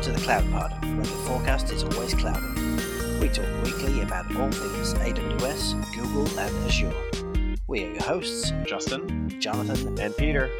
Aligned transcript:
Welcome 0.00 0.14
to 0.14 0.18
the 0.18 0.24
Cloud 0.24 0.50
Pod, 0.50 0.82
where 0.82 0.96
the 0.96 1.04
forecast 1.04 1.70
is 1.72 1.84
always 1.84 2.14
cloudy. 2.14 2.40
We 3.20 3.28
talk 3.28 3.44
weekly 3.62 4.00
about 4.00 4.34
all 4.34 4.50
things 4.50 4.94
AWS, 4.94 5.94
Google, 5.94 6.26
and 6.38 6.66
Azure. 6.66 7.58
We 7.68 7.84
are 7.84 7.92
your 7.92 8.02
hosts, 8.02 8.50
Justin, 8.64 9.38
Jonathan, 9.40 10.00
and 10.00 10.16
Peter. 10.16 10.50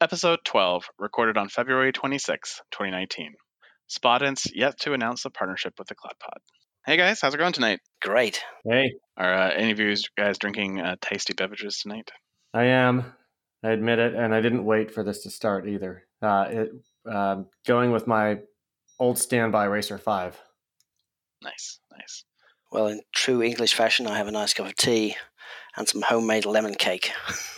Episode 0.00 0.38
12, 0.46 0.84
recorded 0.98 1.36
on 1.36 1.50
February 1.50 1.92
26, 1.92 2.62
2019. 2.70 3.34
Spotinst 3.90 4.52
yet 4.54 4.80
to 4.80 4.94
announce 4.94 5.26
a 5.26 5.30
partnership 5.30 5.74
with 5.78 5.88
the 5.88 5.94
Cloud 5.94 6.14
Pod. 6.18 6.38
Hey 6.86 6.96
guys, 6.96 7.20
how's 7.20 7.34
it 7.34 7.38
going 7.38 7.52
tonight? 7.52 7.80
Great. 8.00 8.42
Hey, 8.64 8.94
Are 9.18 9.34
uh, 9.34 9.50
any 9.50 9.70
of 9.70 9.78
you 9.78 9.94
guys 10.16 10.38
drinking 10.38 10.80
uh, 10.80 10.96
tasty 11.02 11.34
beverages 11.34 11.80
tonight? 11.82 12.10
I 12.54 12.64
am. 12.64 13.12
I 13.62 13.72
admit 13.72 13.98
it, 13.98 14.14
and 14.14 14.34
I 14.34 14.40
didn't 14.40 14.64
wait 14.64 14.90
for 14.90 15.04
this 15.04 15.24
to 15.24 15.30
start 15.30 15.68
either. 15.68 16.06
Uh, 16.22 16.46
it, 16.48 16.70
um 17.06 17.46
going 17.66 17.90
with 17.92 18.06
my 18.06 18.38
old 18.98 19.18
standby 19.18 19.64
Racer 19.64 19.98
Five. 19.98 20.40
Nice, 21.42 21.80
nice. 21.96 22.24
Well, 22.70 22.86
in 22.88 23.00
true 23.14 23.42
English 23.42 23.74
fashion, 23.74 24.06
I 24.06 24.16
have 24.18 24.28
a 24.28 24.32
nice 24.32 24.54
cup 24.54 24.66
of 24.66 24.76
tea 24.76 25.16
and 25.76 25.88
some 25.88 26.02
homemade 26.02 26.46
lemon 26.46 26.74
cake. 26.74 27.12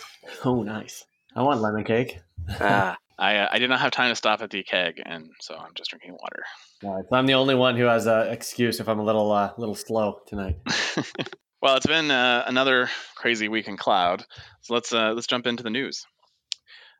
Oh, 0.45 0.63
nice. 0.63 1.05
I 1.35 1.41
want 1.41 1.59
lemon 1.61 1.83
cake. 1.83 2.19
ah, 2.61 2.97
I 3.19 3.35
uh, 3.37 3.47
I 3.51 3.59
did 3.59 3.69
not 3.69 3.81
have 3.81 3.91
time 3.91 4.09
to 4.09 4.15
stop 4.15 4.41
at 4.41 4.49
the 4.49 4.63
keg, 4.63 5.01
and 5.05 5.29
so 5.41 5.53
I'm 5.55 5.73
just 5.75 5.89
drinking 5.89 6.13
water. 6.13 6.43
All 6.83 6.95
right, 6.95 7.05
so 7.09 7.15
I'm 7.17 7.25
the 7.25 7.33
only 7.33 7.55
one 7.55 7.75
who 7.75 7.83
has 7.83 8.07
an 8.07 8.27
excuse 8.29 8.79
if 8.79 8.87
I'm 8.87 8.99
a 8.99 9.03
little 9.03 9.31
uh, 9.31 9.51
little 9.57 9.75
slow 9.75 10.19
tonight. 10.25 10.55
well, 11.61 11.75
it's 11.75 11.85
been 11.85 12.09
uh, 12.09 12.43
another 12.47 12.89
crazy 13.15 13.49
week 13.49 13.67
in 13.67 13.75
cloud, 13.77 14.23
so 14.61 14.73
let's 14.73 14.93
uh, 14.93 15.11
let's 15.13 15.27
jump 15.27 15.45
into 15.45 15.61
the 15.61 15.69
news. 15.69 16.05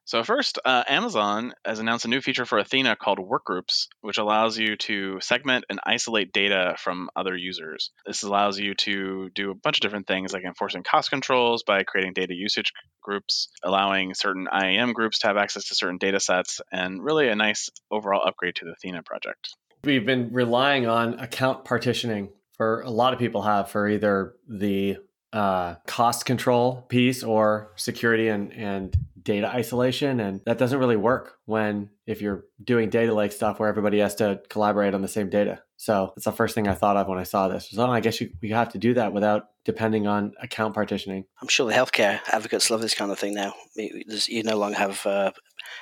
So 0.05 0.23
first, 0.23 0.59
uh, 0.65 0.83
Amazon 0.87 1.53
has 1.65 1.79
announced 1.79 2.03
a 2.03 2.09
new 2.09 2.19
feature 2.19 2.45
for 2.45 2.57
Athena 2.57 2.97
called 2.97 3.19
Workgroups, 3.19 3.87
which 4.01 4.17
allows 4.17 4.57
you 4.57 4.75
to 4.75 5.19
segment 5.21 5.63
and 5.69 5.79
isolate 5.85 6.33
data 6.33 6.75
from 6.77 7.09
other 7.15 7.37
users. 7.37 7.91
This 8.05 8.23
allows 8.23 8.59
you 8.59 8.75
to 8.75 9.29
do 9.33 9.51
a 9.51 9.55
bunch 9.55 9.77
of 9.77 9.81
different 9.81 10.07
things, 10.07 10.33
like 10.33 10.43
enforcing 10.43 10.83
cost 10.83 11.09
controls 11.09 11.63
by 11.63 11.83
creating 11.83 12.13
data 12.13 12.33
usage 12.33 12.73
groups, 13.01 13.47
allowing 13.63 14.13
certain 14.13 14.47
IAM 14.51 14.91
groups 14.91 15.19
to 15.19 15.27
have 15.27 15.37
access 15.37 15.69
to 15.69 15.75
certain 15.75 15.97
data 15.97 16.19
sets, 16.19 16.59
and 16.71 17.01
really 17.01 17.29
a 17.29 17.35
nice 17.35 17.69
overall 17.89 18.21
upgrade 18.25 18.55
to 18.55 18.65
the 18.65 18.71
Athena 18.71 19.03
project. 19.03 19.55
We've 19.85 20.05
been 20.05 20.33
relying 20.33 20.85
on 20.85 21.19
account 21.19 21.63
partitioning 21.63 22.29
for 22.57 22.81
a 22.81 22.89
lot 22.89 23.13
of 23.13 23.19
people 23.19 23.41
have 23.41 23.69
for 23.69 23.87
either 23.87 24.35
the 24.47 24.97
uh, 25.33 25.75
cost 25.87 26.25
control 26.25 26.85
piece 26.89 27.23
or 27.23 27.71
security 27.75 28.27
and, 28.29 28.53
and 28.53 28.95
data 29.23 29.47
isolation. 29.47 30.19
And 30.19 30.41
that 30.45 30.57
doesn't 30.57 30.77
really 30.77 30.95
work 30.95 31.39
when 31.45 31.89
if 32.05 32.21
you're 32.21 32.45
doing 32.63 32.89
data 32.89 33.13
lake 33.13 33.31
stuff 33.31 33.59
where 33.59 33.69
everybody 33.69 33.99
has 33.99 34.15
to 34.15 34.41
collaborate 34.49 34.93
on 34.93 35.01
the 35.01 35.07
same 35.07 35.29
data. 35.29 35.61
So 35.77 36.13
that's 36.15 36.25
the 36.25 36.31
first 36.31 36.55
thing 36.55 36.67
I 36.67 36.75
thought 36.75 36.97
of 36.97 37.07
when 37.07 37.17
I 37.17 37.23
saw 37.23 37.47
this. 37.47 37.71
Was, 37.71 37.79
oh, 37.79 37.89
I 37.89 37.99
guess 37.99 38.21
you, 38.21 38.31
we 38.41 38.49
have 38.51 38.69
to 38.69 38.77
do 38.77 38.93
that 38.93 39.11
without 39.11 39.49
depending 39.65 40.07
on 40.07 40.33
account 40.41 40.75
partitioning. 40.75 41.25
I'm 41.41 41.47
sure 41.47 41.67
the 41.67 41.75
healthcare 41.75 42.19
advocates 42.31 42.69
love 42.69 42.81
this 42.81 42.93
kind 42.93 43.11
of 43.11 43.19
thing 43.19 43.33
now. 43.33 43.53
You 43.75 44.03
you 44.27 44.43
no 44.43 44.57
longer 44.57 44.77
have 44.77 45.05
uh, 45.05 45.31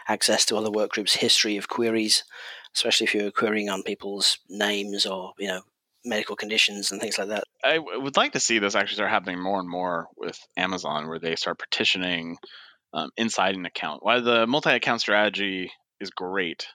access 0.07 0.45
to 0.45 0.55
other 0.55 0.71
work 0.71 0.91
groups' 0.91 1.15
history 1.15 1.57
of 1.57 1.67
queries, 1.67 2.23
especially 2.75 3.05
if 3.05 3.13
you're 3.13 3.31
querying 3.31 3.69
on 3.69 3.83
people's 3.83 4.39
names 4.49 5.05
or 5.05 5.33
you 5.37 5.47
know 5.47 5.61
medical 6.03 6.35
conditions 6.35 6.91
and 6.91 7.01
things 7.01 7.17
like 7.17 7.29
that. 7.29 7.43
I 7.63 7.77
would 7.79 8.17
like 8.17 8.33
to 8.33 8.39
see 8.39 8.59
this 8.59 8.75
actually 8.75 8.95
start 8.95 9.11
happening 9.11 9.41
more 9.41 9.59
and 9.59 9.69
more 9.69 10.07
with 10.17 10.37
Amazon, 10.57 11.07
where 11.07 11.19
they 11.19 11.35
start 11.35 11.59
partitioning 11.59 12.37
um, 12.93 13.09
inside 13.17 13.55
an 13.55 13.65
account. 13.65 14.03
While 14.03 14.21
the 14.23 14.47
multi-account 14.47 15.01
strategy 15.01 15.71
is 15.99 16.09
great, 16.09 16.67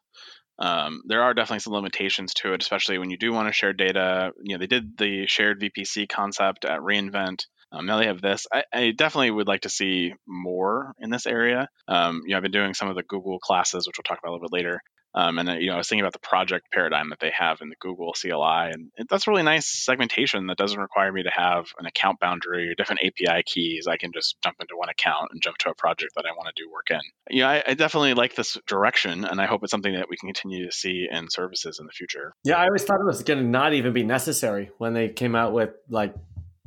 um, 0.59 1.03
there 1.07 1.23
are 1.23 1.35
definitely 1.35 1.61
some 1.61 1.75
limitations 1.75 2.35
to 2.35 2.55
it, 2.55 2.63
especially 2.63 2.99
when 2.99 3.11
you 3.11 3.19
do 3.19 3.33
want 3.33 3.49
to 3.49 3.53
share 3.53 3.73
data. 3.73 4.33
You 4.43 4.55
know, 4.55 4.59
they 4.59 4.67
did 4.67 4.97
the 4.97 5.27
shared 5.27 5.61
VPC 5.61 6.09
concept 6.09 6.65
at 6.65 6.81
reInvent. 6.81 7.47
Um, 7.73 7.85
now 7.85 7.99
they 7.99 8.07
have 8.07 8.23
this. 8.23 8.47
I, 8.53 8.65
I, 8.73 8.91
definitely 8.93 9.33
would 9.33 9.49
like 9.49 9.63
to 9.63 9.69
see 9.69 10.15
more 10.27 10.95
in 11.01 11.11
this 11.11 11.27
area. 11.27 11.69
Um, 11.89 12.23
you 12.25 12.31
know, 12.31 12.37
I've 12.37 12.43
been 12.43 12.53
doing 12.53 12.75
some 12.75 12.89
of 12.89 12.95
the 12.95 13.03
Google 13.03 13.41
classes, 13.41 13.87
which 13.87 13.97
we'll 13.99 14.05
talk 14.05 14.21
about 14.23 14.31
a 14.31 14.35
little 14.35 14.49
bit 14.49 14.57
later. 14.57 14.81
Um, 15.17 15.39
and 15.39 15.49
you 15.63 15.69
know, 15.69 15.75
I 15.75 15.79
was 15.79 15.89
thinking 15.89 16.03
about 16.03 16.13
the 16.13 16.19
project 16.19 16.71
paradigm 16.71 17.09
that 17.09 17.21
they 17.21 17.33
have 17.37 17.63
in 17.63 17.71
the 17.71 17.77
Google 17.81 18.13
CLI, 18.13 18.73
and 18.73 18.91
that's 19.09 19.27
really 19.27 19.43
nice 19.43 19.67
segmentation 19.67 20.47
that 20.49 20.59
doesn't 20.59 20.79
require 20.79 21.11
me 21.11 21.23
to 21.23 21.31
have 21.31 21.69
an 21.79 21.87
account 21.87 22.21
boundary 22.21 22.69
or 22.69 22.75
different 22.75 23.01
API 23.03 23.43
keys. 23.45 23.87
I 23.87 23.97
can 23.97 24.13
just 24.13 24.37
jump 24.45 24.57
into 24.61 24.77
one 24.77 24.91
account 24.91 25.31
and 25.33 25.41
jump 25.43 25.57
to 25.59 25.71
a 25.71 25.75
project 25.75 26.13
that 26.17 26.27
I 26.27 26.37
want 26.37 26.55
to 26.55 26.63
do 26.63 26.71
work 26.71 26.91
in. 26.91 27.01
You 27.31 27.43
know, 27.43 27.49
I, 27.49 27.63
I 27.67 27.75
definitely 27.75 28.13
like 28.13 28.35
this 28.35 28.59
direction, 28.69 29.25
and 29.25 29.41
I 29.41 29.47
hope 29.47 29.63
it's 29.63 29.71
something 29.71 29.95
that 29.95 30.11
we 30.11 30.19
can 30.19 30.27
continue 30.29 30.67
to 30.67 30.73
see 30.73 31.09
in 31.11 31.31
services 31.31 31.79
in 31.81 31.87
the 31.87 31.93
future. 31.93 32.35
Yeah, 32.45 32.57
I 32.59 32.67
always 32.67 32.85
thought 32.85 33.01
it 33.01 33.07
was 33.07 33.23
going 33.23 33.39
to 33.39 33.49
not 33.49 33.73
even 33.73 33.95
be 33.95 34.03
necessary 34.03 34.71
when 34.77 34.93
they 34.93 35.09
came 35.09 35.35
out 35.35 35.55
with 35.55 35.71
like 35.89 36.15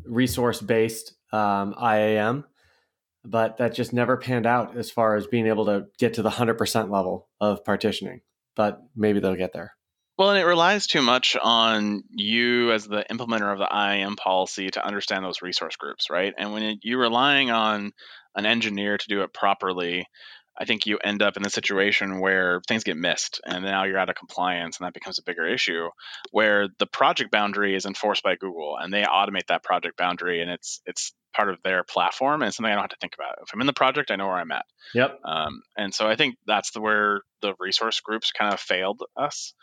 resource 0.06 0.60
based 0.60 1.14
um, 1.32 1.76
IAM 1.80 2.46
but 3.26 3.58
that 3.58 3.76
just 3.76 3.92
never 3.92 4.16
panned 4.16 4.46
out 4.46 4.78
as 4.78 4.90
far 4.90 5.16
as 5.16 5.28
being 5.28 5.46
able 5.46 5.66
to 5.66 5.86
get 5.98 6.14
to 6.14 6.22
the 6.22 6.30
100% 6.30 6.90
level 6.90 7.28
of 7.42 7.64
partitioning 7.66 8.22
but 8.60 8.84
maybe 8.94 9.22
they'll 9.22 9.38
get 9.38 9.54
there. 9.54 9.72
Well, 10.18 10.32
and 10.32 10.38
it 10.38 10.44
relies 10.44 10.86
too 10.86 11.02
much 11.02 11.38
on 11.42 12.04
you 12.10 12.74
as 12.74 12.86
the 12.86 13.06
implementer 13.10 13.54
of 13.54 13.58
the 13.58 13.70
IAM 13.74 14.18
policy 14.18 14.70
to 14.72 14.86
understand 14.86 15.24
those 15.24 15.42
resource 15.42 15.78
groups, 15.78 16.10
right? 16.10 16.34
And 16.38 16.52
when 16.52 16.78
you're 16.84 17.00
relying 17.00 17.52
on 17.52 17.94
an 18.36 18.46
engineer 18.46 18.98
to 18.98 19.08
do 19.08 19.22
it 19.22 19.34
properly, 19.34 20.06
I 20.60 20.66
think 20.66 20.86
you 20.86 20.98
end 21.02 21.22
up 21.22 21.38
in 21.38 21.44
the 21.44 21.50
situation 21.50 22.20
where 22.20 22.60
things 22.68 22.84
get 22.84 22.98
missed 22.98 23.40
and 23.46 23.64
now 23.64 23.86
you're 23.86 23.98
out 23.98 24.10
of 24.10 24.18
compliance 24.18 24.78
and 24.78 24.86
that 24.86 24.94
becomes 24.94 25.20
a 25.20 25.24
bigger 25.24 25.48
issue 25.48 25.88
where 26.32 26.68
the 26.80 26.86
project 26.86 27.32
boundary 27.32 27.76
is 27.76 27.86
enforced 27.86 28.24
by 28.24 28.36
Google 28.36 28.76
and 28.78 28.92
they 28.92 29.04
automate 29.04 29.48
that 29.48 29.64
project 29.64 29.96
boundary 29.96 30.42
and 30.42 30.52
it's 30.52 30.82
it's 30.86 31.14
part 31.36 31.50
of 31.50 31.58
their 31.64 31.84
platform 31.84 32.42
and 32.42 32.54
something 32.54 32.72
I 32.72 32.76
don't 32.76 32.84
have 32.84 32.90
to 32.92 32.98
think 33.02 33.16
about. 33.16 33.36
If 33.42 33.54
I'm 33.54 33.62
in 33.62 33.68
the 33.68 33.74
project, 33.74 34.12
I 34.12 34.16
know 34.16 34.28
where 34.28 34.38
I'm 34.38 34.52
at. 34.52 34.66
Yep. 34.94 35.20
Um, 35.24 35.62
and 35.78 35.94
so 35.94 36.08
I 36.08 36.16
think 36.16 36.36
that's 36.48 36.72
the 36.72 36.82
where 36.82 37.22
the 37.42 37.54
resource 37.60 38.00
groups 38.00 38.32
kind 38.32 38.54
of 38.54 38.60
failed 38.60 39.02
us. 39.16 39.54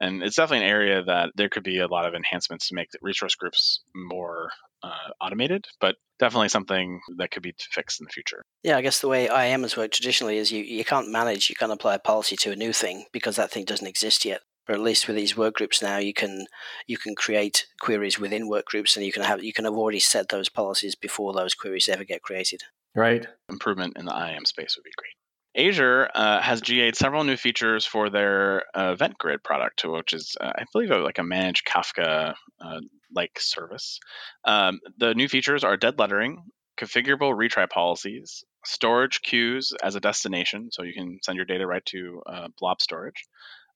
And 0.00 0.22
it's 0.22 0.36
definitely 0.36 0.66
an 0.66 0.72
area 0.72 1.02
that 1.04 1.30
there 1.34 1.48
could 1.48 1.64
be 1.64 1.78
a 1.78 1.88
lot 1.88 2.06
of 2.06 2.14
enhancements 2.14 2.68
to 2.68 2.74
make 2.74 2.90
the 2.90 2.98
resource 3.02 3.34
groups 3.34 3.82
more 3.94 4.50
uh, 4.82 5.10
automated, 5.20 5.64
but 5.80 5.96
definitely 6.18 6.48
something 6.48 7.00
that 7.16 7.30
could 7.30 7.42
be 7.42 7.54
fixed 7.58 8.00
in 8.00 8.04
the 8.04 8.12
future. 8.12 8.42
Yeah, 8.62 8.76
I 8.76 8.82
guess 8.82 9.00
the 9.00 9.08
way 9.08 9.28
IAM 9.28 9.62
has 9.62 9.76
worked 9.76 9.94
traditionally 9.94 10.36
is 10.36 10.52
you, 10.52 10.62
you 10.62 10.84
can't 10.84 11.10
manage, 11.10 11.48
you 11.48 11.56
can't 11.56 11.72
apply 11.72 11.94
a 11.94 11.98
policy 11.98 12.36
to 12.36 12.52
a 12.52 12.56
new 12.56 12.72
thing 12.72 13.06
because 13.12 13.36
that 13.36 13.50
thing 13.50 13.64
doesn't 13.64 13.86
exist 13.86 14.24
yet. 14.24 14.42
But 14.66 14.76
at 14.76 14.82
least 14.82 15.06
with 15.06 15.16
these 15.16 15.34
workgroups 15.34 15.82
now, 15.82 15.98
you 15.98 16.14
can 16.14 16.46
you 16.86 16.96
can 16.96 17.14
create 17.14 17.66
queries 17.80 18.18
within 18.18 18.48
workgroups 18.48 18.96
and 18.96 19.04
you 19.04 19.12
can 19.12 19.22
have 19.22 19.44
you 19.44 19.52
can 19.52 19.64
have 19.64 19.74
already 19.74 20.00
set 20.00 20.28
those 20.28 20.48
policies 20.48 20.94
before 20.94 21.32
those 21.32 21.54
queries 21.54 21.88
ever 21.88 22.04
get 22.04 22.22
created. 22.22 22.62
Right. 22.94 23.26
Improvement 23.48 23.96
in 23.98 24.06
the 24.06 24.12
IAM 24.12 24.44
space 24.44 24.76
would 24.76 24.84
be 24.84 24.90
great. 24.96 25.14
Azure 25.56 26.10
uh, 26.14 26.40
has 26.40 26.60
GA'd 26.60 26.96
several 26.96 27.22
new 27.22 27.36
features 27.36 27.86
for 27.86 28.10
their 28.10 28.64
uh, 28.76 28.92
Event 28.92 29.18
Grid 29.18 29.44
product, 29.44 29.84
which 29.84 30.12
is, 30.12 30.36
uh, 30.40 30.52
I 30.56 30.64
believe, 30.72 30.90
like 30.90 31.18
a 31.18 31.22
managed 31.22 31.64
Kafka 31.66 32.34
uh, 32.60 32.80
like 33.14 33.38
service. 33.38 34.00
Um, 34.44 34.80
the 34.98 35.14
new 35.14 35.28
features 35.28 35.62
are 35.62 35.76
dead 35.76 35.98
lettering, 35.98 36.42
configurable 36.76 37.36
retry 37.36 37.70
policies, 37.70 38.44
storage 38.64 39.22
queues 39.22 39.72
as 39.82 39.94
a 39.94 40.00
destination, 40.00 40.70
so 40.72 40.82
you 40.82 40.94
can 40.94 41.20
send 41.22 41.36
your 41.36 41.44
data 41.44 41.66
right 41.66 41.84
to 41.86 42.22
uh, 42.26 42.48
blob 42.58 42.80
storage, 42.80 43.24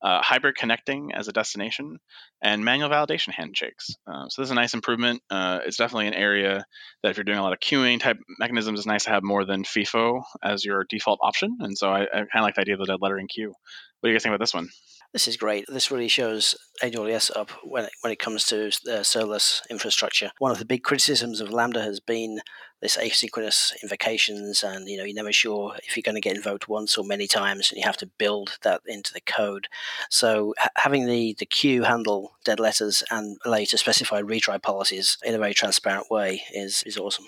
uh, 0.03 0.21
hybrid 0.23 0.57
connecting 0.57 1.13
as 1.15 1.29
a 1.29 1.33
destination, 1.33 1.99
and 2.43 2.65
manual 2.65 2.89
validation 2.89 3.31
handshakes. 3.31 3.97
Uh, 4.07 4.29
so 4.29 4.43
this 4.43 4.49
is 4.49 4.53
a 4.53 4.55
nice 4.55 4.75
improvement. 4.75 5.23
Uh, 5.31 5.59
it's 5.67 5.77
definitely 5.77 6.07
an 6.07 6.15
area 6.15 6.65
that 7.03 7.11
if 7.11 7.17
you're 7.17 7.25
doing 7.25 7.39
a 7.39 7.43
lot 7.43 7.53
of 7.53 7.61
queuing 7.61 8.01
type 8.01 8.19
mechanisms, 8.39 8.79
it's 8.79 8.87
nice 8.87 9.05
to 9.05 9.11
have 9.11 9.23
more 9.23 9.45
than 9.45 9.65
FIFO 9.65 10.23
as 10.43 10.65
your 10.65 10.85
default 10.89 11.19
option. 11.23 11.57
And 11.61 11.77
so 11.77 11.91
I, 11.91 12.03
I 12.03 12.07
kind 12.07 12.29
of 12.37 12.43
like 12.43 12.55
the 12.55 12.61
idea 12.61 12.79
of 12.79 12.87
dead 12.87 12.99
lettering 13.01 13.29
queue. 13.29 13.55
What 14.01 14.09
do 14.09 14.11
you 14.11 14.15
guys 14.15 14.23
think 14.23 14.31
about 14.31 14.43
this 14.43 14.55
one? 14.55 14.69
This 15.13 15.27
is 15.27 15.39
great. 15.39 15.65
This 15.69 15.91
really 15.91 16.09
shows 16.09 16.55
AWS 16.83 17.35
up 17.35 17.51
when 17.65 17.85
it, 17.85 17.93
when 18.03 18.13
it 18.13 18.19
comes 18.19 18.45
to 18.47 18.67
uh, 18.67 19.01
serverless 19.01 19.63
infrastructure. 19.71 20.31
One 20.39 20.53
of 20.53 20.59
the 20.59 20.67
big 20.67 20.83
criticisms 20.83 21.41
of 21.41 21.51
Lambda 21.51 21.83
has 21.83 21.99
been 21.99 22.41
this 22.83 22.99
asynchronous 22.99 23.73
invocations, 23.83 24.63
and 24.63 24.87
you 24.87 24.99
know 24.99 25.05
you're 25.05 25.15
never 25.15 25.33
sure 25.33 25.75
if 25.83 25.97
you're 25.97 26.03
going 26.03 26.15
to 26.15 26.21
get 26.21 26.37
invoked 26.37 26.69
once 26.69 26.99
or 26.99 27.05
many 27.05 27.27
times, 27.27 27.71
and 27.71 27.79
you 27.79 27.87
have 27.87 27.97
to 27.97 28.07
build 28.07 28.59
that 28.63 28.83
into 28.87 29.15
the 29.15 29.23
code. 29.23 29.67
So 30.11 30.55
ha- 30.59 30.69
having 30.77 31.07
the 31.07 31.35
the 31.39 31.47
queue 31.47 31.85
handle 31.85 32.33
dead 32.45 32.61
letters 32.61 33.03
and 33.11 33.39
allow 33.47 33.57
you 33.57 33.67
to 33.67 33.79
specify 33.79 34.21
retry 34.21 34.63
policies 34.63 35.17
in 35.25 35.35
a 35.35 35.39
very 35.39 35.55
transparent 35.55 36.11
way 36.11 36.43
is 36.55 36.83
is 36.85 36.99
awesome. 36.99 37.27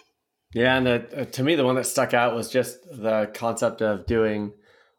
Yeah, 0.53 0.77
and 0.77 0.87
the, 0.87 1.21
uh, 1.23 1.25
to 1.25 1.43
me, 1.43 1.55
the 1.55 1.65
one 1.65 1.77
that 1.77 1.87
stuck 1.87 2.13
out 2.13 2.35
was 2.35 2.51
just 2.51 2.83
the 2.91 3.31
concept 3.33 3.81
of 3.81 4.07
doing 4.07 4.53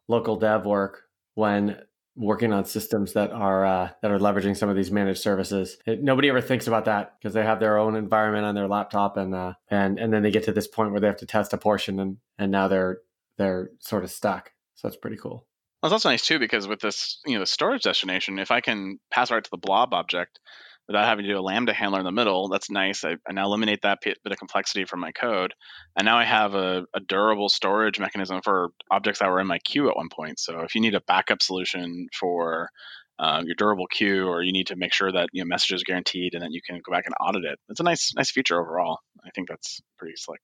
local 0.08 0.36
dev 0.36 0.66
work 0.66 1.04
when 1.34 1.78
working 2.14 2.52
on 2.52 2.64
systems 2.64 3.14
that 3.14 3.30
are 3.30 3.64
uh, 3.64 3.90
that 4.02 4.10
are 4.10 4.18
leveraging 4.18 4.56
some 4.56 4.68
of 4.68 4.76
these 4.76 4.90
managed 4.90 5.20
services. 5.20 5.78
It, 5.86 6.02
nobody 6.02 6.28
ever 6.28 6.40
thinks 6.40 6.66
about 6.66 6.84
that 6.84 7.14
because 7.18 7.34
they 7.34 7.44
have 7.44 7.60
their 7.60 7.78
own 7.78 7.96
environment 7.96 8.44
on 8.44 8.54
their 8.54 8.68
laptop, 8.68 9.16
and 9.16 9.34
uh, 9.34 9.54
and 9.68 9.98
and 9.98 10.12
then 10.12 10.22
they 10.22 10.30
get 10.30 10.44
to 10.44 10.52
this 10.52 10.68
point 10.68 10.92
where 10.92 11.00
they 11.00 11.06
have 11.06 11.16
to 11.18 11.26
test 11.26 11.52
a 11.52 11.58
portion, 11.58 11.98
and 11.98 12.18
and 12.38 12.52
now 12.52 12.68
they're 12.68 12.98
they're 13.38 13.70
sort 13.80 14.04
of 14.04 14.10
stuck. 14.10 14.52
So 14.74 14.88
that's 14.88 14.96
pretty 14.96 15.16
cool. 15.16 15.46
Well, 15.82 15.88
it's 15.88 15.92
also 15.94 16.10
nice 16.10 16.24
too 16.24 16.38
because 16.38 16.68
with 16.68 16.80
this, 16.80 17.18
you 17.26 17.34
know, 17.34 17.40
the 17.40 17.46
storage 17.46 17.82
destination, 17.82 18.38
if 18.38 18.50
I 18.50 18.60
can 18.60 18.98
pass 19.10 19.30
right 19.30 19.42
to 19.42 19.50
the 19.50 19.56
blob 19.56 19.94
object 19.94 20.38
without 20.86 21.06
having 21.06 21.24
to 21.24 21.30
do 21.30 21.38
a 21.38 21.40
Lambda 21.40 21.72
handler 21.72 22.00
in 22.00 22.04
the 22.04 22.12
middle, 22.12 22.48
that's 22.48 22.70
nice. 22.70 23.04
I, 23.04 23.16
I 23.28 23.32
now 23.32 23.46
eliminate 23.46 23.82
that 23.82 24.00
bit 24.02 24.18
of 24.24 24.38
complexity 24.38 24.84
from 24.84 25.00
my 25.00 25.12
code, 25.12 25.54
and 25.96 26.04
now 26.04 26.18
I 26.18 26.24
have 26.24 26.54
a, 26.54 26.84
a 26.94 27.00
durable 27.00 27.48
storage 27.48 27.98
mechanism 27.98 28.40
for 28.42 28.70
objects 28.90 29.20
that 29.20 29.30
were 29.30 29.40
in 29.40 29.46
my 29.46 29.58
queue 29.58 29.88
at 29.88 29.96
one 29.96 30.08
point. 30.08 30.38
So 30.38 30.60
if 30.60 30.74
you 30.74 30.80
need 30.80 30.94
a 30.94 31.00
backup 31.00 31.42
solution 31.42 32.08
for 32.18 32.70
uh, 33.18 33.42
your 33.44 33.54
durable 33.54 33.86
queue, 33.86 34.26
or 34.26 34.42
you 34.42 34.52
need 34.52 34.68
to 34.68 34.76
make 34.76 34.92
sure 34.92 35.12
that 35.12 35.28
you 35.32 35.42
know 35.42 35.48
messages 35.48 35.82
are 35.82 35.90
guaranteed, 35.90 36.34
and 36.34 36.42
then 36.42 36.52
you 36.52 36.60
can 36.66 36.80
go 36.84 36.92
back 36.92 37.04
and 37.06 37.14
audit 37.20 37.44
it. 37.44 37.58
It's 37.68 37.80
a 37.80 37.84
nice 37.84 38.12
nice 38.16 38.30
feature 38.30 38.60
overall. 38.60 38.98
I 39.24 39.30
think 39.34 39.48
that's 39.48 39.80
pretty 39.98 40.14
slick. 40.16 40.40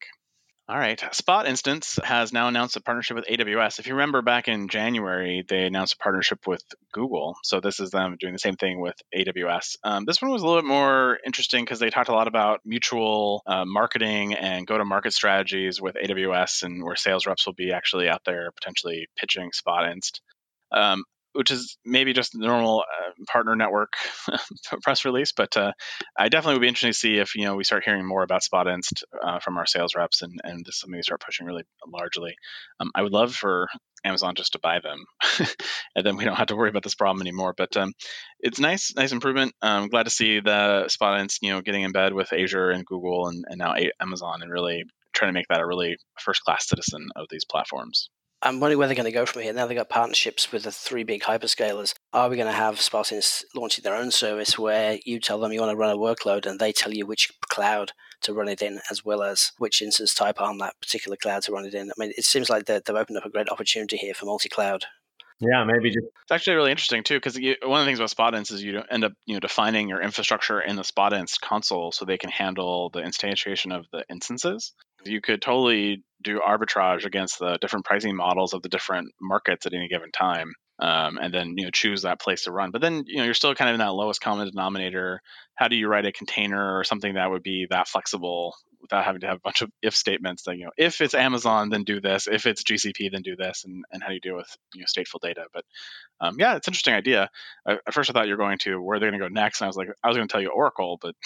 All 0.71 0.79
right. 0.79 0.99
Spotinst 1.13 2.05
has 2.05 2.31
now 2.31 2.49
announced 2.49 2.77
a 2.77 2.83
partnership 2.83 3.17
with 3.17 3.25
AWS. 3.25 3.79
If 3.79 3.87
you 3.87 3.95
remember 3.95 4.21
back 4.21 4.49
in 4.49 4.69
January, 4.69 5.43
they 5.49 5.65
announced 5.65 5.95
a 5.95 5.97
partnership 5.97 6.47
with 6.47 6.63
Google. 6.93 7.39
So 7.43 7.61
this 7.61 7.81
is 7.81 7.91
them 7.91 8.19
doing 8.21 8.35
the 8.35 8.39
same 8.39 8.57
thing 8.57 8.79
with 8.79 8.95
AWS. 9.17 9.77
Um, 9.83 10.05
this 10.05 10.21
one 10.21 10.31
was 10.31 10.43
a 10.43 10.47
little 10.47 10.61
bit 10.61 10.69
more 10.69 11.21
interesting 11.25 11.65
because 11.65 11.79
they 11.79 11.89
talked 11.89 12.11
a 12.11 12.15
lot 12.15 12.29
about 12.29 12.61
mutual 12.67 13.43
uh, 13.47 13.65
marketing 13.65 14.35
and 14.35 14.67
go 14.67 14.77
to 14.77 14.85
market 14.85 15.15
strategies 15.15 15.81
with 15.81 15.95
AWS 15.95 16.65
and 16.65 16.85
where 16.85 16.97
sales 16.97 17.27
reps 17.27 17.47
will 17.47 17.55
be 17.55 17.73
actually 17.73 18.11
out 18.11 18.21
there 18.27 18.53
potentially 18.53 19.09
pitching 19.17 19.53
Spotinst. 19.53 20.21
Um, 20.71 21.05
which 21.39 21.53
is 21.53 21.79
maybe 21.85 22.13
just 22.13 22.33
the 22.33 22.45
normal 22.45 22.81
uh, 22.81 23.13
partner 23.29 23.55
network 23.55 23.93
press 24.83 25.05
release. 25.05 25.31
But 25.31 25.57
uh, 25.57 25.71
I 26.19 26.29
definitely 26.29 26.55
would 26.55 26.63
be 26.63 26.67
interested 26.67 26.89
to 26.89 26.95
see 26.95 27.19
if 27.19 27.37
you 27.37 27.45
know 27.45 27.55
we 27.55 27.63
start 27.63 27.85
hearing 27.85 28.05
more 28.05 28.25
about 28.25 28.43
SpotInst 28.43 29.05
uh, 29.25 29.39
from 29.39 29.57
our 29.57 29.65
sales 29.65 29.95
reps, 29.95 30.23
and 30.23 30.41
and 30.43 30.65
this 30.65 30.75
is 30.75 30.81
something 30.81 30.97
we 30.97 31.03
start 31.03 31.21
pushing 31.25 31.47
really 31.47 31.63
largely. 31.87 32.35
Um, 32.81 32.91
I 32.93 33.03
would 33.03 33.13
love 33.13 33.37
for 33.37 33.69
Amazon 34.05 34.35
just 34.35 34.55
to 34.55 34.59
buy 34.59 34.81
them, 34.81 35.05
and 35.95 36.05
then 36.05 36.17
we 36.17 36.25
don't 36.25 36.35
have 36.35 36.49
to 36.49 36.57
worry 36.57 36.71
about 36.71 36.83
this 36.83 36.97
problem 36.97 37.23
anymore. 37.23 37.55
But 37.57 37.77
um, 37.77 37.93
it's 38.41 38.59
nice, 38.59 38.93
nice 38.97 39.13
improvement. 39.13 39.55
I'm 39.63 39.91
glad 39.91 40.07
to 40.07 40.11
see 40.11 40.41
the 40.41 40.89
SpotInst 40.91 41.39
you 41.43 41.53
know 41.53 41.61
getting 41.61 41.83
in 41.85 41.93
bed 41.93 42.15
with 42.15 42.33
Azure 42.33 42.71
and 42.71 42.85
Google 42.85 43.29
and, 43.29 43.45
and 43.49 43.59
now 43.59 43.77
Amazon, 44.01 44.43
and 44.43 44.51
really 44.51 44.83
trying 45.15 45.29
to 45.29 45.39
make 45.39 45.47
that 45.51 45.61
a 45.61 45.67
really 45.67 45.99
first 46.19 46.43
class 46.43 46.67
citizen 46.69 47.11
of 47.15 47.27
these 47.31 47.45
platforms. 47.45 48.11
Um, 48.41 48.55
I'm 48.55 48.61
wondering 48.61 48.79
where 48.79 48.87
they're 48.87 48.95
going 48.95 49.05
to 49.05 49.13
go 49.13 49.27
from 49.27 49.43
here. 49.43 49.53
Now 49.53 49.67
they've 49.67 49.77
got 49.77 49.89
partnerships 49.89 50.53
with 50.53 50.63
the 50.63 50.71
three 50.71 51.03
big 51.03 51.23
hyperscalers. 51.23 51.95
Are 52.13 52.29
we 52.29 52.37
going 52.37 52.47
to 52.47 52.53
have 52.53 52.77
SpotInst 52.77 53.45
launching 53.55 53.83
their 53.83 53.97
own 53.97 54.11
service 54.11 54.59
where 54.59 54.99
you 55.05 55.19
tell 55.19 55.41
them 55.41 55.53
you 55.53 55.61
want 55.61 55.73
to 55.73 55.77
run 55.77 55.91
a 55.91 55.99
workload 55.99 56.47
and 56.47 56.61
they 56.61 56.73
tell 56.73 56.93
you 56.93 57.05
which 57.05 57.33
cloud 57.49 57.93
to 58.23 58.33
run 58.33 58.49
it 58.49 58.63
in, 58.63 58.81
as 58.91 59.05
well 59.05 59.23
as 59.23 59.53
which 59.59 59.83
instance 59.83 60.15
type 60.15 60.41
on 60.41 60.59
that 60.59 60.75
particular 60.81 61.17
cloud 61.17 61.43
to 61.43 61.53
run 61.53 61.65
it 61.65 61.75
in? 61.75 61.91
I 61.91 61.95
mean, 61.97 62.13
it 62.17 62.25
seems 62.25 62.49
like 62.49 62.67
they've 62.67 62.83
opened 62.89 63.19
up 63.19 63.25
a 63.25 63.31
great 63.31 63.51
opportunity 63.51 63.97
here 63.97 64.15
for 64.15 64.27
multi 64.27 64.49
cloud 64.49 64.85
yeah, 65.41 65.65
maybe 65.65 65.91
just. 65.91 66.07
It's 66.07 66.33
actually 66.33 66.57
really 66.57 66.71
interesting 66.73 67.05
too, 67.05 67.17
because 67.17 67.39
one 67.63 67.81
of 67.81 67.87
the 67.87 67.89
things 67.89 68.01
about 68.01 68.11
SpotInst 68.11 68.53
is 68.53 68.63
you 68.63 68.83
end 68.91 69.05
up, 69.05 69.13
you 69.25 69.35
know, 69.35 69.41
defining 69.41 69.89
your 69.89 70.03
infrastructure 70.03 70.61
in 70.61 70.77
the 70.77 70.83
SpotInst 70.83 71.41
console 71.41 71.93
so 71.93 72.05
they 72.05 72.19
can 72.19 72.31
handle 72.31 72.91
the 72.91 73.01
instantiation 73.01 73.75
of 73.75 73.87
the 73.93 74.05
instances. 74.11 74.73
You 75.05 75.21
could 75.21 75.43
totally 75.43 76.03
do 76.23 76.41
arbitrage 76.41 77.05
against 77.05 77.39
the 77.39 77.59
different 77.61 77.87
pricing 77.87 78.17
models 78.17 78.53
of 78.53 78.63
the 78.63 78.69
different 78.69 79.13
markets 79.21 79.67
at 79.67 79.75
any 79.75 79.89
given 79.89 80.11
time. 80.11 80.53
Um, 80.81 81.19
and 81.21 81.35
then 81.35 81.55
you 81.57 81.65
know 81.65 81.71
choose 81.71 82.03
that 82.03 82.21
place 82.21 82.45
to 82.45 82.53
run. 82.53 82.71
But 82.71 82.81
then 82.81 83.03
you 83.07 83.17
know 83.17 83.25
you're 83.25 83.35
still 83.35 83.55
kind 83.55 83.69
of 83.69 83.75
in 83.75 83.81
that 83.81 83.95
lowest 83.95 84.21
common 84.21 84.47
denominator. 84.47 85.21
How 85.57 85.67
do 85.67 85.75
you 85.75 85.89
write 85.89 86.07
a 86.07 86.13
container 86.13 86.79
or 86.79 86.85
something 86.85 87.15
that 87.15 87.31
would 87.31 87.43
be 87.43 87.67
that 87.71 87.89
flexible 87.89 88.55
without 88.81 89.05
having 89.05 89.23
to 89.23 89.27
have 89.27 89.39
a 89.39 89.41
bunch 89.41 89.63
of 89.63 89.71
if 89.83 89.97
statements 89.97 90.45
that 90.45 90.57
you 90.57 90.67
know 90.67 90.71
if 90.77 91.01
it's 91.01 91.15
Amazon 91.15 91.69
then 91.69 91.83
do 91.83 92.01
this, 92.01 92.29
if 92.29 92.47
it's 92.47 92.63
GCP 92.63 93.11
then 93.11 93.23
do 93.23 93.35
this, 93.35 93.65
and, 93.65 93.85
and 93.91 94.05
how 94.05 94.09
do 94.09 94.15
you 94.15 94.21
deal 94.21 94.37
with 94.37 94.57
you 94.73 94.81
know 94.81 94.87
stateful 94.87 95.21
data. 95.21 95.47
But 95.53 95.65
um, 96.21 96.37
yeah, 96.39 96.55
it's 96.55 96.69
an 96.69 96.73
interesting 96.73 96.95
idea. 96.95 97.29
I, 97.67 97.79
at 97.85 97.93
first, 97.93 98.09
I 98.09 98.13
thought 98.13 98.27
you 98.27 98.35
were 98.35 98.45
going 98.45 98.59
to 98.59 98.81
where 98.81 99.01
they're 99.01 99.11
going 99.11 99.21
to 99.21 99.29
go 99.29 99.33
next, 99.33 99.61
and 99.61 99.67
I 99.67 99.69
was 99.69 99.77
like, 99.77 99.89
I 100.05 100.07
was 100.07 100.17
going 100.17 100.29
to 100.29 100.33
tell 100.33 100.41
you 100.41 100.51
Oracle, 100.51 100.97
but 101.01 101.17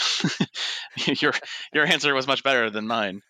your 1.21 1.35
your 1.75 1.85
answer 1.85 2.15
was 2.15 2.27
much 2.27 2.43
better 2.43 2.71
than 2.71 2.87
mine. 2.87 3.21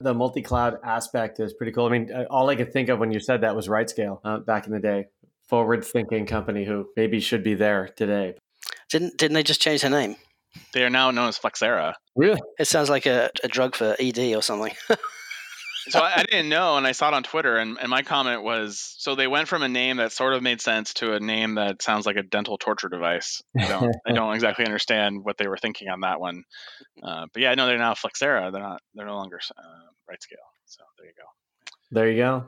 The 0.00 0.14
multi-cloud 0.14 0.78
aspect 0.84 1.40
is 1.40 1.54
pretty 1.54 1.72
cool. 1.72 1.86
I 1.86 1.90
mean, 1.90 2.12
uh, 2.12 2.24
all 2.30 2.48
I 2.48 2.56
could 2.56 2.72
think 2.72 2.88
of 2.88 2.98
when 2.98 3.10
you 3.10 3.20
said 3.20 3.40
that 3.42 3.56
was 3.56 3.68
RightScale 3.68 4.20
uh, 4.24 4.38
back 4.38 4.66
in 4.66 4.72
the 4.72 4.80
day. 4.80 5.06
Forward-thinking 5.48 6.26
company 6.26 6.64
who 6.64 6.86
maybe 6.96 7.20
should 7.20 7.42
be 7.42 7.54
there 7.54 7.88
today. 7.96 8.34
Didn't 8.90 9.18
didn't 9.18 9.34
they 9.34 9.42
just 9.42 9.60
change 9.60 9.82
their 9.82 9.90
name? 9.90 10.16
They 10.72 10.84
are 10.84 10.90
now 10.90 11.10
known 11.10 11.28
as 11.28 11.38
Flexera. 11.38 11.94
Really? 12.16 12.40
It 12.58 12.66
sounds 12.66 12.88
like 12.88 13.06
a, 13.06 13.30
a 13.42 13.48
drug 13.48 13.74
for 13.74 13.96
ED 13.98 14.34
or 14.34 14.42
something. 14.42 14.72
so 15.88 16.00
I, 16.00 16.20
I, 16.20 16.24
didn't 16.24 16.48
know, 16.48 16.76
and 16.76 16.86
I 16.86 16.92
saw 16.92 17.08
it 17.08 17.14
on 17.14 17.22
Twitter, 17.22 17.56
and, 17.56 17.78
and 17.80 17.88
my 17.88 18.02
comment 18.02 18.42
was, 18.42 18.94
so 18.98 19.14
they 19.14 19.26
went 19.26 19.48
from 19.48 19.62
a 19.62 19.68
name 19.68 19.98
that 19.98 20.12
sort 20.12 20.34
of 20.34 20.42
made 20.42 20.60
sense 20.60 20.94
to 20.94 21.14
a 21.14 21.20
name 21.20 21.56
that 21.56 21.82
sounds 21.82 22.06
like 22.06 22.16
a 22.16 22.22
dental 22.22 22.58
torture 22.58 22.88
device. 22.88 23.42
I 23.58 23.68
don't, 23.68 23.96
I 24.06 24.12
don't 24.14 24.34
exactly 24.34 24.64
understand 24.64 25.24
what 25.24 25.36
they 25.38 25.48
were 25.48 25.58
thinking 25.58 25.88
on 25.88 26.00
that 26.00 26.20
one. 26.20 26.44
Uh, 27.02 27.26
but 27.32 27.42
yeah, 27.42 27.50
I 27.50 27.54
know 27.54 27.66
they're 27.66 27.78
now 27.78 27.94
Flexera. 27.94 28.50
They're 28.52 28.62
not. 28.62 28.80
They're 28.94 29.06
no 29.06 29.16
longer 29.16 29.40
uh, 29.56 30.10
RightScale. 30.10 30.46
So 30.66 30.82
there 30.98 31.06
you 31.06 31.12
go. 31.16 31.24
There 31.90 32.10
you 32.10 32.16
go. 32.16 32.44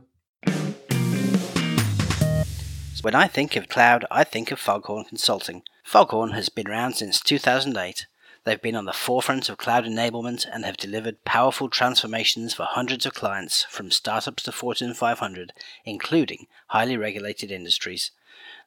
When 3.07 3.15
I 3.15 3.29
think 3.29 3.55
of 3.55 3.69
cloud, 3.69 4.05
I 4.11 4.25
think 4.25 4.51
of 4.51 4.59
Foghorn 4.59 5.05
Consulting. 5.05 5.63
Foghorn 5.85 6.33
has 6.33 6.49
been 6.49 6.67
around 6.67 6.95
since 6.95 7.21
2008. 7.21 8.09
They've 8.47 8.63
been 8.63 8.77
on 8.77 8.85
the 8.85 8.93
forefront 8.93 9.49
of 9.49 9.59
cloud 9.59 9.87
enablement 9.87 10.47
and 10.51 10.65
have 10.65 10.77
delivered 10.77 11.25
powerful 11.25 11.69
transformations 11.69 12.55
for 12.55 12.63
hundreds 12.63 13.05
of 13.05 13.13
clients, 13.13 13.65
from 13.65 13.91
startups 13.91 14.45
to 14.45 14.53
Fortune 14.53 14.95
500, 14.95 15.53
including 15.85 16.47
highly 16.69 16.97
regulated 16.97 17.51
industries. 17.51 18.13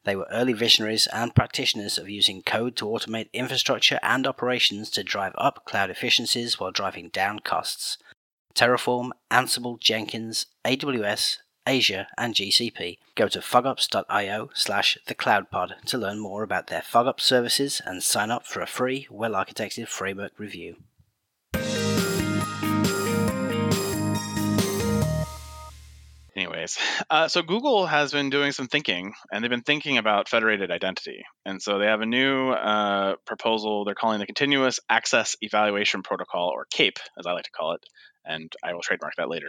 They 0.04 0.14
were 0.14 0.28
early 0.30 0.52
visionaries 0.52 1.06
and 1.06 1.34
practitioners 1.34 1.96
of 1.96 2.10
using 2.10 2.42
code 2.42 2.76
to 2.76 2.84
automate 2.84 3.32
infrastructure 3.32 3.98
and 4.02 4.26
operations 4.26 4.90
to 4.90 5.02
drive 5.02 5.32
up 5.38 5.64
cloud 5.64 5.88
efficiencies 5.88 6.60
while 6.60 6.72
driving 6.72 7.08
down 7.08 7.38
costs. 7.38 7.96
Terraform, 8.54 9.12
Ansible, 9.30 9.80
Jenkins, 9.80 10.44
AWS, 10.62 11.38
Azure, 11.70 12.08
and 12.18 12.34
GCP. 12.34 12.98
Go 13.14 13.28
to 13.28 13.38
fogops.io 13.38 14.50
slash 14.54 14.98
thecloudpod 15.06 15.80
to 15.82 15.98
learn 15.98 16.18
more 16.18 16.42
about 16.42 16.66
their 16.66 16.80
FogOps 16.80 17.20
services 17.20 17.80
and 17.86 18.02
sign 18.02 18.32
up 18.32 18.44
for 18.44 18.60
a 18.60 18.66
free, 18.66 19.06
well-architected 19.08 19.86
framework 19.86 20.32
review. 20.36 20.76
Anyways, 26.36 26.76
uh, 27.08 27.28
so 27.28 27.42
Google 27.42 27.86
has 27.86 28.10
been 28.10 28.30
doing 28.30 28.50
some 28.50 28.66
thinking, 28.66 29.12
and 29.30 29.44
they've 29.44 29.50
been 29.50 29.62
thinking 29.62 29.98
about 29.98 30.28
federated 30.28 30.72
identity. 30.72 31.22
And 31.44 31.62
so 31.62 31.78
they 31.78 31.86
have 31.86 32.00
a 32.00 32.06
new 32.06 32.50
uh, 32.50 33.14
proposal 33.26 33.84
they're 33.84 33.94
calling 33.94 34.18
the 34.18 34.26
Continuous 34.26 34.80
Access 34.88 35.36
Evaluation 35.40 36.02
Protocol, 36.02 36.50
or 36.52 36.66
CAPE, 36.72 36.98
as 37.16 37.26
I 37.26 37.32
like 37.32 37.44
to 37.44 37.50
call 37.50 37.74
it 37.74 37.84
and 38.24 38.52
I 38.62 38.74
will 38.74 38.82
trademark 38.82 39.14
that 39.16 39.28
later. 39.28 39.48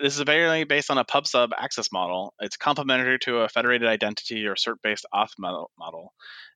This 0.00 0.16
is 0.16 0.22
very 0.22 0.64
based 0.64 0.90
on 0.90 0.98
a 0.98 1.04
PubSub 1.04 1.50
access 1.56 1.92
model. 1.92 2.34
It's 2.40 2.56
complementary 2.56 3.18
to 3.20 3.38
a 3.38 3.48
federated 3.48 3.88
identity 3.88 4.46
or 4.46 4.54
cert-based 4.54 5.06
auth 5.14 5.32
model, 5.38 6.12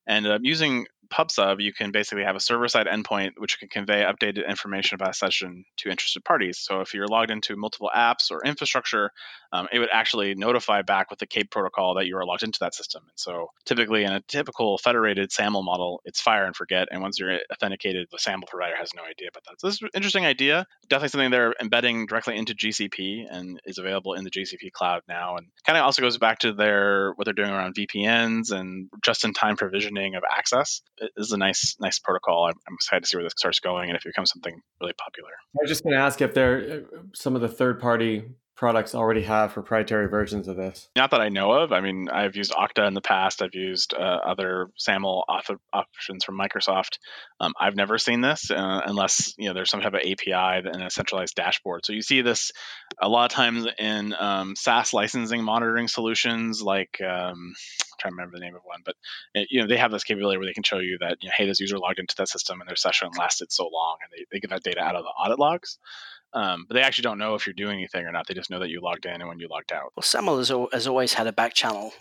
and 0.06 0.26
uh, 0.26 0.38
using 0.42 0.86
PubSub, 1.08 1.60
you 1.60 1.72
can 1.72 1.92
basically 1.92 2.24
have 2.24 2.36
a 2.36 2.40
server-side 2.40 2.86
endpoint 2.86 3.32
which 3.36 3.58
can 3.58 3.68
convey 3.68 4.02
updated 4.02 4.48
information 4.48 4.96
about 4.96 5.10
a 5.10 5.14
session 5.14 5.64
to 5.78 5.90
interested 5.90 6.24
parties. 6.24 6.58
So 6.58 6.80
if 6.80 6.94
you're 6.94 7.06
logged 7.06 7.30
into 7.30 7.56
multiple 7.56 7.90
apps 7.94 8.30
or 8.30 8.44
infrastructure, 8.44 9.10
um, 9.52 9.68
it 9.72 9.78
would 9.78 9.88
actually 9.92 10.34
notify 10.34 10.82
back 10.82 11.10
with 11.10 11.18
the 11.18 11.26
CAPE 11.26 11.50
protocol 11.50 11.94
that 11.94 12.06
you 12.06 12.16
are 12.16 12.26
logged 12.26 12.42
into 12.42 12.58
that 12.60 12.74
system. 12.74 13.02
And 13.04 13.18
so 13.18 13.50
typically 13.64 14.04
in 14.04 14.12
a 14.12 14.20
typical 14.22 14.78
federated 14.78 15.32
SAML 15.32 15.62
model, 15.62 16.00
it's 16.04 16.20
fire 16.20 16.44
and 16.44 16.56
forget. 16.56 16.88
And 16.90 17.02
once 17.02 17.18
you're 17.18 17.38
authenticated, 17.52 18.08
the 18.10 18.18
SAML 18.18 18.46
provider 18.48 18.76
has 18.76 18.90
no 18.94 19.02
idea 19.02 19.28
about 19.28 19.44
that. 19.44 19.60
So 19.60 19.68
this 19.68 19.76
is 19.76 19.82
an 19.82 19.90
interesting 19.94 20.26
idea. 20.26 20.66
Definitely 20.88 21.08
something 21.10 21.30
they're 21.30 21.54
embedding 21.60 22.06
directly 22.06 22.36
into 22.36 22.54
GCP 22.54 23.26
and 23.30 23.60
is 23.64 23.78
available 23.78 24.14
in 24.14 24.24
the 24.24 24.30
GCP 24.30 24.72
cloud 24.72 25.02
now. 25.08 25.36
And 25.36 25.46
kind 25.64 25.78
of 25.78 25.84
also 25.84 26.02
goes 26.02 26.18
back 26.18 26.40
to 26.40 26.52
their 26.52 27.12
what 27.14 27.24
they're 27.24 27.34
doing 27.34 27.50
around 27.50 27.74
VPNs 27.74 28.50
and 28.50 28.88
just-in-time 29.04 29.56
provisioning 29.56 29.95
of 29.96 30.22
access 30.30 30.82
is 31.16 31.32
a 31.32 31.36
nice 31.36 31.76
nice 31.80 31.98
protocol. 31.98 32.46
I'm, 32.46 32.54
I'm, 32.68 32.74
excited 32.74 33.02
to 33.02 33.08
see 33.08 33.16
where 33.16 33.24
this 33.24 33.34
starts 33.36 33.60
going 33.60 33.88
and 33.88 33.96
if 33.96 34.04
it 34.04 34.10
becomes 34.10 34.30
something 34.30 34.60
really 34.80 34.92
popular. 34.94 35.30
I 35.30 35.58
was 35.62 35.70
just 35.70 35.82
going 35.82 35.94
to 35.94 36.00
ask 36.00 36.20
if 36.20 36.34
there 36.34 36.84
some 37.14 37.34
of 37.34 37.42
the 37.42 37.48
third 37.48 37.80
party 37.80 38.24
products 38.56 38.94
already 38.94 39.22
have 39.22 39.52
proprietary 39.52 40.08
versions 40.08 40.48
of 40.48 40.56
this? 40.56 40.88
Not 40.96 41.10
that 41.10 41.20
I 41.20 41.28
know 41.28 41.52
of. 41.52 41.72
I 41.72 41.80
mean, 41.80 42.08
I've 42.08 42.36
used 42.36 42.52
Okta 42.52 42.88
in 42.88 42.94
the 42.94 43.02
past. 43.02 43.42
I've 43.42 43.54
used 43.54 43.94
uh, 43.94 43.98
other 44.00 44.70
SAML 44.76 45.24
options 45.72 46.24
from 46.24 46.38
Microsoft. 46.38 46.98
Um, 47.38 47.52
I've 47.60 47.76
never 47.76 47.98
seen 47.98 48.22
this 48.22 48.50
uh, 48.50 48.80
unless 48.86 49.34
you 49.36 49.48
know 49.48 49.54
there's 49.54 49.70
some 49.70 49.82
type 49.82 49.94
of 49.94 50.00
API 50.00 50.68
and 50.68 50.82
a 50.82 50.90
centralized 50.90 51.34
dashboard. 51.34 51.84
So 51.84 51.92
you 51.92 52.02
see 52.02 52.22
this 52.22 52.50
a 53.00 53.08
lot 53.08 53.30
of 53.30 53.36
times 53.36 53.66
in 53.78 54.14
um, 54.14 54.56
SaaS 54.56 54.92
licensing 54.94 55.44
monitoring 55.44 55.88
solutions, 55.88 56.62
like 56.62 56.98
um, 57.02 57.54
trying 57.98 58.12
to 58.12 58.16
remember 58.16 58.36
the 58.36 58.44
name 58.44 58.54
of 58.54 58.62
one, 58.64 58.82
but 58.84 58.96
you 59.34 59.60
know 59.60 59.66
they 59.66 59.76
have 59.76 59.90
this 59.90 60.04
capability 60.04 60.38
where 60.38 60.46
they 60.46 60.52
can 60.52 60.62
show 60.62 60.78
you 60.78 60.98
that 61.00 61.18
you 61.20 61.28
know, 61.28 61.32
hey, 61.36 61.46
this 61.46 61.60
user 61.60 61.78
logged 61.78 61.98
into 61.98 62.16
that 62.16 62.28
system 62.28 62.60
and 62.60 62.68
their 62.68 62.76
session 62.76 63.08
lasted 63.18 63.52
so 63.52 63.68
long, 63.72 63.96
and 64.02 64.10
they, 64.12 64.26
they 64.30 64.40
get 64.40 64.50
that 64.50 64.62
data 64.62 64.80
out 64.80 64.96
of 64.96 65.04
the 65.04 65.10
audit 65.10 65.38
logs. 65.38 65.78
Um, 66.32 66.66
but 66.68 66.74
they 66.74 66.82
actually 66.82 67.02
don't 67.02 67.18
know 67.18 67.34
if 67.34 67.46
you're 67.46 67.54
doing 67.54 67.74
anything 67.74 68.04
or 68.04 68.12
not. 68.12 68.26
They 68.26 68.34
just 68.34 68.50
know 68.50 68.58
that 68.58 68.68
you 68.68 68.80
logged 68.82 69.06
in 69.06 69.12
and 69.12 69.28
when 69.28 69.38
you 69.38 69.48
logged 69.48 69.72
out. 69.72 69.92
Well, 69.96 70.02
SAML 70.02 70.38
has, 70.38 70.52
has 70.72 70.86
always 70.86 71.14
had 71.14 71.26
a 71.26 71.32
back 71.32 71.54
channel 71.54 71.92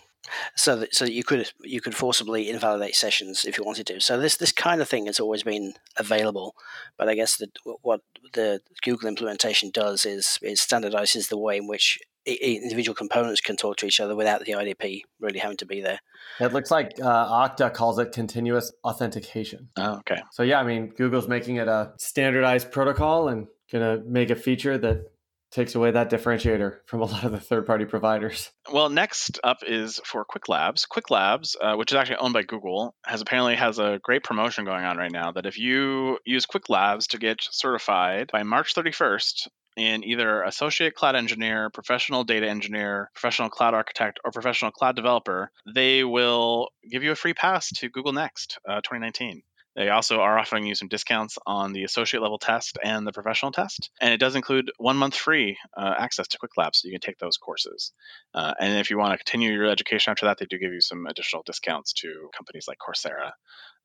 So 0.54 0.76
that, 0.76 0.94
so 0.94 1.04
that 1.04 1.12
you 1.12 1.22
could 1.22 1.52
you 1.62 1.80
could 1.80 1.94
forcibly 1.94 2.50
invalidate 2.50 2.96
sessions 2.96 3.44
if 3.44 3.58
you 3.58 3.64
wanted 3.64 3.86
to. 3.88 4.00
So 4.00 4.18
this 4.18 4.36
this 4.36 4.52
kind 4.52 4.80
of 4.80 4.88
thing 4.88 5.06
has 5.06 5.20
always 5.20 5.42
been 5.42 5.74
available, 5.96 6.54
but 6.98 7.08
I 7.08 7.14
guess 7.14 7.36
that 7.36 7.50
what 7.82 8.00
the 8.32 8.60
Google 8.82 9.08
implementation 9.08 9.70
does 9.70 10.04
is 10.04 10.38
is 10.42 10.60
standardizes 10.60 11.28
the 11.28 11.38
way 11.38 11.58
in 11.58 11.66
which 11.66 11.98
individual 12.26 12.94
components 12.94 13.40
can 13.40 13.56
talk 13.56 13.76
to 13.78 13.86
each 13.86 14.00
other 14.00 14.16
without 14.16 14.44
the 14.44 14.52
IDP 14.52 15.02
really 15.20 15.38
having 15.38 15.56
to 15.58 15.66
be 15.66 15.80
there. 15.80 16.00
It 16.40 16.52
looks 16.52 16.70
like 16.70 16.92
uh, 17.00 17.48
Okta 17.48 17.72
calls 17.72 17.98
it 17.98 18.12
continuous 18.12 18.72
authentication. 18.84 19.68
Oh, 19.76 19.98
okay. 19.98 20.20
So 20.32 20.42
yeah, 20.42 20.60
I 20.60 20.64
mean, 20.64 20.88
Google's 20.88 21.28
making 21.28 21.56
it 21.56 21.68
a 21.68 21.92
standardized 21.98 22.70
protocol 22.72 23.28
and 23.28 23.46
going 23.70 23.84
to 23.84 24.04
make 24.04 24.30
a 24.30 24.36
feature 24.36 24.78
that 24.78 25.10
takes 25.50 25.74
away 25.74 25.90
that 25.90 26.10
differentiator 26.10 26.78
from 26.86 27.00
a 27.00 27.04
lot 27.04 27.24
of 27.24 27.32
the 27.32 27.40
third-party 27.40 27.84
providers. 27.84 28.50
Well, 28.70 28.90
next 28.90 29.38
up 29.44 29.58
is 29.66 30.00
for 30.04 30.24
Qwiklabs. 30.24 30.88
Quick 30.88 31.08
Labs, 31.10 31.56
uh, 31.60 31.76
which 31.76 31.92
is 31.92 31.96
actually 31.96 32.16
owned 32.16 32.34
by 32.34 32.42
Google, 32.42 32.94
has 33.04 33.20
apparently 33.20 33.54
has 33.54 33.78
a 33.78 34.00
great 34.02 34.24
promotion 34.24 34.64
going 34.64 34.84
on 34.84 34.96
right 34.96 35.10
now. 35.10 35.32
That 35.32 35.46
if 35.46 35.58
you 35.58 36.18
use 36.24 36.46
Qwiklabs 36.46 37.08
to 37.08 37.18
get 37.18 37.38
certified 37.40 38.30
by 38.32 38.42
March 38.42 38.74
31st, 38.74 39.48
in 39.76 40.04
either 40.04 40.42
associate 40.42 40.94
cloud 40.94 41.16
engineer, 41.16 41.70
professional 41.70 42.24
data 42.24 42.48
engineer, 42.48 43.10
professional 43.14 43.50
cloud 43.50 43.74
architect, 43.74 44.18
or 44.24 44.30
professional 44.30 44.70
cloud 44.70 44.96
developer, 44.96 45.50
they 45.72 46.02
will 46.04 46.68
give 46.90 47.02
you 47.02 47.12
a 47.12 47.16
free 47.16 47.34
pass 47.34 47.70
to 47.70 47.88
Google 47.88 48.12
Next 48.12 48.58
uh, 48.68 48.76
2019. 48.76 49.42
They 49.76 49.90
also 49.90 50.20
are 50.20 50.38
offering 50.38 50.64
you 50.64 50.74
some 50.74 50.88
discounts 50.88 51.38
on 51.46 51.74
the 51.74 51.84
associate 51.84 52.22
level 52.22 52.38
test 52.38 52.78
and 52.82 53.06
the 53.06 53.12
professional 53.12 53.52
test. 53.52 53.90
And 54.00 54.10
it 54.10 54.16
does 54.16 54.34
include 54.34 54.72
one 54.78 54.96
month 54.96 55.14
free 55.14 55.58
uh, 55.76 55.94
access 55.98 56.28
to 56.28 56.38
Qwiklabs, 56.38 56.76
so 56.76 56.88
you 56.88 56.92
can 56.92 57.02
take 57.02 57.18
those 57.18 57.36
courses. 57.36 57.92
Uh, 58.32 58.54
and 58.58 58.78
if 58.78 58.88
you 58.88 58.96
want 58.96 59.12
to 59.12 59.18
continue 59.22 59.52
your 59.52 59.66
education 59.66 60.12
after 60.12 60.26
that, 60.26 60.38
they 60.38 60.46
do 60.46 60.58
give 60.58 60.72
you 60.72 60.80
some 60.80 61.06
additional 61.06 61.42
discounts 61.44 61.92
to 61.92 62.30
companies 62.34 62.64
like 62.66 62.78
Coursera. 62.78 63.32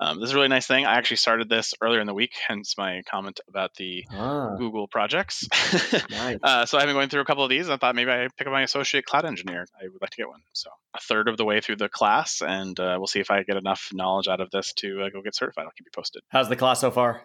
Um, 0.04 0.20
this 0.20 0.30
is 0.30 0.34
a 0.34 0.36
really 0.36 0.48
nice 0.48 0.66
thing. 0.66 0.88
I 0.88 0.96
actually 0.96 1.18
started 1.18 1.48
this 1.48 1.76
earlier 1.80 2.02
in 2.02 2.08
the 2.08 2.14
week, 2.14 2.32
hence 2.48 2.76
my 2.76 3.04
comment 3.08 3.40
about 3.48 3.76
the 3.76 4.04
ah. 4.12 4.56
Google 4.58 4.88
projects. 4.88 5.48
nice. 6.10 6.40
uh, 6.42 6.66
so 6.66 6.80
I've 6.80 6.88
been 6.88 6.96
going 6.96 7.10
through 7.10 7.22
a 7.22 7.26
couple 7.26 7.44
of 7.44 7.52
these. 7.52 7.70
I 7.70 7.78
thought 7.78 7.94
maybe 7.94 8.10
I 8.10 8.28
pick 8.36 8.48
up 8.48 8.52
my 8.52 8.64
associate 8.64 9.06
cloud 9.06 9.26
engineer. 9.26 9.68
I 9.80 9.84
would 9.88 10.02
like 10.02 10.10
to 10.10 10.18
get 10.18 10.28
one. 10.28 10.42
So 10.54 10.72
a 10.96 11.00
third 11.00 11.28
of 11.28 11.38
the 11.38 11.46
way 11.46 11.62
through 11.62 11.76
the 11.76 11.88
class, 11.88 12.42
and 12.42 12.80
uh, 12.80 12.96
we'll 12.98 13.06
see 13.06 13.20
if 13.20 13.30
I 13.30 13.44
get 13.44 13.58
enough 13.58 13.90
knowledge 13.94 14.28
out 14.28 14.42
of 14.42 14.50
this 14.50 14.74
to 14.78 15.04
uh, 15.04 15.10
go 15.10 15.22
get 15.22 15.36
certified. 15.36 15.66
I'll 15.66 15.72
keep 15.78 15.86
you 15.86 15.92
posted. 15.94 16.24
How's 16.30 16.50
the 16.50 16.56
class 16.56 16.80
so 16.80 16.90
far? 16.90 17.22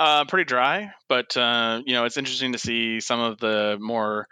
Uh, 0.00 0.24
pretty 0.24 0.46
dry, 0.46 0.90
but 1.08 1.36
uh, 1.36 1.80
you 1.86 1.92
know 1.92 2.06
it's 2.06 2.16
interesting 2.16 2.52
to 2.52 2.58
see 2.58 2.98
some 2.98 3.20
of 3.20 3.38
the 3.38 3.76
more 3.78 4.26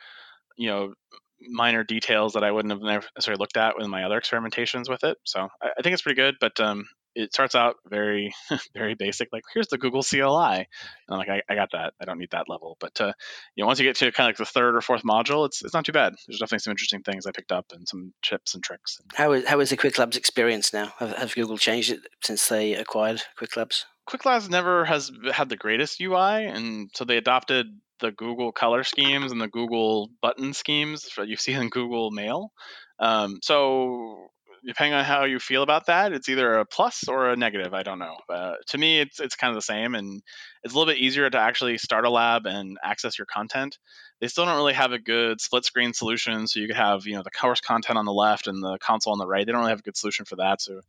you 0.57 0.69
know 0.69 0.95
minor 1.41 1.85
details 1.85 2.35
that 2.35 2.45
I 2.45 2.51
wouldn't 2.51 2.73
have 2.73 3.05
necessarily 3.15 3.39
looked 3.39 3.57
at 3.57 3.77
with 3.77 3.87
my 3.87 4.05
other 4.05 4.21
experimentations 4.21 4.89
with 4.89 5.05
it. 5.05 5.19
So 5.25 5.49
I, 5.63 5.69
I 5.79 5.83
think 5.83 5.93
it's 5.93 6.03
pretty 6.03 6.21
good, 6.21 6.37
but 6.41 6.59
um, 6.61 6.87
it 7.15 7.33
starts 7.33 7.55
out 7.55 7.77
very, 7.89 8.33
very 8.75 8.95
basic. 8.95 9.29
Like 9.33 9.43
here's 9.53 9.69
the 9.69 9.79
Google 9.79 10.03
CLI, 10.03 10.21
and 10.21 10.67
I'm 11.09 11.19
like, 11.19 11.29
I, 11.29 11.43
I 11.49 11.55
got 11.55 11.71
that. 11.73 11.95
I 12.01 12.05
don't 12.05 12.19
need 12.19 12.31
that 12.31 12.49
level. 12.49 12.77
But 12.81 13.01
uh, 13.01 13.13
you 13.55 13.63
know, 13.63 13.67
once 13.67 13.79
you 13.79 13.87
get 13.87 13.97
to 13.97 14.13
kind 14.13 14.27
of 14.29 14.39
like 14.39 14.49
the 14.49 14.53
third 14.53 14.77
or 14.77 14.81
fourth 14.81 15.03
module, 15.03 15.47
it's 15.47 15.65
it's 15.65 15.75
not 15.75 15.85
too 15.85 15.93
bad. 15.93 16.15
There's 16.27 16.39
definitely 16.39 16.61
some 16.61 16.71
interesting 16.71 17.03
things 17.03 17.27
I 17.27 17.33
picked 17.33 17.53
up 17.53 17.67
and 17.73 17.89
some 17.89 18.13
tips 18.23 18.55
and 18.55 18.63
tricks. 18.63 18.99
How 19.15 19.33
is 19.33 19.47
how 19.47 19.61
is 19.61 19.71
the 19.71 19.77
Qwiklabs 19.77 20.17
experience 20.17 20.73
now? 20.73 20.93
Have, 20.99 21.17
have 21.17 21.35
Google 21.35 21.59
changed 21.59 21.91
it 21.91 22.01
since 22.23 22.47
they 22.49 22.75
acquired 22.75 23.23
Qwiklabs? 23.39 23.85
Quick 24.07 24.25
Labs 24.25 24.49
never 24.49 24.87
has 24.87 25.11
had 25.33 25.51
the 25.51 25.57
greatest 25.57 26.01
UI, 26.01 26.47
and 26.47 26.89
so 26.95 27.05
they 27.05 27.19
adopted 27.19 27.67
the 28.01 28.11
Google 28.13 28.53
color 28.53 28.85
schemes 28.85 29.33
and 29.33 29.41
the 29.41 29.49
Google 29.49 30.11
button 30.21 30.53
schemes 30.55 31.09
that 31.17 31.29
you 31.29 31.37
see 31.37 31.53
in 31.53 31.69
Google 31.69 32.11
Mail. 32.11 32.53
Um, 32.99 33.39
so 33.43 34.29
depending 34.65 34.95
on 34.95 35.05
how 35.05 35.25
you 35.25 35.39
feel 35.39 35.63
about 35.63 35.87
that, 35.87 36.13
it's 36.13 36.29
either 36.29 36.55
a 36.55 36.67
plus 36.67 37.09
or 37.09 37.31
a 37.31 37.37
negative. 37.37 37.75
I 37.75 37.83
don't 37.83 37.99
know. 37.99 38.17
Uh, 38.29 38.55
to 38.69 38.79
me, 38.79 39.01
it's 39.01 39.21
it's 39.21 39.37
kind 39.37 39.51
of 39.51 39.55
the 39.55 39.63
same, 39.63 39.95
and 39.95 40.23
it's 40.63 40.75
a 40.75 40.77
little 40.77 40.93
bit 40.93 41.01
easier 41.01 41.29
to 41.29 41.39
actually 41.39 41.79
start 41.79 42.05
a 42.05 42.11
lab 42.11 42.47
and 42.47 42.79
access 42.83 43.19
your 43.19 43.27
content. 43.27 43.79
They 44.21 44.29
still 44.29 44.45
don't 44.45 44.57
really 44.57 44.75
have 44.75 44.93
a 44.93 44.99
good 44.99 45.41
split 45.41 45.65
screen 45.65 45.93
solution, 45.93 46.47
so 46.47 46.61
you 46.61 46.67
could 46.67 46.77
have 46.77 47.07
you 47.07 47.15
know 47.15 47.23
the 47.23 47.31
course 47.31 47.61
content 47.61 47.99
on 47.99 48.05
the 48.05 48.13
left 48.13 48.47
and 48.47 48.63
the 48.63 48.79
console 48.79 49.13
on 49.13 49.19
the 49.19 49.27
right. 49.27 49.47
They 49.47 49.53
don't 49.53 49.61
really 49.61 49.73
have 49.73 49.81
a 49.81 49.83
good 49.83 49.97
solution 49.97 50.25
for 50.25 50.37
that, 50.37 50.61
so 50.61 50.81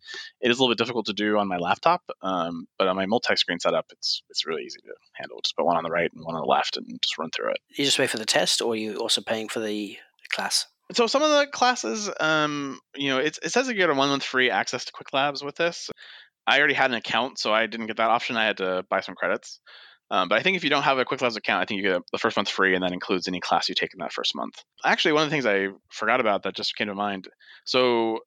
it 0.41 0.51
is 0.51 0.57
a 0.57 0.61
little 0.61 0.73
bit 0.73 0.79
difficult 0.79 1.05
to 1.07 1.13
do 1.13 1.37
on 1.37 1.47
my 1.47 1.57
laptop. 1.57 2.01
Um, 2.21 2.67
but 2.77 2.87
on 2.87 2.95
my 2.95 3.05
multi-screen 3.05 3.59
setup, 3.59 3.85
it's 3.91 4.23
it's 4.29 4.45
really 4.45 4.63
easy 4.63 4.79
to 4.81 4.93
handle. 5.13 5.39
Just 5.43 5.55
put 5.55 5.65
one 5.65 5.77
on 5.77 5.83
the 5.83 5.91
right 5.91 6.11
and 6.13 6.25
one 6.25 6.35
on 6.35 6.41
the 6.41 6.47
left, 6.47 6.77
and 6.77 6.85
just 7.01 7.17
run 7.17 7.29
through 7.31 7.51
it. 7.51 7.59
You 7.69 7.85
just 7.85 7.97
pay 7.97 8.07
for 8.07 8.17
the 8.17 8.25
test, 8.25 8.61
or 8.61 8.73
are 8.73 8.75
you 8.75 8.97
also 8.97 9.21
paying 9.21 9.47
for 9.47 9.59
the 9.59 9.97
class? 10.29 10.67
So 10.93 11.07
some 11.07 11.21
of 11.21 11.29
the 11.29 11.47
classes, 11.51 12.09
um, 12.19 12.79
you 12.95 13.09
know, 13.09 13.19
it, 13.19 13.37
says 13.51 13.67
you 13.67 13.75
get 13.75 13.89
a 13.89 13.93
one 13.93 14.09
month 14.09 14.23
free 14.23 14.49
access 14.49 14.85
to 14.85 14.93
Qwiklabs 14.93 15.43
with 15.43 15.55
this. 15.55 15.89
I 16.47 16.57
already 16.57 16.73
had 16.73 16.89
an 16.89 16.97
account, 16.97 17.37
so 17.37 17.53
I 17.53 17.67
didn't 17.67 17.87
get 17.87 17.97
that 17.97 18.09
option. 18.09 18.35
I 18.35 18.45
had 18.45 18.57
to 18.57 18.83
buy 18.89 19.01
some 19.01 19.15
credits. 19.15 19.59
Um, 20.11 20.27
but 20.27 20.39
I 20.39 20.41
think 20.41 20.57
if 20.57 20.63
you 20.63 20.71
don't 20.71 20.83
have 20.83 20.97
a 20.97 21.05
Qwiklabs 21.05 21.37
account, 21.37 21.61
I 21.61 21.65
think 21.65 21.81
you 21.81 21.89
get 21.89 22.01
the 22.11 22.17
first 22.17 22.35
month 22.35 22.49
free, 22.49 22.73
and 22.73 22.83
that 22.83 22.91
includes 22.91 23.27
any 23.27 23.39
class 23.39 23.69
you 23.69 23.75
take 23.75 23.93
in 23.93 23.99
that 23.99 24.13
first 24.13 24.35
month. 24.35 24.55
Actually, 24.83 25.13
one 25.13 25.23
of 25.23 25.29
the 25.29 25.33
things 25.33 25.45
I 25.45 25.67
forgot 25.91 26.19
about 26.19 26.43
that 26.43 26.55
just 26.55 26.75
came 26.75 26.87
to 26.87 26.95
mind. 26.95 27.27
So 27.65 28.19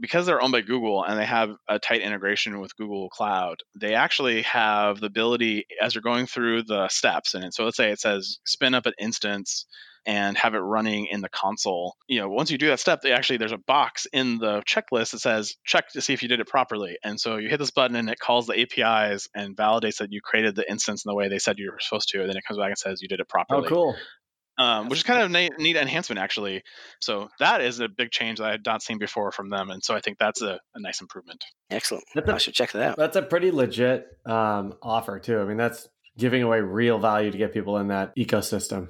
because 0.00 0.26
they're 0.26 0.42
owned 0.42 0.52
by 0.52 0.62
Google 0.62 1.04
and 1.04 1.18
they 1.18 1.26
have 1.26 1.50
a 1.68 1.78
tight 1.78 2.00
integration 2.00 2.60
with 2.60 2.76
Google 2.76 3.08
Cloud, 3.10 3.62
they 3.78 3.94
actually 3.94 4.42
have 4.42 5.00
the 5.00 5.06
ability 5.06 5.66
as 5.80 5.94
you're 5.94 6.02
going 6.02 6.26
through 6.26 6.64
the 6.64 6.88
steps. 6.88 7.34
And 7.34 7.52
so 7.52 7.64
let's 7.64 7.76
say 7.76 7.90
it 7.90 8.00
says 8.00 8.38
spin 8.44 8.74
up 8.74 8.86
an 8.86 8.94
instance 8.98 9.66
and 10.06 10.36
have 10.36 10.54
it 10.54 10.58
running 10.58 11.06
in 11.06 11.20
the 11.20 11.28
console. 11.28 11.96
You 12.08 12.20
know, 12.20 12.28
once 12.28 12.50
you 12.50 12.58
do 12.58 12.68
that 12.68 12.80
step, 12.80 13.02
they 13.02 13.12
actually 13.12 13.38
there's 13.38 13.52
a 13.52 13.58
box 13.58 14.06
in 14.12 14.38
the 14.38 14.62
checklist 14.62 15.12
that 15.12 15.20
says 15.20 15.56
check 15.64 15.90
to 15.92 16.00
see 16.00 16.12
if 16.12 16.22
you 16.22 16.28
did 16.28 16.40
it 16.40 16.48
properly. 16.48 16.96
And 17.04 17.20
so 17.20 17.36
you 17.36 17.48
hit 17.48 17.58
this 17.58 17.70
button 17.70 17.96
and 17.96 18.08
it 18.08 18.18
calls 18.18 18.46
the 18.46 18.60
APIs 18.60 19.28
and 19.34 19.56
validates 19.56 19.98
that 19.98 20.12
you 20.12 20.20
created 20.20 20.54
the 20.54 20.68
instance 20.70 21.04
in 21.04 21.10
the 21.10 21.14
way 21.14 21.28
they 21.28 21.38
said 21.38 21.58
you 21.58 21.70
were 21.70 21.78
supposed 21.80 22.08
to. 22.10 22.20
And 22.20 22.28
then 22.28 22.36
it 22.36 22.44
comes 22.46 22.58
back 22.58 22.68
and 22.68 22.78
says 22.78 23.02
you 23.02 23.08
did 23.08 23.20
it 23.20 23.26
oh, 23.28 23.32
properly. 23.32 23.66
Oh, 23.66 23.68
cool. 23.68 23.96
Um, 24.58 24.90
which 24.90 24.98
is 24.98 25.02
kind 25.04 25.22
of 25.22 25.34
a 25.34 25.50
neat 25.58 25.76
enhancement 25.76 26.18
actually. 26.18 26.62
So 27.00 27.30
that 27.38 27.62
is 27.62 27.80
a 27.80 27.88
big 27.88 28.10
change 28.10 28.38
that 28.38 28.46
I 28.46 28.50
had 28.50 28.66
not 28.66 28.82
seen 28.82 28.98
before 28.98 29.32
from 29.32 29.48
them, 29.48 29.70
and 29.70 29.82
so 29.82 29.94
I 29.94 30.00
think 30.00 30.18
that's 30.18 30.42
a, 30.42 30.60
a 30.74 30.80
nice 30.80 31.00
improvement. 31.00 31.42
Excellent. 31.70 32.04
I 32.14 32.36
should 32.36 32.52
check 32.52 32.72
that 32.72 32.82
out. 32.82 32.96
That's 32.98 33.16
a 33.16 33.22
pretty 33.22 33.52
legit 33.52 34.06
um, 34.26 34.74
offer 34.82 35.18
too. 35.18 35.40
I 35.40 35.44
mean, 35.44 35.56
that's 35.56 35.88
giving 36.18 36.42
away 36.42 36.60
real 36.60 36.98
value 36.98 37.30
to 37.30 37.38
get 37.38 37.54
people 37.54 37.78
in 37.78 37.88
that 37.88 38.14
ecosystem. 38.16 38.88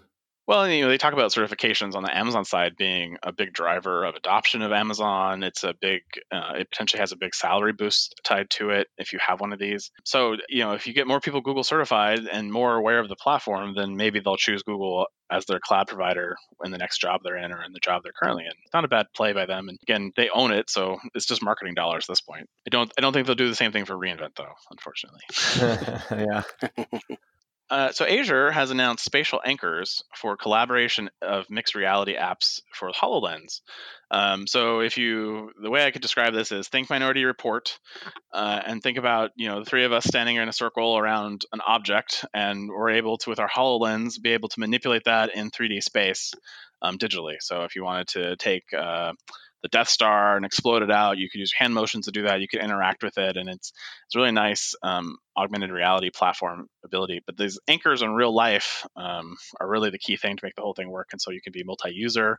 Well, 0.51 0.69
you 0.69 0.83
know, 0.83 0.89
they 0.89 0.99
talk 0.99 1.13
about 1.13 1.31
certifications 1.31 1.95
on 1.95 2.03
the 2.03 2.13
Amazon 2.13 2.45
side 2.45 2.75
being 2.77 3.19
a 3.23 3.31
big 3.31 3.53
driver 3.53 4.03
of 4.03 4.17
adoption 4.17 4.63
of 4.63 4.73
Amazon. 4.73 5.45
It's 5.45 5.63
a 5.63 5.75
big, 5.81 6.01
uh, 6.33 6.55
it 6.59 6.69
potentially 6.73 6.99
has 6.99 7.13
a 7.13 7.17
big 7.17 7.37
salary 7.37 7.73
boost 7.73 8.17
tied 8.25 8.51
to 8.51 8.71
it 8.71 8.89
if 8.99 9.13
you 9.13 9.21
have 9.25 9.41
one 9.41 9.53
of 9.53 9.61
these. 9.61 9.93
So, 10.05 10.39
you 10.49 10.65
know, 10.65 10.73
if 10.73 10.89
you 10.89 10.93
get 10.93 11.07
more 11.07 11.21
people 11.21 11.41
Google 11.41 11.63
certified 11.63 12.27
and 12.27 12.51
more 12.51 12.75
aware 12.75 12.99
of 12.99 13.09
the 13.09 13.15
platform, 13.15 13.77
then 13.77 13.95
maybe 13.95 14.19
they'll 14.19 14.37
choose 14.37 14.65
Google 14.65 15.07
as 15.31 15.45
their 15.45 15.61
cloud 15.61 15.87
provider 15.87 16.35
in 16.65 16.73
the 16.73 16.79
next 16.79 17.01
job 17.01 17.21
they're 17.23 17.37
in 17.37 17.53
or 17.53 17.63
in 17.63 17.73
the 17.73 17.79
job 17.79 18.03
they're 18.03 18.13
currently 18.21 18.43
in. 18.43 18.51
It's 18.65 18.75
not 18.75 18.85
a 18.85 18.89
bad 18.89 19.07
play 19.15 19.33
by 19.33 19.47
them. 19.47 19.69
And 19.69 19.79
again, 19.85 20.11
they 20.17 20.31
own 20.31 20.51
it, 20.51 20.69
so 20.69 20.97
it's 21.15 21.27
just 21.27 21.45
marketing 21.45 21.75
dollars 21.75 22.07
at 22.09 22.13
this 22.15 22.23
point. 22.23 22.49
I 22.67 22.71
don't, 22.71 22.91
I 22.99 23.03
don't 23.03 23.13
think 23.13 23.29
they'll 23.29 23.37
do 23.37 23.49
the 23.49 23.55
same 23.55 23.71
thing 23.71 23.85
for 23.85 23.95
reInvent 23.95 24.35
though, 24.35 24.55
unfortunately. 24.73 25.21
yeah. 26.27 26.43
Uh, 27.71 27.93
so 27.93 28.05
Azure 28.05 28.51
has 28.51 28.73
announced 28.73 29.05
spatial 29.05 29.41
anchors 29.45 30.03
for 30.17 30.37
collaboration 30.37 31.09
of 31.23 31.49
mixed 31.49 31.77
reality 31.77 32.17
apps 32.17 32.61
for 32.75 32.91
HoloLens. 32.91 33.61
Um, 34.11 34.49
so 34.49 34.81
if 34.81 34.99
you, 34.99 35.53
the 35.63 35.71
way 35.71 35.85
I 35.85 35.93
could 35.93 36.03
describe 36.03 36.35
this 36.35 36.51
is 36.51 36.67
think 36.67 36.91
Minority 36.91 37.25
Report, 37.25 37.79
uh, 38.33 38.61
and 38.67 38.83
think 38.83 38.99
about 38.99 39.31
you 39.37 39.49
know 39.49 39.61
the 39.61 39.65
three 39.65 39.85
of 39.85 39.93
us 39.93 40.05
standing 40.05 40.35
in 40.35 40.49
a 40.49 40.53
circle 40.53 40.99
around 40.99 41.45
an 41.53 41.61
object, 41.65 42.25
and 42.35 42.69
we're 42.69 42.91
able 42.91 43.19
to 43.19 43.31
with 43.31 43.39
our 43.39 43.49
Hololens 43.49 44.21
be 44.21 44.33
able 44.33 44.49
to 44.49 44.59
manipulate 44.59 45.05
that 45.05 45.37
in 45.37 45.53
3D 45.53 45.81
space 45.85 46.33
um, 46.83 46.99
digitally. 46.99 47.37
So 47.39 47.63
if 47.63 47.77
you 47.77 47.85
wanted 47.85 48.09
to 48.09 48.37
take 48.37 48.65
uh, 48.77 49.13
the 49.63 49.69
Death 49.69 49.89
Star 49.89 50.37
and 50.37 50.45
explode 50.45 50.83
it 50.83 50.91
out. 50.91 51.19
You 51.19 51.29
could 51.29 51.39
use 51.39 51.53
hand 51.53 51.75
motions 51.75 52.07
to 52.07 52.13
do 52.13 52.23
that. 52.23 52.41
You 52.41 52.49
could 52.49 52.61
interact 52.61 53.03
with 53.03 53.19
it, 53.19 53.37
and 53.37 53.49
it's 53.49 53.73
it's 54.07 54.17
really 54.17 54.33
nice 54.33 54.75
um, 54.83 55.19
augmented 55.37 55.71
reality 55.71 56.11
platform 56.11 56.67
ability. 56.85 57.21
But 57.25 57.37
these 57.37 57.59
anchors 57.69 58.03
in 58.03 58.11
real 58.11 58.35
life 58.35 58.87
um, 58.97 59.37
are 59.61 59.69
really 59.69 59.91
the 59.91 59.99
key 59.99 60.17
thing 60.17 60.37
to 60.37 60.45
make 60.45 60.55
the 60.57 60.63
whole 60.63 60.75
thing 60.75 60.91
work. 60.91 61.09
And 61.13 61.21
so 61.21 61.31
you 61.31 61.41
can 61.41 61.53
be 61.53 61.63
multi-user, 61.65 62.39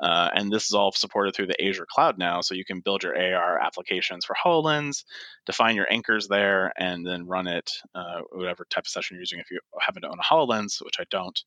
uh, 0.00 0.30
and 0.34 0.50
this 0.50 0.64
is 0.64 0.72
all 0.72 0.92
supported 0.92 1.34
through 1.34 1.46
the 1.46 1.64
Azure 1.64 1.86
cloud 1.88 2.18
now. 2.18 2.40
So 2.40 2.54
you 2.54 2.64
can 2.64 2.80
build 2.80 3.02
your 3.02 3.16
AR 3.16 3.58
applications 3.58 4.24
for 4.24 4.34
Hololens, 4.34 5.04
define 5.46 5.76
your 5.76 5.90
anchors 5.90 6.28
there, 6.28 6.72
and 6.76 7.06
then 7.06 7.26
run 7.26 7.46
it 7.46 7.70
uh, 7.94 8.22
whatever 8.32 8.66
type 8.68 8.84
of 8.84 8.88
session 8.88 9.14
you're 9.14 9.22
using. 9.22 9.38
If 9.38 9.50
you 9.50 9.60
happen 9.80 10.02
to 10.02 10.08
own 10.08 10.18
a 10.18 10.22
Hololens, 10.22 10.84
which 10.84 10.96
I 10.98 11.04
don't, 11.10 11.38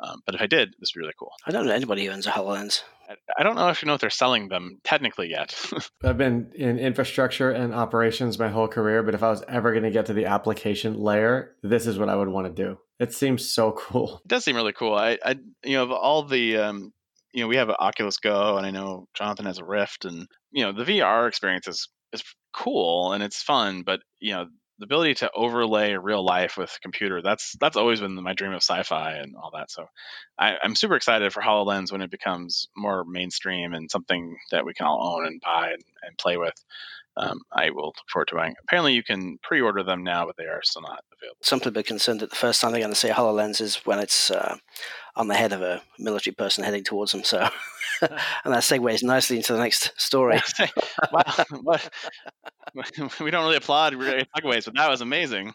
um, 0.00 0.22
but 0.26 0.34
if 0.34 0.40
I 0.40 0.46
did, 0.46 0.74
this 0.78 0.92
would 0.94 1.00
be 1.00 1.04
really 1.04 1.14
cool. 1.18 1.32
I 1.46 1.52
don't 1.52 1.66
know 1.66 1.72
anybody 1.72 2.04
who 2.04 2.12
owns 2.12 2.26
a 2.26 2.30
Hololens. 2.30 2.82
I 3.36 3.42
don't 3.42 3.56
know 3.56 3.68
if 3.68 3.82
you 3.82 3.86
know 3.86 3.94
if 3.94 4.00
they're 4.00 4.10
selling 4.10 4.48
them 4.48 4.80
technically 4.84 5.30
yet. 5.30 5.54
I've 6.04 6.18
been 6.18 6.52
in 6.54 6.78
infrastructure 6.78 7.50
and 7.50 7.74
operations 7.74 8.38
my 8.38 8.48
whole 8.48 8.68
career, 8.68 9.02
but 9.02 9.14
if 9.14 9.22
I 9.22 9.30
was 9.30 9.42
ever 9.48 9.72
going 9.72 9.82
to 9.82 9.90
get 9.90 10.06
to 10.06 10.12
the 10.12 10.26
application 10.40 10.98
layer, 10.98 11.56
this 11.62 11.86
is 11.86 11.98
what 11.98 12.08
I 12.08 12.16
would 12.16 12.28
want 12.28 12.46
to 12.46 12.62
do. 12.62 12.78
It 12.98 13.12
seems 13.12 13.48
so 13.48 13.72
cool. 13.78 14.20
It 14.24 14.28
does 14.28 14.44
seem 14.44 14.56
really 14.56 14.72
cool. 14.72 14.94
I, 14.94 15.18
I 15.24 15.36
you 15.64 15.74
know, 15.74 15.84
of 15.84 15.90
all 15.92 16.22
the 16.22 16.56
um, 16.56 16.92
you 17.32 17.42
know, 17.42 17.48
we 17.48 17.56
have 17.56 17.68
an 17.68 17.76
Oculus 17.78 18.16
Go, 18.16 18.56
and 18.56 18.66
I 18.66 18.70
know 18.70 19.06
Jonathan 19.14 19.46
has 19.46 19.58
a 19.58 19.64
Rift, 19.64 20.04
and 20.04 20.26
you 20.50 20.64
know, 20.64 20.72
the 20.72 20.84
VR 20.84 21.28
experience 21.28 21.68
is 21.68 21.88
is 22.12 22.22
cool 22.52 23.12
and 23.12 23.22
it's 23.22 23.42
fun, 23.42 23.82
but 23.82 24.00
you 24.18 24.32
know, 24.32 24.46
the 24.80 24.84
ability 24.84 25.14
to 25.14 25.30
overlay 25.32 25.92
real 25.92 26.24
life 26.24 26.56
with 26.56 26.78
computer 26.82 27.20
that's 27.22 27.54
that's 27.60 27.76
always 27.76 28.00
been 28.00 28.14
my 28.14 28.32
dream 28.32 28.52
of 28.52 28.62
sci-fi 28.62 29.12
and 29.12 29.36
all 29.36 29.50
that 29.54 29.70
so 29.70 29.84
I, 30.38 30.56
am 30.64 30.74
super 30.74 30.96
excited 30.96 31.32
for 31.32 31.42
hololens 31.42 31.92
when 31.92 32.00
it 32.00 32.10
becomes 32.10 32.66
more 32.74 33.04
mainstream 33.04 33.74
and 33.74 33.90
something 33.90 34.38
that 34.50 34.64
we 34.64 34.72
can 34.72 34.86
all 34.86 35.16
own 35.16 35.26
and 35.26 35.40
buy 35.40 35.72
and, 35.72 35.84
and 36.02 36.16
play 36.16 36.38
with 36.38 36.54
um, 37.16 37.40
I 37.52 37.70
will 37.70 37.86
look 37.86 37.96
forward 38.12 38.28
to 38.28 38.36
buying. 38.36 38.54
Apparently, 38.62 38.94
you 38.94 39.02
can 39.02 39.38
pre-order 39.42 39.82
them 39.82 40.04
now, 40.04 40.26
but 40.26 40.36
they 40.36 40.44
are 40.44 40.62
still 40.62 40.82
not 40.82 41.04
available. 41.12 41.38
Some 41.42 41.60
people 41.60 41.80
are 41.80 41.84
concerned 41.84 42.20
that 42.20 42.30
the 42.30 42.36
first 42.36 42.60
time 42.60 42.72
they're 42.72 42.80
going 42.80 42.92
to 42.92 42.98
see 42.98 43.08
a 43.08 43.14
Hololens 43.14 43.60
is 43.60 43.76
when 43.84 43.98
it's 43.98 44.30
uh, 44.30 44.56
on 45.16 45.28
the 45.28 45.34
head 45.34 45.52
of 45.52 45.60
a 45.60 45.82
military 45.98 46.34
person 46.34 46.64
heading 46.64 46.84
towards 46.84 47.12
them. 47.12 47.24
So, 47.24 47.38
and 48.00 48.54
that 48.54 48.62
segues 48.62 49.02
nicely 49.02 49.38
into 49.38 49.52
the 49.52 49.58
next 49.58 49.92
story. 50.00 50.40
wow, 51.12 51.22
we 53.20 53.30
don't 53.30 53.44
really 53.44 53.56
applaud 53.56 53.94
segues, 53.94 54.64
but 54.64 54.74
that 54.76 54.88
was 54.90 55.00
amazing. 55.00 55.52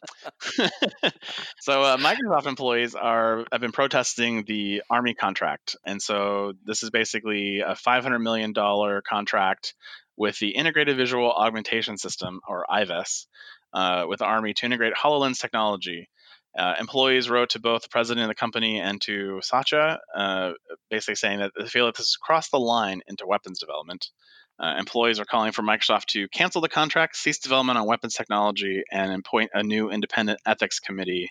so, 1.59 1.81
uh, 1.81 1.97
Microsoft 1.97 2.47
employees 2.47 2.95
are 2.95 3.45
have 3.51 3.61
been 3.61 3.71
protesting 3.71 4.43
the 4.43 4.83
Army 4.89 5.13
contract, 5.13 5.77
and 5.85 6.01
so 6.01 6.53
this 6.65 6.83
is 6.83 6.89
basically 6.89 7.61
a 7.61 7.75
500 7.75 8.19
million 8.19 8.51
dollar 8.51 9.01
contract 9.01 9.73
with 10.17 10.39
the 10.39 10.49
Integrated 10.49 10.97
Visual 10.97 11.31
Augmentation 11.31 11.97
System, 11.97 12.41
or 12.47 12.65
IVAS, 12.69 13.27
uh, 13.73 14.05
with 14.07 14.19
the 14.19 14.25
Army 14.25 14.53
to 14.53 14.65
integrate 14.65 14.93
HoloLens 14.93 15.39
technology. 15.39 16.09
Uh, 16.57 16.75
employees 16.79 17.29
wrote 17.29 17.49
to 17.49 17.59
both 17.59 17.81
the 17.81 17.89
president 17.89 18.23
of 18.23 18.29
the 18.29 18.35
company 18.35 18.79
and 18.79 19.01
to 19.01 19.39
Satya, 19.41 19.99
uh, 20.15 20.51
basically 20.89 21.15
saying 21.15 21.39
that 21.39 21.51
they 21.57 21.67
feel 21.67 21.87
that 21.87 21.97
this 21.97 22.07
has 22.07 22.15
crossed 22.15 22.51
the 22.51 22.59
line 22.59 23.01
into 23.07 23.27
weapons 23.27 23.59
development. 23.59 24.09
Uh, 24.57 24.75
employees 24.79 25.19
are 25.19 25.25
calling 25.25 25.51
for 25.51 25.63
Microsoft 25.63 26.05
to 26.05 26.29
cancel 26.29 26.61
the 26.61 26.69
contract, 26.69 27.17
cease 27.17 27.39
development 27.39 27.77
on 27.77 27.85
weapons 27.85 28.13
technology, 28.13 28.83
and 28.89 29.11
appoint 29.11 29.51
a 29.53 29.63
new 29.63 29.89
independent 29.89 30.39
ethics 30.45 30.79
committee 30.79 31.29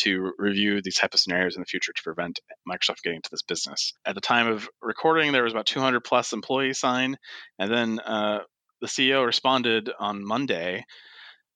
to 0.00 0.32
review 0.38 0.80
these 0.82 0.96
type 0.96 1.14
of 1.14 1.20
scenarios 1.20 1.56
in 1.56 1.62
the 1.62 1.66
future 1.66 1.92
to 1.92 2.02
prevent 2.02 2.40
Microsoft 2.68 3.02
getting 3.02 3.16
into 3.16 3.30
this 3.30 3.42
business. 3.42 3.92
At 4.04 4.14
the 4.14 4.20
time 4.20 4.48
of 4.48 4.68
recording, 4.82 5.32
there 5.32 5.44
was 5.44 5.52
about 5.52 5.66
200 5.66 6.00
plus 6.00 6.32
employees 6.32 6.78
signed, 6.78 7.18
and 7.58 7.72
then 7.72 8.00
uh, 8.00 8.40
the 8.80 8.86
CEO 8.86 9.24
responded 9.24 9.90
on 9.98 10.24
Monday 10.24 10.84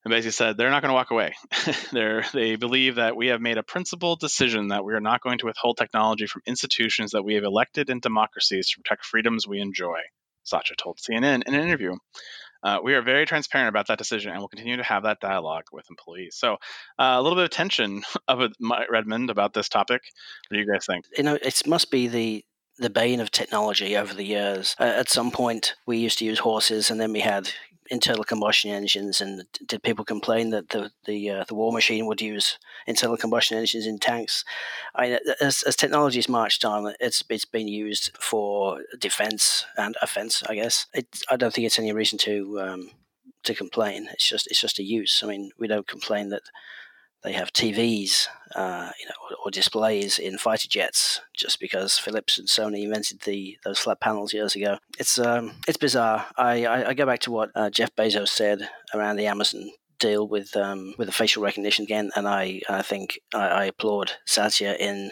and 0.05 0.11
basically 0.11 0.31
said 0.31 0.55
they're 0.55 0.69
not 0.69 0.83
going 0.83 0.89
to 0.89 0.95
walk 0.95 1.11
away. 1.11 1.33
they 2.33 2.55
believe 2.55 2.95
that 2.95 3.15
we 3.15 3.27
have 3.27 3.41
made 3.41 3.57
a 3.57 3.63
principled 3.63 4.19
decision 4.19 4.67
that 4.67 4.85
we 4.85 4.93
are 4.93 5.01
not 5.01 5.21
going 5.21 5.39
to 5.39 5.47
withhold 5.47 5.77
technology 5.77 6.27
from 6.27 6.43
institutions 6.45 7.11
that 7.11 7.23
we 7.23 7.33
have 7.33 7.43
elected 7.43 7.89
in 7.89 7.99
democracies 7.99 8.69
to 8.69 8.81
protect 8.81 9.05
freedoms 9.05 9.47
we 9.47 9.59
enjoy. 9.59 9.99
Satya 10.43 10.75
told 10.77 10.99
CNN 10.99 11.41
in 11.47 11.55
an 11.55 11.61
interview. 11.61 11.95
Uh, 12.65 12.79
we 12.83 12.95
are 12.95 13.01
very 13.03 13.25
transparent 13.27 13.69
about 13.69 13.87
that 13.87 13.99
decision 13.99 14.31
and 14.31 14.41
will 14.41 14.47
continue 14.47 14.75
to 14.75 14.83
have 14.83 15.03
that 15.03 15.19
dialogue 15.19 15.65
with 15.71 15.85
employees. 15.89 16.35
So, 16.35 16.53
uh, 16.97 17.15
a 17.15 17.21
little 17.21 17.37
bit 17.37 17.45
of 17.45 17.51
tension 17.51 18.03
of 18.27 18.51
Redmond 18.89 19.29
about 19.29 19.53
this 19.53 19.69
topic. 19.69 20.01
What 20.49 20.55
do 20.55 20.59
you 20.59 20.71
guys 20.71 20.87
think? 20.87 21.05
You 21.15 21.23
know, 21.23 21.37
it 21.41 21.67
must 21.67 21.91
be 21.91 22.07
the 22.07 22.43
the 22.77 22.89
bane 22.89 23.21
of 23.21 23.31
technology 23.31 23.95
over 23.95 24.13
the 24.13 24.25
years. 24.25 24.75
Uh, 24.77 24.83
at 24.83 25.09
some 25.09 25.31
point, 25.31 25.75
we 25.85 25.97
used 25.97 26.19
to 26.19 26.25
use 26.25 26.39
horses, 26.39 26.91
and 26.91 26.99
then 26.99 27.13
we 27.13 27.21
had 27.21 27.51
internal 27.89 28.23
combustion 28.23 28.71
engines, 28.71 29.21
and 29.21 29.45
did 29.65 29.83
people 29.83 30.05
complain 30.05 30.49
that 30.51 30.69
the 30.69 30.91
the 31.05 31.29
uh, 31.29 31.43
the 31.47 31.55
war 31.55 31.71
machine 31.71 32.05
would 32.05 32.21
use 32.21 32.57
internal 32.87 33.17
combustion 33.17 33.57
engines 33.57 33.85
in 33.85 33.99
tanks? 33.99 34.43
I 34.95 35.09
mean, 35.09 35.19
as, 35.41 35.63
as 35.63 35.75
technology's 35.75 36.29
marched 36.29 36.65
on, 36.65 36.93
it's 36.99 37.23
it's 37.29 37.45
been 37.45 37.67
used 37.67 38.11
for 38.19 38.81
defense 38.99 39.65
and 39.77 39.95
offense. 40.01 40.43
I 40.47 40.55
guess 40.55 40.87
it, 40.93 41.07
I 41.29 41.35
don't 41.35 41.53
think 41.53 41.67
it's 41.67 41.79
any 41.79 41.91
reason 41.91 42.17
to 42.19 42.59
um, 42.61 42.91
to 43.43 43.53
complain. 43.53 44.09
It's 44.11 44.27
just 44.27 44.47
it's 44.47 44.61
just 44.61 44.79
a 44.79 44.83
use. 44.83 45.21
I 45.23 45.27
mean, 45.27 45.51
we 45.57 45.67
don't 45.67 45.87
complain 45.87 46.29
that 46.29 46.43
they 47.25 47.33
have 47.33 47.51
TVs, 47.51 48.27
uh, 48.55 48.91
you 48.99 49.05
know, 49.07 49.13
or, 49.29 49.47
or, 49.47 49.51
displays 49.51 50.19
in 50.19 50.37
fighter 50.37 50.67
jets 50.67 51.21
just 51.33 51.59
because 51.59 51.97
Philips 51.97 52.37
and 52.37 52.47
Sony 52.47 52.83
invented 52.83 53.21
the 53.21 53.57
those 53.65 53.79
flat 53.79 53.99
panels 53.99 54.31
years 54.31 54.55
ago. 54.55 54.77
It's 54.99 55.17
um, 55.17 55.53
it's 55.67 55.77
bizarre. 55.77 56.27
I, 56.37 56.65
I, 56.65 56.89
I 56.89 56.93
go 56.93 57.05
back 57.05 57.19
to 57.21 57.31
what 57.31 57.49
uh, 57.55 57.69
Jeff 57.69 57.95
Bezos 57.95 58.29
said 58.29 58.69
around 58.93 59.17
the 59.17 59.27
Amazon 59.27 59.71
deal 59.99 60.27
with 60.27 60.55
um, 60.55 60.93
with 60.97 61.07
the 61.07 61.11
facial 61.11 61.43
recognition 61.43 61.83
again, 61.83 62.11
and 62.15 62.27
I 62.27 62.61
I 62.69 62.83
think 62.83 63.19
I, 63.33 63.47
I 63.47 63.65
applaud 63.65 64.11
Satya 64.25 64.75
in 64.79 65.11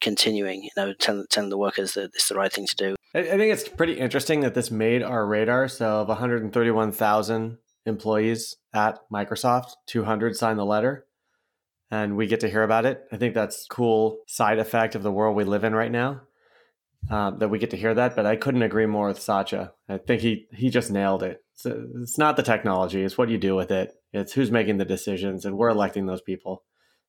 continuing, 0.00 0.64
you 0.64 0.70
know, 0.76 0.92
telling, 0.92 1.26
telling 1.30 1.50
the 1.50 1.56
workers 1.56 1.94
that 1.94 2.10
it's 2.14 2.28
the 2.28 2.34
right 2.34 2.52
thing 2.52 2.66
to 2.66 2.76
do. 2.76 2.96
I 3.14 3.22
think 3.22 3.52
it's 3.52 3.68
pretty 3.68 3.94
interesting 3.94 4.40
that 4.40 4.54
this 4.54 4.70
made 4.70 5.02
our 5.02 5.24
radar. 5.24 5.68
So 5.68 6.00
of 6.00 6.08
131,000 6.08 7.58
employees 7.86 8.56
at 8.74 8.98
Microsoft, 9.12 9.74
200 9.86 10.34
signed 10.34 10.58
the 10.58 10.64
letter 10.64 11.06
and 11.92 12.16
we 12.16 12.26
get 12.26 12.40
to 12.40 12.48
hear 12.48 12.62
about 12.62 12.86
it. 12.86 13.04
I 13.12 13.18
think 13.18 13.34
that's 13.34 13.66
cool 13.66 14.22
side 14.26 14.58
effect 14.58 14.94
of 14.94 15.02
the 15.02 15.12
world 15.12 15.36
we 15.36 15.44
live 15.44 15.62
in 15.62 15.74
right 15.74 15.92
now. 15.92 16.22
Um, 17.10 17.40
that 17.40 17.48
we 17.48 17.58
get 17.58 17.70
to 17.70 17.76
hear 17.76 17.94
that, 17.94 18.14
but 18.14 18.26
I 18.26 18.36
couldn't 18.36 18.62
agree 18.62 18.86
more 18.86 19.08
with 19.08 19.20
Satya. 19.20 19.72
I 19.88 19.98
think 19.98 20.22
he 20.22 20.46
he 20.52 20.70
just 20.70 20.88
nailed 20.88 21.24
it. 21.24 21.44
It's, 21.54 21.66
it's 21.66 22.16
not 22.16 22.36
the 22.36 22.44
technology; 22.44 23.02
it's 23.02 23.18
what 23.18 23.28
you 23.28 23.38
do 23.38 23.56
with 23.56 23.72
it. 23.72 23.92
It's 24.12 24.32
who's 24.32 24.52
making 24.52 24.76
the 24.76 24.84
decisions, 24.84 25.44
and 25.44 25.58
we're 25.58 25.68
electing 25.68 26.06
those 26.06 26.22
people. 26.22 26.62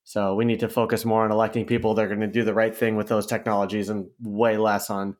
So 0.03 0.33
we 0.33 0.45
need 0.45 0.61
to 0.61 0.67
focus 0.67 1.05
more 1.05 1.23
on 1.23 1.31
electing 1.31 1.67
people 1.67 1.93
that 1.93 2.05
are 2.05 2.07
going 2.07 2.21
to 2.21 2.27
do 2.27 2.43
the 2.43 2.55
right 2.55 2.75
thing 2.75 2.95
with 2.95 3.07
those 3.07 3.27
technologies, 3.27 3.89
and 3.89 4.07
way 4.19 4.57
less 4.57 4.89
on 4.89 5.15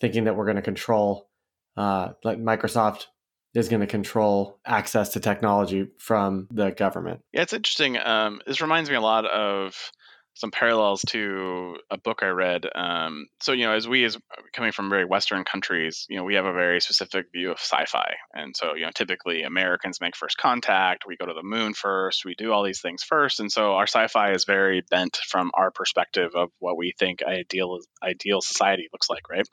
thinking 0.00 0.24
that 0.24 0.36
we're 0.36 0.46
going 0.46 0.56
to 0.56 0.62
control, 0.62 1.28
uh, 1.76 2.10
like 2.22 2.38
Microsoft 2.38 3.06
is 3.54 3.68
going 3.68 3.80
to 3.80 3.86
control 3.86 4.58
access 4.66 5.10
to 5.10 5.20
technology 5.20 5.88
from 5.98 6.48
the 6.50 6.70
government. 6.70 7.20
Yeah, 7.32 7.42
it's 7.42 7.52
interesting. 7.52 7.96
Um, 7.98 8.40
this 8.46 8.60
reminds 8.60 8.90
me 8.90 8.96
a 8.96 9.00
lot 9.00 9.26
of 9.26 9.92
some 10.36 10.50
parallels 10.50 11.02
to 11.08 11.76
a 11.90 11.96
book 11.96 12.20
I 12.22 12.28
read. 12.28 12.66
Um, 12.74 13.26
so, 13.40 13.52
you 13.52 13.66
know, 13.66 13.72
as 13.72 13.86
we, 13.86 14.04
as 14.04 14.18
coming 14.52 14.72
from 14.72 14.90
very 14.90 15.04
Western 15.04 15.44
countries, 15.44 16.06
you 16.08 16.16
know, 16.16 16.24
we 16.24 16.34
have 16.34 16.44
a 16.44 16.52
very 16.52 16.80
specific 16.80 17.26
view 17.32 17.52
of 17.52 17.58
sci-fi, 17.58 18.14
and 18.32 18.54
so, 18.56 18.74
you 18.74 18.84
know, 18.84 18.90
typically 18.92 19.42
Americans 19.42 20.00
make 20.00 20.16
first 20.16 20.36
contact. 20.36 21.04
We 21.06 21.16
go 21.16 21.26
to 21.26 21.34
the 21.34 21.42
moon 21.44 21.72
first. 21.72 22.24
We 22.24 22.34
do 22.34 22.52
all 22.52 22.64
these 22.64 22.80
things 22.80 23.04
first, 23.04 23.38
and 23.38 23.50
so 23.50 23.74
our 23.74 23.86
sci-fi 23.86 24.32
is 24.32 24.44
very 24.44 24.82
bent 24.90 25.18
from 25.28 25.50
our 25.54 25.70
perspective 25.70 26.32
of 26.34 26.50
what 26.58 26.76
we 26.76 26.92
think 26.98 27.22
ideal 27.22 27.78
ideal 28.02 28.40
society 28.40 28.88
looks 28.92 29.08
like, 29.08 29.28
right? 29.30 29.46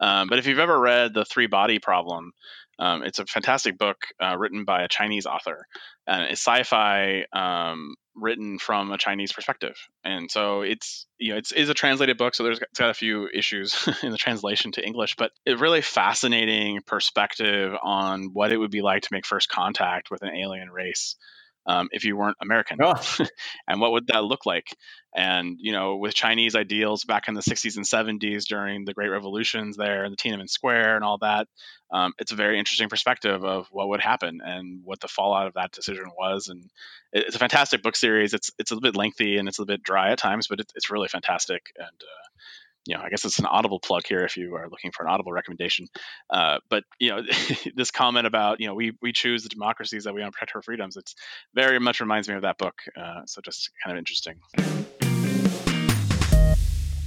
Um, 0.00 0.28
but 0.28 0.38
if 0.38 0.46
you've 0.46 0.60
ever 0.60 0.78
read 0.78 1.12
the 1.12 1.24
Three 1.24 1.48
Body 1.48 1.80
Problem, 1.80 2.32
um, 2.78 3.02
it's 3.02 3.18
a 3.18 3.26
fantastic 3.26 3.78
book 3.78 3.98
uh, 4.20 4.36
written 4.36 4.64
by 4.64 4.82
a 4.82 4.88
Chinese 4.88 5.26
author, 5.26 5.66
and 6.06 6.24
it's 6.24 6.40
sci-fi 6.46 7.24
um, 7.32 7.94
written 8.14 8.58
from 8.58 8.90
a 8.92 8.98
Chinese 8.98 9.32
perspective. 9.32 9.76
And 10.04 10.30
so 10.30 10.62
it's 10.62 11.06
you 11.18 11.32
know 11.32 11.38
it's 11.38 11.52
is 11.52 11.68
a 11.68 11.74
translated 11.74 12.18
book, 12.18 12.34
so 12.34 12.44
there's 12.44 12.60
it's 12.60 12.78
got 12.78 12.90
a 12.90 12.94
few 12.94 13.28
issues 13.32 13.88
in 14.02 14.10
the 14.10 14.18
translation 14.18 14.72
to 14.72 14.86
English, 14.86 15.16
but 15.16 15.32
a 15.46 15.56
really 15.56 15.82
fascinating 15.82 16.80
perspective 16.86 17.74
on 17.82 18.30
what 18.32 18.52
it 18.52 18.56
would 18.56 18.70
be 18.70 18.82
like 18.82 19.02
to 19.02 19.08
make 19.12 19.26
first 19.26 19.48
contact 19.48 20.10
with 20.10 20.22
an 20.22 20.34
alien 20.34 20.70
race 20.70 21.16
um, 21.66 21.88
if 21.92 22.04
you 22.04 22.16
weren't 22.16 22.36
American, 22.40 22.78
oh. 22.82 22.94
and 23.68 23.80
what 23.80 23.92
would 23.92 24.08
that 24.08 24.24
look 24.24 24.46
like? 24.46 24.66
And 25.16 25.58
you 25.60 25.72
know, 25.72 25.96
with 25.96 26.14
Chinese 26.14 26.56
ideals 26.56 27.04
back 27.04 27.28
in 27.28 27.34
the 27.34 27.40
60s 27.40 27.76
and 27.76 27.84
70s 27.84 28.44
during 28.44 28.84
the 28.84 28.94
Great 28.94 29.08
Revolutions 29.08 29.76
there, 29.76 30.04
and 30.04 30.12
the 30.12 30.16
Tiananmen 30.16 30.50
Square 30.50 30.96
and 30.96 31.04
all 31.04 31.18
that, 31.18 31.46
um, 31.92 32.12
it's 32.18 32.32
a 32.32 32.36
very 32.36 32.58
interesting 32.58 32.88
perspective 32.88 33.44
of 33.44 33.68
what 33.70 33.88
would 33.88 34.00
happen 34.00 34.40
and 34.44 34.80
what 34.84 35.00
the 35.00 35.08
fallout 35.08 35.46
of 35.46 35.54
that 35.54 35.70
decision 35.72 36.10
was. 36.18 36.48
And 36.48 36.68
it's 37.12 37.36
a 37.36 37.38
fantastic 37.38 37.82
book 37.82 37.96
series. 37.96 38.34
It's 38.34 38.50
it's 38.58 38.70
a 38.70 38.74
little 38.74 38.90
bit 38.90 38.98
lengthy 38.98 39.36
and 39.36 39.48
it's 39.48 39.58
a 39.58 39.62
little 39.62 39.74
bit 39.74 39.82
dry 39.82 40.10
at 40.10 40.18
times, 40.18 40.48
but 40.48 40.60
it's, 40.60 40.72
it's 40.74 40.90
really 40.90 41.08
fantastic. 41.08 41.72
And 41.78 41.86
uh, 41.86 42.23
you 42.86 42.96
know, 42.96 43.02
I 43.02 43.08
guess 43.08 43.24
it's 43.24 43.38
an 43.38 43.46
audible 43.46 43.80
plug 43.80 44.02
here 44.06 44.24
if 44.24 44.36
you 44.36 44.54
are 44.56 44.68
looking 44.68 44.92
for 44.92 45.04
an 45.04 45.10
audible 45.10 45.32
recommendation. 45.32 45.86
Uh, 46.30 46.58
but 46.68 46.84
you 46.98 47.10
know, 47.10 47.22
this 47.74 47.90
comment 47.90 48.26
about 48.26 48.60
you 48.60 48.66
know 48.66 48.74
we 48.74 48.92
we 49.00 49.12
choose 49.12 49.42
the 49.42 49.48
democracies 49.48 50.04
that 50.04 50.14
we 50.14 50.20
want 50.20 50.32
to 50.32 50.38
protect 50.38 50.56
our 50.56 50.62
freedoms. 50.62 50.96
It's 50.96 51.14
very 51.54 51.78
much 51.78 52.00
reminds 52.00 52.28
me 52.28 52.34
of 52.34 52.42
that 52.42 52.58
book. 52.58 52.74
Uh, 52.96 53.22
so 53.26 53.40
just 53.42 53.70
kind 53.82 53.96
of 53.96 53.98
interesting. 53.98 54.40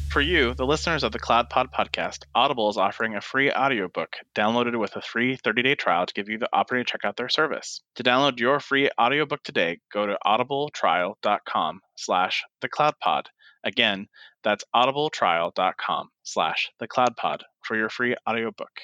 For 0.10 0.22
you, 0.22 0.56
the 0.56 0.66
listeners 0.66 1.04
of 1.04 1.12
the 1.12 1.20
Cloud 1.20 1.50
Pod 1.50 1.72
podcast, 1.72 2.24
Audible 2.34 2.70
is 2.72 2.78
offering 2.78 3.16
a 3.16 3.22
free 3.22 3.52
audiobook 3.52 4.16
downloaded 4.34 4.80
with 4.80 4.96
a 4.96 5.02
free 5.02 5.38
30-day 5.38 5.76
trial 5.76 6.08
to 6.08 6.13
give 6.13 6.28
you 6.28 6.40
the 6.40 6.50
opportunity 6.52 6.86
to 6.86 6.92
check 6.92 7.06
out 7.06 7.18
their 7.18 7.30
service. 7.30 7.82
To 7.98 8.04
download 8.04 8.40
your 8.40 8.60
free 8.60 8.90
audiobook 9.00 9.44
today, 9.44 9.80
go 9.94 10.08
to 10.08 10.18
audibletrial.com 10.26 11.82
slash 11.98 12.46
thecloudpod. 12.63 13.26
Again, 13.63 14.08
that's 14.48 14.64
audibletrial.com 14.74 16.10
slash 16.24 16.72
thecloudpod 16.82 17.42
for 17.62 17.76
your 17.76 17.90
free 17.90 18.16
audiobook. 18.26 18.80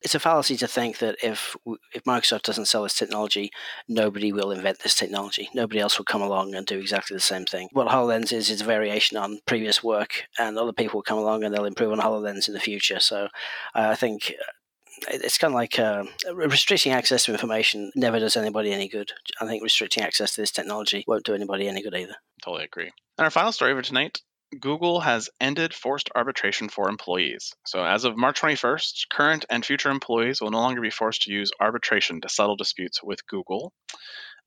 It's 0.00 0.14
a 0.14 0.18
fallacy 0.18 0.56
to 0.56 0.66
think 0.66 0.98
that 0.98 1.16
if 1.22 1.54
if 1.94 2.04
Microsoft 2.04 2.42
doesn't 2.42 2.64
sell 2.64 2.82
this 2.82 2.96
technology, 2.96 3.50
nobody 3.86 4.32
will 4.32 4.50
invent 4.50 4.78
this 4.80 4.94
technology. 4.94 5.50
Nobody 5.54 5.78
else 5.78 5.98
will 5.98 6.06
come 6.06 6.22
along 6.22 6.54
and 6.54 6.66
do 6.66 6.78
exactly 6.78 7.14
the 7.14 7.20
same 7.20 7.44
thing. 7.44 7.68
What 7.72 7.88
HoloLens 7.88 8.32
is 8.32 8.50
is 8.50 8.62
a 8.62 8.64
variation 8.64 9.18
on 9.18 9.40
previous 9.46 9.84
work, 9.84 10.24
and 10.38 10.58
other 10.58 10.72
people 10.72 10.98
will 10.98 11.02
come 11.02 11.18
along 11.18 11.44
and 11.44 11.54
they'll 11.54 11.66
improve 11.66 11.92
on 11.92 12.00
HoloLens 12.00 12.48
in 12.48 12.54
the 12.54 12.60
future. 12.60 12.98
So 12.98 13.24
uh, 13.74 13.88
I 13.90 13.94
think 13.94 14.32
it's 15.08 15.38
kind 15.38 15.52
of 15.52 15.56
like 15.56 15.78
uh, 15.78 16.04
restricting 16.32 16.92
access 16.92 17.24
to 17.24 17.32
information 17.32 17.90
never 17.94 18.18
does 18.18 18.36
anybody 18.36 18.72
any 18.72 18.88
good. 18.88 19.12
I 19.40 19.46
think 19.46 19.62
restricting 19.62 20.02
access 20.02 20.34
to 20.34 20.40
this 20.40 20.50
technology 20.50 21.04
won't 21.06 21.24
do 21.24 21.34
anybody 21.34 21.68
any 21.68 21.82
good 21.82 21.94
either. 21.94 22.16
Totally 22.42 22.64
agree. 22.64 22.90
And 23.18 23.24
our 23.24 23.30
final 23.30 23.52
story 23.52 23.74
for 23.74 23.82
tonight 23.82 24.20
Google 24.60 25.00
has 25.00 25.30
ended 25.40 25.72
forced 25.72 26.10
arbitration 26.14 26.68
for 26.68 26.88
employees. 26.88 27.54
So, 27.66 27.84
as 27.84 28.04
of 28.04 28.16
March 28.16 28.40
21st, 28.40 29.08
current 29.10 29.44
and 29.48 29.64
future 29.64 29.90
employees 29.90 30.40
will 30.40 30.50
no 30.50 30.60
longer 30.60 30.80
be 30.80 30.90
forced 30.90 31.22
to 31.22 31.32
use 31.32 31.50
arbitration 31.58 32.20
to 32.20 32.28
settle 32.28 32.56
disputes 32.56 33.02
with 33.02 33.26
Google. 33.26 33.72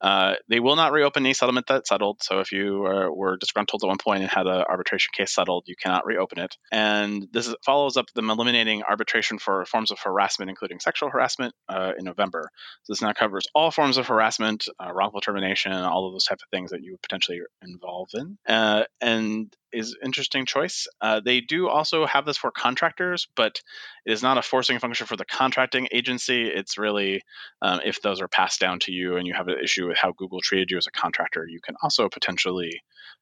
Uh, 0.02 0.36
they 0.50 0.60
will 0.60 0.76
not 0.76 0.92
reopen 0.92 1.26
any 1.26 1.34
settlement 1.34 1.68
that 1.68 1.88
settled. 1.88 2.22
So 2.22 2.40
if 2.40 2.52
you 2.52 2.80
were 2.80 3.38
disgruntled 3.38 3.84
at 3.84 3.88
one 3.88 3.98
point 3.98 4.22
and 4.22 4.30
had 4.30 4.48
an 4.48 4.64
arbitration 4.68 5.12
case 5.16 5.34
settled, 5.34 5.64
you 5.68 5.76
cannot 5.82 6.06
reopen 6.06 6.40
it. 6.40 6.56
And 6.72 7.28
this 7.32 7.48
is, 7.48 7.56
follows 7.66 7.98
up 7.98 8.06
them 8.14 8.30
eliminating 8.30 8.84
arbitration 8.84 9.40
for 9.40 9.66
forms 9.66 9.92
of 9.92 10.00
harassment, 10.00 10.50
including 10.50 10.80
sexual 10.80 11.10
harassment, 11.10 11.54
uh, 11.70 11.94
in 11.98 12.06
November. 12.06 12.50
So 12.84 12.94
this 12.94 13.02
now 13.02 13.14
covers 13.14 13.48
all 13.56 13.72
forms 13.72 13.98
of 13.98 14.08
harassment, 14.08 14.68
uh, 14.80 14.92
wrongful 14.92 15.22
termination, 15.22 15.72
all 15.72 16.08
of 16.08 16.14
those 16.14 16.26
type 16.26 16.40
of 16.44 16.50
things 16.52 16.72
that 16.72 16.84
you 16.84 16.92
would 16.92 17.02
potentially 17.02 17.40
involve 17.62 18.10
in. 18.14 18.38
Uh, 18.48 18.84
and 19.02 19.54
is 19.76 19.96
interesting 20.04 20.46
choice. 20.46 20.88
Uh, 21.02 21.22
they 21.24 21.42
do 21.42 21.68
also 21.68 22.06
have 22.06 22.26
this 22.26 22.38
for 22.38 22.52
contractors, 22.52 23.28
but 23.36 23.62
it 24.06 24.12
is 24.12 24.24
not 24.24 24.38
a 24.38 24.42
forcing 24.42 24.80
function 24.80 25.08
for 25.08 25.18
the 25.18 25.26
contracting 25.26 25.88
agency. 25.92 26.48
It's 26.48 26.78
really 26.78 27.22
um, 27.62 27.82
if 27.86 28.02
those 28.02 28.22
are 28.22 28.28
passed 28.28 28.60
down 28.60 28.80
to 28.82 28.92
you 28.92 29.18
and 29.18 29.28
you 29.28 29.34
have 29.34 29.48
an 29.48 29.60
issue 29.64 29.88
with 29.88 29.98
how 29.98 30.14
Google 30.18 30.42
treated 30.42 30.72
you 30.72 30.78
as 30.78 30.88
a 30.88 30.92
contractor, 30.92 31.46
you 31.48 31.60
can 31.64 31.76
also 31.84 32.10
potentially 32.10 32.82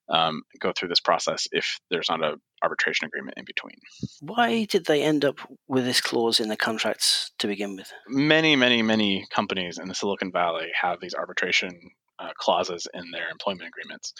um, 0.09 0.43
go 0.59 0.71
through 0.71 0.89
this 0.89 0.99
process 0.99 1.47
if 1.51 1.79
there's 1.89 2.09
not 2.09 2.23
a 2.23 2.35
arbitration 2.63 3.07
agreement 3.07 3.37
in 3.37 3.45
between. 3.45 3.75
Why 4.21 4.65
did 4.65 4.85
they 4.85 5.03
end 5.03 5.25
up 5.25 5.39
with 5.67 5.85
this 5.85 6.01
clause 6.01 6.39
in 6.39 6.49
the 6.49 6.57
contracts 6.57 7.31
to 7.39 7.47
begin 7.47 7.75
with? 7.75 7.91
Many, 8.07 8.55
many, 8.55 8.81
many 8.81 9.25
companies 9.29 9.77
in 9.77 9.87
the 9.87 9.95
Silicon 9.95 10.31
Valley 10.31 10.69
have 10.79 10.99
these 11.01 11.13
arbitration 11.13 11.91
uh, 12.19 12.29
clauses 12.37 12.87
in 12.93 13.11
their 13.11 13.29
employment 13.29 13.67
agreements. 13.67 14.13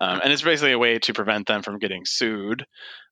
Um, 0.00 0.20
and 0.22 0.32
it's 0.32 0.42
basically 0.42 0.72
a 0.72 0.78
way 0.78 0.98
to 0.98 1.12
prevent 1.12 1.46
them 1.46 1.62
from 1.62 1.78
getting 1.78 2.02
sued 2.04 2.64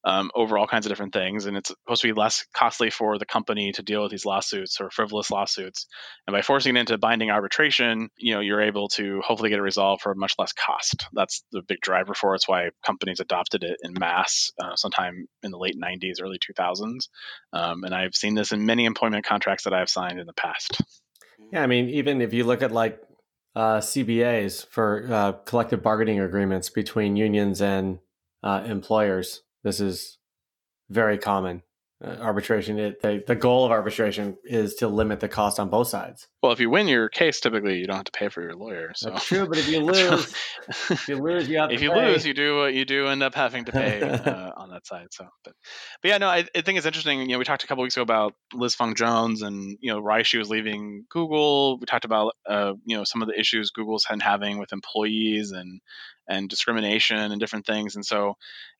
um, 0.04 0.30
over 0.34 0.56
all 0.56 0.68
kinds 0.68 0.86
of 0.86 0.90
different 0.90 1.12
things. 1.12 1.46
And 1.46 1.56
it's 1.56 1.70
supposed 1.70 2.02
to 2.02 2.08
be 2.08 2.18
less 2.18 2.46
costly 2.54 2.90
for 2.90 3.18
the 3.18 3.26
company 3.26 3.72
to 3.72 3.82
deal 3.82 4.02
with 4.02 4.12
these 4.12 4.24
lawsuits 4.24 4.80
or 4.80 4.90
frivolous 4.90 5.30
lawsuits. 5.30 5.86
And 6.26 6.32
by 6.32 6.42
forcing 6.42 6.76
it 6.76 6.80
into 6.80 6.96
binding 6.96 7.30
arbitration, 7.30 8.08
you 8.16 8.34
know, 8.34 8.40
you're 8.40 8.62
able 8.62 8.88
to 8.90 9.20
hopefully 9.26 9.50
get 9.50 9.58
it 9.58 9.62
resolved 9.62 10.02
for 10.02 10.14
much 10.14 10.34
less 10.38 10.52
cost. 10.52 11.06
That's 11.12 11.42
the 11.50 11.62
big 11.62 11.80
driver 11.80 12.14
for 12.14 12.32
it. 12.32 12.36
It's 12.36 12.48
why 12.48 12.70
companies 12.84 13.20
adopted 13.20 13.64
it 13.64 13.78
in 13.82 13.94
mass 13.98 14.52
uh, 14.62 14.76
sometime 14.76 15.26
in 15.42 15.50
the 15.50 15.58
late 15.58 15.76
90s, 15.76 16.22
early 16.22 16.38
2000s. 16.38 17.08
Um, 17.52 17.82
and 17.84 17.94
I've 17.94 18.14
seen 18.14 18.34
this 18.34 18.52
in 18.52 18.64
many 18.64 18.84
employment 18.84 19.24
contracts 19.26 19.64
that 19.64 19.74
I've 19.74 19.90
signed 19.90 20.20
in 20.20 20.26
the 20.26 20.32
past. 20.32 20.80
Yeah, 21.52 21.62
I 21.62 21.66
mean, 21.66 21.88
even 21.90 22.20
if 22.20 22.32
you 22.32 22.44
look 22.44 22.62
at 22.62 22.72
like 22.72 23.00
uh, 23.56 23.78
CBAs 23.78 24.66
for 24.66 25.08
uh, 25.10 25.32
collective 25.44 25.82
bargaining 25.82 26.20
agreements 26.20 26.68
between 26.68 27.16
unions 27.16 27.62
and 27.62 27.98
uh, 28.42 28.62
employers. 28.66 29.42
This 29.64 29.80
is 29.80 30.18
very 30.90 31.16
common. 31.16 31.62
Uh, 32.04 32.16
arbitration, 32.20 32.78
it, 32.78 33.00
the, 33.00 33.24
the 33.26 33.34
goal 33.34 33.64
of 33.64 33.72
arbitration 33.72 34.36
is 34.44 34.74
to 34.74 34.88
limit 34.88 35.20
the 35.20 35.28
cost 35.28 35.58
on 35.58 35.70
both 35.70 35.88
sides. 35.88 36.28
Well, 36.46 36.52
if 36.52 36.60
you 36.60 36.70
win 36.70 36.86
your 36.86 37.08
case, 37.08 37.40
typically 37.40 37.80
you 37.80 37.88
don't 37.88 37.96
have 37.96 38.04
to 38.04 38.12
pay 38.12 38.28
for 38.28 38.40
your 38.40 38.54
lawyer. 38.54 38.92
So. 38.94 39.10
That's 39.10 39.24
true, 39.24 39.48
but 39.48 39.58
if 39.58 39.68
you 39.68 39.80
lose, 39.84 40.32
if 40.88 41.08
you 41.08 41.16
lose, 41.16 41.48
you 41.48 41.58
have 41.58 41.72
if 41.72 41.82
you 41.82 41.90
pay. 41.90 42.12
lose, 42.12 42.24
you 42.24 42.34
do 42.34 42.58
what 42.58 42.72
you 42.72 42.84
do 42.84 43.08
end 43.08 43.24
up 43.24 43.34
having 43.34 43.64
to 43.64 43.72
pay 43.72 44.00
uh, 44.00 44.52
on 44.56 44.70
that 44.70 44.86
side. 44.86 45.08
So, 45.10 45.26
but 45.42 45.54
but 46.02 46.08
yeah, 46.08 46.18
no, 46.18 46.28
I, 46.28 46.46
I, 46.54 46.60
think 46.60 46.78
it's 46.78 46.86
interesting. 46.86 47.22
You 47.22 47.26
know, 47.26 47.38
we 47.38 47.44
talked 47.44 47.64
a 47.64 47.66
couple 47.66 47.82
weeks 47.82 47.96
ago 47.96 48.02
about 48.02 48.34
Liz 48.54 48.76
Fong 48.76 48.94
Jones 48.94 49.42
and 49.42 49.76
you 49.80 49.92
know 49.92 50.00
why 50.00 50.22
she 50.22 50.38
was 50.38 50.48
leaving 50.48 51.04
Google. 51.10 51.80
We 51.80 51.86
talked 51.86 52.04
about 52.04 52.34
uh, 52.48 52.74
you 52.84 52.96
know 52.96 53.02
some 53.02 53.22
of 53.22 53.26
the 53.28 53.36
issues 53.36 53.72
Google's 53.72 54.06
been 54.08 54.20
having 54.20 54.58
with 54.58 54.72
employees 54.72 55.50
and 55.50 55.80
and 56.28 56.48
discrimination 56.48 57.18
and 57.18 57.40
different 57.40 57.66
things. 57.66 57.94
And 57.94 58.04
so, 58.04 58.36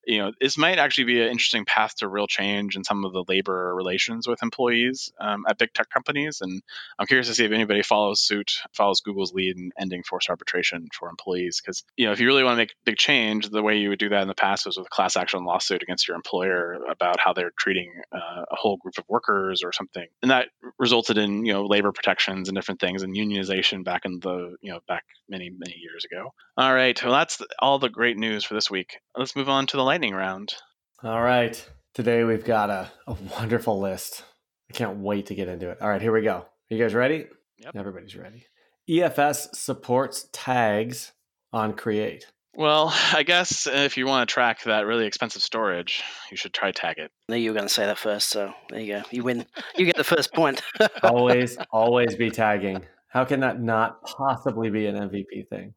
you 0.07 0.19
know, 0.19 0.33
this 0.41 0.59
might 0.59 0.79
actually 0.79 1.05
be 1.05 1.23
an 1.23 1.29
interesting 1.29 1.65
path 1.65 1.97
to 1.97 2.09
real 2.09 2.27
change 2.27 2.77
in 2.77 2.85
some 2.85 3.05
of 3.05 3.13
the 3.13 3.25
labor 3.29 3.75
relations 3.75 4.27
with 4.27 4.43
employees 4.43 5.13
um, 5.21 5.45
at 5.49 5.59
big 5.59 5.73
tech 5.73 5.89
companies. 5.91 6.41
And 6.41 6.63
I'm 6.99 7.07
curious 7.07 7.29
to 7.29 7.35
see 7.35 7.45
if 7.45 7.53
anybody 7.57 7.83
follows 7.83 8.21
suit, 8.21 8.53
follows 8.73 9.01
Google's 9.01 9.33
lead 9.33 9.57
in 9.57 9.71
ending 9.81 10.03
forced 10.05 10.31
arbitration 10.31 10.87
for 10.97 11.09
employees. 11.09 11.61
Because, 11.61 11.83
you 11.97 12.07
know, 12.07 12.13
if 12.13 12.21
you 12.21 12.27
really 12.27 12.45
want 12.45 12.55
to 12.55 12.59
make 12.59 12.75
big 12.85 12.97
change, 12.97 13.49
the 13.49 13.63
way 13.63 13.79
you 13.79 13.89
would 13.89 13.99
do 13.99 14.11
that 14.11 14.23
in 14.23 14.29
the 14.29 14.35
past 14.35 14.67
was 14.67 14.77
with 14.77 14.87
a 14.87 14.91
class 14.91 15.17
action 15.17 15.45
lawsuit 15.45 15.83
against 15.83 16.07
your 16.07 16.17
employer 16.17 16.79
about 16.91 17.19
how 17.19 17.33
they're 17.33 17.53
treating 17.59 17.91
uh, 18.15 18.43
a 18.51 18.57
whole 18.57 18.77
group 18.77 18.95
of 18.99 19.05
workers 19.09 19.63
or 19.65 19.73
something. 19.73 20.07
And 20.23 20.31
that 20.31 20.49
resulted 20.79 21.19
in, 21.19 21.45
you 21.45 21.53
know, 21.53 21.65
labor 21.65 21.93
protections 21.93 22.49
and 22.49 22.57
different 22.57 22.81
things 22.81 23.03
and 23.03 23.17
unionization 23.17 23.85
back 23.85 24.05
in 24.05 24.21
the, 24.21 24.57
you 24.61 24.73
know, 24.73 24.81
back 24.87 25.05
many, 25.29 25.51
many 25.51 25.77
years 25.81 26.05
ago. 26.05 26.31
All 26.57 26.75
right. 26.75 27.03
Well, 27.03 27.13
that's 27.13 27.43
all 27.59 27.79
the 27.79 27.89
great 27.89 28.17
news 28.17 28.45
for 28.45 28.55
this 28.55 28.71
week. 28.71 28.99
Let's 29.17 29.35
move 29.35 29.49
on 29.49 29.67
to 29.69 29.77
the 29.77 29.85
lightning 29.85 30.15
round. 30.15 30.55
All 31.03 31.23
right. 31.23 31.69
Today 31.95 32.25
we've 32.25 32.45
got 32.45 32.69
a, 32.69 32.91
a 33.07 33.17
wonderful 33.39 33.81
list. 33.81 34.23
I 34.69 34.73
can't 34.75 34.99
wait 34.99 35.27
to 35.27 35.35
get 35.35 35.49
into 35.49 35.71
it. 35.71 35.79
All 35.81 35.89
right, 35.89 36.03
here 36.03 36.13
we 36.13 36.23
go. 36.23 36.35
Are 36.39 36.49
you 36.69 36.83
guys 36.83 36.93
ready? 36.93 37.27
Yep. 37.59 37.77
Everybody's 37.77 38.17
ready. 38.17 38.47
EFS 38.89 39.55
supports 39.55 40.29
tags 40.33 41.13
on 41.53 41.73
Create. 41.73 42.27
Well, 42.55 42.93
I 43.13 43.23
guess 43.23 43.67
if 43.67 43.97
you 43.97 44.07
want 44.07 44.29
to 44.29 44.33
track 44.33 44.63
that 44.65 44.87
really 44.87 45.07
expensive 45.07 45.43
storage, 45.43 46.03
you 46.31 46.37
should 46.37 46.53
try 46.53 46.73
Tagit. 46.73 47.09
I 47.29 47.33
knew 47.33 47.37
you 47.37 47.51
were 47.51 47.57
going 47.57 47.69
to 47.69 47.73
say 47.73 47.87
that 47.87 47.99
first, 47.99 48.31
so 48.31 48.53
there 48.71 48.81
you 48.81 48.95
go. 48.95 49.03
You 49.11 49.25
win. 49.25 49.47
You 49.77 49.87
get 49.87 49.97
the 49.97 50.05
first 50.05 50.33
point. 50.33 50.63
always, 51.03 51.59
always 51.71 52.17
be 52.17 52.31
tagging. 52.31 52.83
How 53.09 53.25
can 53.25 53.41
that 53.41 53.61
not 53.61 54.03
possibly 54.03 54.71
be 54.71 54.87
an 54.87 54.97
MVP 54.97 55.49
thing? 55.49 55.75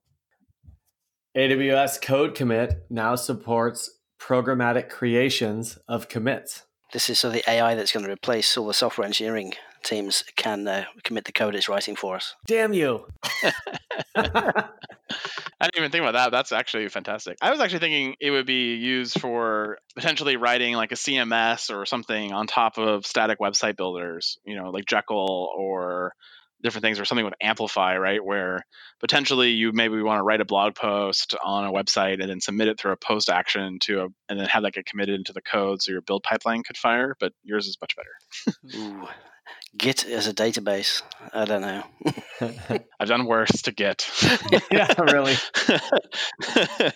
AWS 1.37 2.01
Code 2.01 2.35
Commit 2.35 2.85
now 2.89 3.15
supports 3.15 3.99
programmatic 4.19 4.89
creations 4.89 5.77
of 5.87 6.09
commits. 6.09 6.65
This 6.91 7.09
is 7.09 7.19
so 7.19 7.29
the 7.29 7.47
AI 7.49 7.75
that's 7.75 7.91
going 7.91 8.05
to 8.05 8.11
replace 8.11 8.57
all 8.57 8.67
the 8.67 8.73
software 8.73 9.05
engineering 9.05 9.53
teams 9.83 10.23
can 10.35 10.67
uh, 10.67 10.85
commit 11.03 11.25
the 11.25 11.31
code 11.31 11.55
it's 11.55 11.69
writing 11.69 11.95
for 11.95 12.15
us. 12.15 12.35
Damn 12.45 12.73
you! 12.73 13.05
I 14.15 15.65
didn't 15.65 15.77
even 15.77 15.91
think 15.91 16.03
about 16.03 16.13
that. 16.13 16.31
That's 16.31 16.51
actually 16.51 16.87
fantastic. 16.89 17.37
I 17.41 17.51
was 17.51 17.59
actually 17.59 17.79
thinking 17.79 18.15
it 18.19 18.31
would 18.31 18.45
be 18.45 18.75
used 18.75 19.19
for 19.19 19.79
potentially 19.95 20.37
writing 20.37 20.75
like 20.75 20.91
a 20.91 20.95
CMS 20.95 21.75
or 21.75 21.85
something 21.85 22.31
on 22.31 22.47
top 22.47 22.77
of 22.77 23.05
static 23.05 23.39
website 23.39 23.75
builders, 23.75 24.37
you 24.45 24.55
know, 24.55 24.69
like 24.69 24.85
Jekyll 24.85 25.49
or 25.57 26.13
different 26.61 26.83
things 26.83 26.99
or 26.99 27.05
something 27.05 27.25
with 27.25 27.33
amplify 27.41 27.97
right 27.97 28.23
where 28.23 28.65
potentially 28.99 29.51
you 29.51 29.71
maybe 29.71 30.01
want 30.01 30.19
to 30.19 30.23
write 30.23 30.41
a 30.41 30.45
blog 30.45 30.75
post 30.75 31.35
on 31.43 31.65
a 31.65 31.71
website 31.71 32.19
and 32.19 32.29
then 32.29 32.41
submit 32.41 32.67
it 32.67 32.79
through 32.79 32.91
a 32.91 32.97
post 32.97 33.29
action 33.29 33.79
to 33.79 34.01
a 34.01 34.07
and 34.27 34.39
then 34.39 34.47
have 34.47 34.63
that 34.63 34.73
get 34.73 34.85
committed 34.85 35.15
into 35.15 35.31
the 35.31 35.41
code 35.41 35.81
so 35.81 35.91
your 35.91 36.01
build 36.01 36.23
pipeline 36.23 36.63
could 36.63 36.77
fire 36.77 37.15
but 37.19 37.31
yours 37.43 37.67
is 37.67 37.77
much 37.81 37.95
better 37.95 38.57
Ooh. 38.75 39.07
Git 39.77 40.05
as 40.07 40.25
a 40.27 40.33
database. 40.33 41.03
I 41.31 41.45
don't 41.45 41.61
know. 41.61 41.83
I've 42.99 43.07
done 43.07 43.25
worse 43.27 43.61
to 43.61 43.71
Git. 43.71 44.09
yeah, 44.71 44.91
really. 44.99 45.35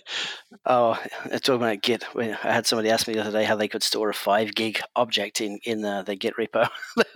oh, 0.65 0.99
talking 1.29 1.55
about 1.55 1.81
Git. 1.83 2.03
I 2.15 2.35
had 2.41 2.65
somebody 2.65 2.89
ask 2.89 3.07
me 3.07 3.13
the 3.13 3.21
other 3.21 3.31
day 3.31 3.43
how 3.43 3.55
they 3.55 3.67
could 3.67 3.83
store 3.83 4.09
a 4.09 4.13
five 4.13 4.55
gig 4.55 4.81
object 4.95 5.39
in 5.39 5.59
in 5.63 5.85
uh, 5.85 6.01
the 6.01 6.15
Git 6.15 6.35
repo. 6.35 6.67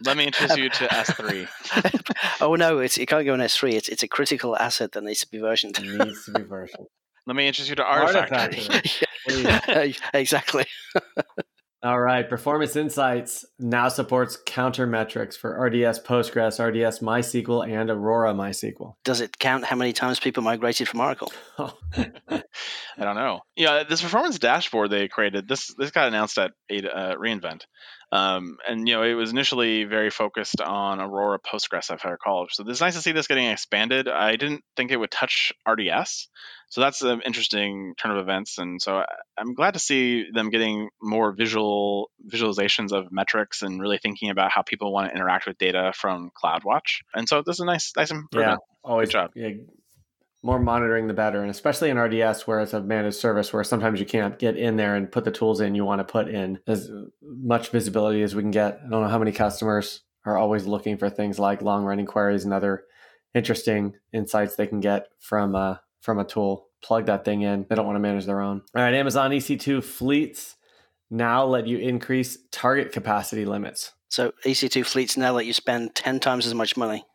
Let 0.06 0.16
me 0.16 0.28
introduce 0.28 0.58
you 0.58 0.70
to 0.70 0.88
S3. 0.88 1.48
oh 2.42 2.54
no, 2.54 2.78
it's 2.78 3.00
it 3.00 3.08
can't 3.08 3.26
go 3.26 3.34
in 3.34 3.40
S3. 3.40 3.74
It's 3.74 3.90
it's 3.90 4.04
a 4.04 4.08
critical 4.08 4.56
asset 4.56 4.92
that 4.92 5.04
needs 5.04 5.22
to 5.22 5.32
be 5.32 5.40
versioned. 5.40 5.80
It 5.80 6.06
needs 6.06 6.26
to 6.26 6.34
be 6.34 6.44
versioned. 6.44 6.86
Let 7.26 7.36
me 7.36 7.48
introduce 7.48 7.70
you 7.70 7.76
to 7.78 7.84
Artifactory. 7.84 9.10
Artifactory. 9.28 10.00
exactly. 10.14 10.66
All 11.88 12.02
right, 12.02 12.28
Performance 12.28 12.76
Insights 12.76 13.46
now 13.60 13.88
supports 13.88 14.38
counter 14.46 14.86
metrics 14.86 15.38
for 15.38 15.52
RDS 15.58 16.02
Postgres, 16.02 16.60
RDS 16.60 17.00
MySQL, 17.00 17.66
and 17.66 17.90
Aurora 17.90 18.34
MySQL. 18.34 18.96
Does 19.06 19.22
it 19.22 19.40
count 19.40 19.64
how 19.64 19.78
many 19.78 19.94
times 19.94 20.20
people 20.20 20.44
migrated 20.44 20.90
from 20.90 21.00
Oracle? 21.00 21.32
I 21.58 22.42
don't 23.00 23.16
know. 23.16 23.40
Yeah, 23.56 23.84
this 23.88 24.02
performance 24.02 24.38
dashboard 24.38 24.90
they 24.90 25.08
created 25.08 25.48
this 25.48 25.74
this 25.78 25.92
got 25.92 26.10
announced 26.10 26.38
at 26.38 26.52
uh, 26.70 27.16
reInvent, 27.16 27.62
um, 28.12 28.58
and 28.68 28.88
you 28.88 28.96
know 28.96 29.04
it 29.04 29.14
was 29.14 29.32
initially 29.32 29.84
very 29.84 30.10
focused 30.10 30.62
on 30.62 31.02
Aurora 31.02 31.40
Postgres, 31.40 31.94
if 31.94 32.06
I 32.06 32.10
recall. 32.10 32.48
So 32.50 32.64
it's 32.68 32.82
nice 32.82 32.96
to 32.96 33.02
see 33.02 33.12
this 33.12 33.28
getting 33.28 33.48
expanded. 33.48 34.08
I 34.08 34.38
didn't 34.38 34.64
think 34.78 34.92
it 34.92 34.98
would 34.98 35.12
touch 35.12 35.52
RDS, 35.68 36.30
so 36.70 36.82
that's 36.82 37.02
an 37.02 37.22
interesting 37.26 37.96
turn 37.98 38.12
of 38.12 38.18
events. 38.18 38.58
And 38.58 38.82
so 38.82 39.04
I'm 39.38 39.54
glad 39.54 39.74
to 39.74 39.80
see 39.80 40.26
them 40.34 40.50
getting 40.50 40.90
more 41.02 41.34
visual 41.34 42.10
visualizations 42.26 42.94
of 42.94 43.12
metrics 43.12 43.62
and 43.62 43.82
really 43.82 43.98
thinking 43.98 44.30
about 44.30 44.52
how 44.52 44.62
people 44.62 44.94
want 44.94 45.10
to 45.10 45.16
interact 45.16 45.46
with 45.46 45.58
data 45.58 45.92
from 45.94 46.32
CloudWatch. 46.42 47.02
And 47.14 47.28
so 47.28 47.44
this 47.46 47.58
is 47.58 47.62
a 47.62 47.66
nice 47.66 47.92
nice 47.98 48.12
improvement. 48.12 48.60
Yeah, 48.62 48.90
always 48.90 49.10
Good 49.10 49.14
job. 49.14 49.32
Yeah, 49.36 49.50
more 50.44 50.60
monitoring 50.60 51.08
the 51.08 51.14
better 51.14 51.42
and 51.42 51.50
especially 51.50 51.90
in 51.90 51.98
rds 51.98 52.46
where 52.46 52.60
it's 52.60 52.74
a 52.74 52.82
managed 52.82 53.18
service 53.18 53.52
where 53.52 53.64
sometimes 53.64 54.00
you 54.00 54.06
can't 54.06 54.38
get 54.38 54.56
in 54.56 54.76
there 54.76 54.96
and 54.96 55.12
put 55.12 55.26
the 55.26 55.32
tools 55.32 55.60
in 55.62 55.76
you 55.76 55.84
want 55.84 56.00
to 56.00 56.04
put 56.04 56.28
in 56.28 56.60
as 56.68 56.90
much 57.22 57.70
visibility 57.70 58.22
as 58.22 58.36
we 58.36 58.42
can 58.42 58.52
get. 58.52 58.80
I 58.86 58.90
don't 58.90 59.02
know 59.02 59.08
how 59.08 59.20
many 59.20 59.32
customers 59.32 60.02
are 60.26 60.38
always 60.38 60.66
looking 60.66 60.98
for 60.98 61.10
things 61.10 61.40
like 61.40 61.62
long 61.62 61.86
running 61.86 62.06
queries 62.06 62.44
and 62.44 62.54
other 62.54 62.84
interesting 63.34 63.94
insights 64.14 64.56
they 64.56 64.68
can 64.68 64.80
get 64.80 65.08
from 65.20 65.56
uh, 65.56 65.76
from 66.02 66.20
a 66.20 66.26
tool. 66.26 66.68
Plug 66.84 67.08
that 67.08 67.26
thing 67.26 67.42
in. 67.42 67.66
They 67.68 67.76
don't 67.76 67.86
want 67.86 67.96
to 67.96 68.02
manage 68.02 68.26
their 68.26 68.42
own. 68.42 68.62
All 68.76 68.82
right 68.82 68.94
amazon 68.94 69.32
ec2 69.32 69.84
fleets 69.84 70.56
now 71.10 71.46
let 71.46 71.68
you 71.68 71.78
increase 71.78 72.38
target 72.52 72.92
capacity 72.92 73.46
limits. 73.46 73.94
So 74.10 74.34
ec2 74.46 74.86
fleets 74.86 75.18
now 75.18 75.34
let 75.34 75.46
you 75.46 75.54
spend 75.54 75.96
10 75.96 76.20
times 76.20 76.46
as 76.46 76.54
much 76.54 76.78
money 76.78 77.06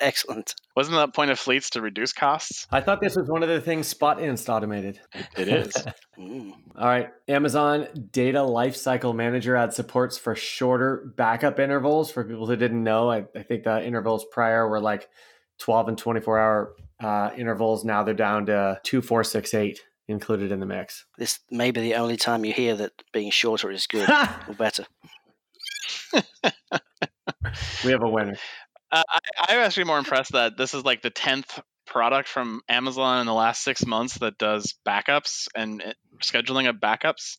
Excellent. 0.00 0.54
Wasn't 0.74 0.96
that 0.96 1.14
point 1.14 1.30
of 1.30 1.38
fleets 1.38 1.70
to 1.70 1.82
reduce 1.82 2.12
costs? 2.12 2.66
I 2.70 2.80
thought 2.80 3.00
this 3.00 3.16
was 3.16 3.28
one 3.28 3.42
of 3.42 3.48
the 3.48 3.60
things 3.60 3.92
Spotinst 3.92 4.48
automated. 4.48 4.98
It 5.36 5.48
is. 5.48 5.72
mm. 6.18 6.52
All 6.76 6.86
right. 6.86 7.10
Amazon 7.28 7.86
Data 8.10 8.38
Lifecycle 8.38 9.14
Manager 9.14 9.56
adds 9.56 9.76
supports 9.76 10.16
for 10.16 10.34
shorter 10.34 11.12
backup 11.16 11.58
intervals. 11.60 12.10
For 12.10 12.24
people 12.24 12.46
who 12.46 12.56
didn't 12.56 12.82
know, 12.82 13.10
I, 13.10 13.24
I 13.36 13.42
think 13.42 13.64
the 13.64 13.84
intervals 13.84 14.24
prior 14.32 14.66
were 14.68 14.80
like 14.80 15.08
12 15.58 15.88
and 15.88 15.98
24 15.98 16.38
hour 16.38 16.74
uh, 17.02 17.30
intervals. 17.36 17.84
Now 17.84 18.02
they're 18.02 18.14
down 18.14 18.46
to 18.46 18.80
2, 18.82 19.02
4, 19.02 19.22
6, 19.24 19.54
8 19.54 19.80
included 20.08 20.50
in 20.50 20.60
the 20.60 20.66
mix. 20.66 21.04
This 21.18 21.40
may 21.50 21.70
be 21.70 21.80
the 21.80 21.94
only 21.94 22.16
time 22.16 22.44
you 22.44 22.52
hear 22.52 22.74
that 22.76 22.92
being 23.12 23.30
shorter 23.30 23.70
is 23.70 23.86
good 23.86 24.08
or 24.48 24.54
better. 24.54 24.86
we 27.84 27.92
have 27.92 28.02
a 28.02 28.08
winner. 28.08 28.36
Uh, 28.92 29.02
I, 29.08 29.18
I'm 29.48 29.58
actually 29.60 29.84
more 29.84 29.98
impressed 29.98 30.32
that 30.32 30.56
this 30.56 30.74
is 30.74 30.84
like 30.84 31.02
the 31.02 31.10
tenth 31.10 31.60
product 31.86 32.28
from 32.28 32.60
Amazon 32.68 33.20
in 33.20 33.26
the 33.26 33.34
last 33.34 33.62
six 33.62 33.84
months 33.84 34.18
that 34.18 34.38
does 34.38 34.74
backups 34.86 35.48
and 35.54 35.82
eh, 35.82 35.92
scheduling 36.22 36.68
of 36.68 36.76
backups. 36.76 37.36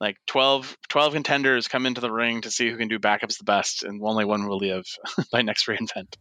Like 0.00 0.16
12, 0.26 0.76
12 0.88 1.12
contenders 1.12 1.68
come 1.68 1.84
into 1.84 2.00
the 2.00 2.10
ring 2.10 2.40
to 2.42 2.50
see 2.50 2.70
who 2.70 2.78
can 2.78 2.88
do 2.88 2.98
backups 2.98 3.36
the 3.36 3.44
best, 3.44 3.82
and 3.82 4.00
only 4.02 4.24
one 4.24 4.46
will 4.46 4.56
live 4.56 4.84
by 5.32 5.42
next 5.42 5.66
reInvent. 5.66 6.16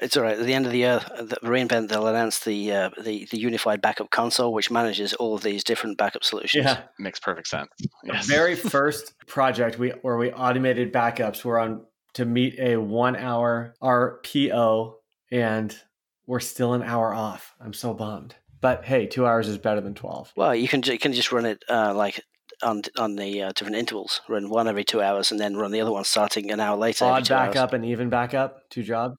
It's 0.00 0.16
all 0.16 0.24
right. 0.24 0.38
At 0.38 0.44
the 0.44 0.54
end 0.54 0.66
of 0.66 0.72
the 0.72 0.78
year, 0.78 1.00
the 1.20 1.36
reInvent, 1.42 1.88
they'll 1.88 2.08
announce 2.08 2.40
the, 2.40 2.72
uh, 2.72 2.90
the 3.00 3.26
the 3.30 3.38
unified 3.38 3.80
backup 3.80 4.10
console, 4.10 4.52
which 4.52 4.70
manages 4.70 5.14
all 5.14 5.34
of 5.34 5.42
these 5.42 5.62
different 5.62 5.98
backup 5.98 6.24
solutions. 6.24 6.64
Yeah, 6.64 6.82
makes 6.98 7.20
perfect 7.20 7.48
sense. 7.48 7.70
Yes. 8.02 8.26
The 8.26 8.32
very 8.32 8.56
first 8.56 9.14
project 9.26 9.78
we 9.78 9.90
where 10.02 10.16
we 10.16 10.32
automated 10.32 10.92
backups 10.92 11.44
were 11.44 11.60
on 11.60 11.84
to 12.18 12.24
meet 12.24 12.58
a 12.58 12.76
one 12.76 13.14
hour 13.14 13.74
RPO 13.80 14.94
and 15.30 15.78
we're 16.26 16.40
still 16.40 16.74
an 16.74 16.82
hour 16.82 17.14
off. 17.14 17.54
I'm 17.60 17.72
so 17.72 17.94
bummed. 17.94 18.34
But 18.60 18.84
hey, 18.84 19.06
two 19.06 19.24
hours 19.24 19.46
is 19.46 19.56
better 19.56 19.80
than 19.80 19.94
12. 19.94 20.32
Well, 20.34 20.52
you 20.52 20.66
can, 20.66 20.82
you 20.82 20.98
can 20.98 21.12
just 21.12 21.30
run 21.30 21.46
it 21.46 21.64
uh, 21.70 21.94
like 21.94 22.20
on 22.60 22.82
on 22.98 23.14
the 23.14 23.42
uh, 23.42 23.52
different 23.52 23.76
intervals. 23.76 24.20
Run 24.28 24.50
one 24.50 24.66
every 24.66 24.82
two 24.82 25.00
hours 25.00 25.30
and 25.30 25.38
then 25.38 25.56
run 25.56 25.70
the 25.70 25.80
other 25.80 25.92
one 25.92 26.02
starting 26.02 26.50
an 26.50 26.58
hour 26.58 26.76
later. 26.76 27.04
Odd 27.04 27.28
back 27.28 27.54
up 27.54 27.72
and 27.72 27.84
even 27.84 28.08
back 28.08 28.34
up. 28.34 28.68
two 28.68 28.82
jobs. 28.82 29.16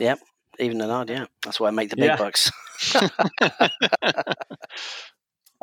Yep, 0.00 0.18
even 0.58 0.80
and 0.80 0.90
odd. 0.90 1.10
Yeah, 1.10 1.26
that's 1.44 1.60
why 1.60 1.68
I 1.68 1.70
make 1.70 1.90
the 1.90 1.96
big 1.96 2.06
yeah. 2.06 2.16
bucks. 2.16 2.50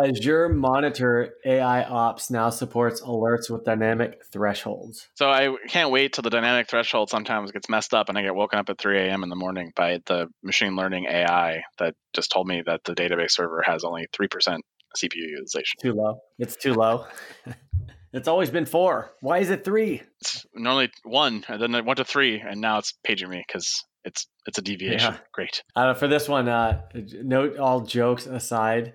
Azure 0.04 0.50
Monitor 0.50 1.36
AI 1.46 1.84
Ops 1.84 2.30
now 2.30 2.50
supports 2.50 3.02
alerts 3.02 3.50
with 3.50 3.64
dynamic 3.64 4.24
thresholds. 4.32 5.08
So 5.16 5.30
I 5.30 5.56
can't 5.68 5.92
wait 5.92 6.14
till 6.14 6.22
the 6.22 6.30
dynamic 6.30 6.68
threshold 6.70 7.10
sometimes 7.10 7.52
gets 7.52 7.70
messed 7.70 7.94
up 7.94 8.10
and 8.10 8.18
I 8.18 8.22
get 8.22 8.36
woken 8.36 8.60
up 8.60 8.70
at 8.70 8.78
3 8.78 9.00
a.m. 9.00 9.24
in 9.24 9.30
the 9.30 9.36
morning 9.36 9.72
by 9.76 10.00
the 10.06 10.28
machine 10.44 10.76
learning 10.76 11.06
AI 11.06 11.64
that 11.80 11.96
just 12.14 12.32
told 12.32 12.48
me 12.48 12.62
that 12.66 12.84
the 12.84 12.94
database 12.94 13.32
server 13.32 13.62
has 13.66 13.84
only 13.84 14.08
3% 14.14 14.60
CPU 14.98 15.16
utilization. 15.16 15.80
Too 15.82 15.94
low. 15.94 16.20
It's 16.38 16.56
too 16.56 16.74
low. 16.74 17.06
it's 18.14 18.28
always 18.28 18.50
been 18.50 18.66
four. 18.66 19.14
Why 19.22 19.40
is 19.40 19.50
it 19.50 19.64
three? 19.64 20.02
It's 20.20 20.46
normally 20.54 20.92
one, 21.04 21.46
and 21.48 21.62
then 21.62 21.76
it 21.76 21.86
went 21.86 21.98
to 21.98 22.06
three, 22.06 22.40
and 22.40 22.60
now 22.60 22.78
it's 22.78 22.94
paging 23.04 23.30
me 23.30 23.44
because 23.46 23.86
it's 24.04 24.28
it's 24.46 24.58
a 24.58 24.62
deviation. 24.62 25.14
Yeah. 25.14 25.20
Great. 25.34 25.64
Uh, 25.76 25.94
for 25.94 26.08
this 26.08 26.28
one, 26.28 26.50
uh, 26.50 26.82
note 26.94 27.58
all 27.58 27.82
jokes 27.82 28.26
aside 28.26 28.94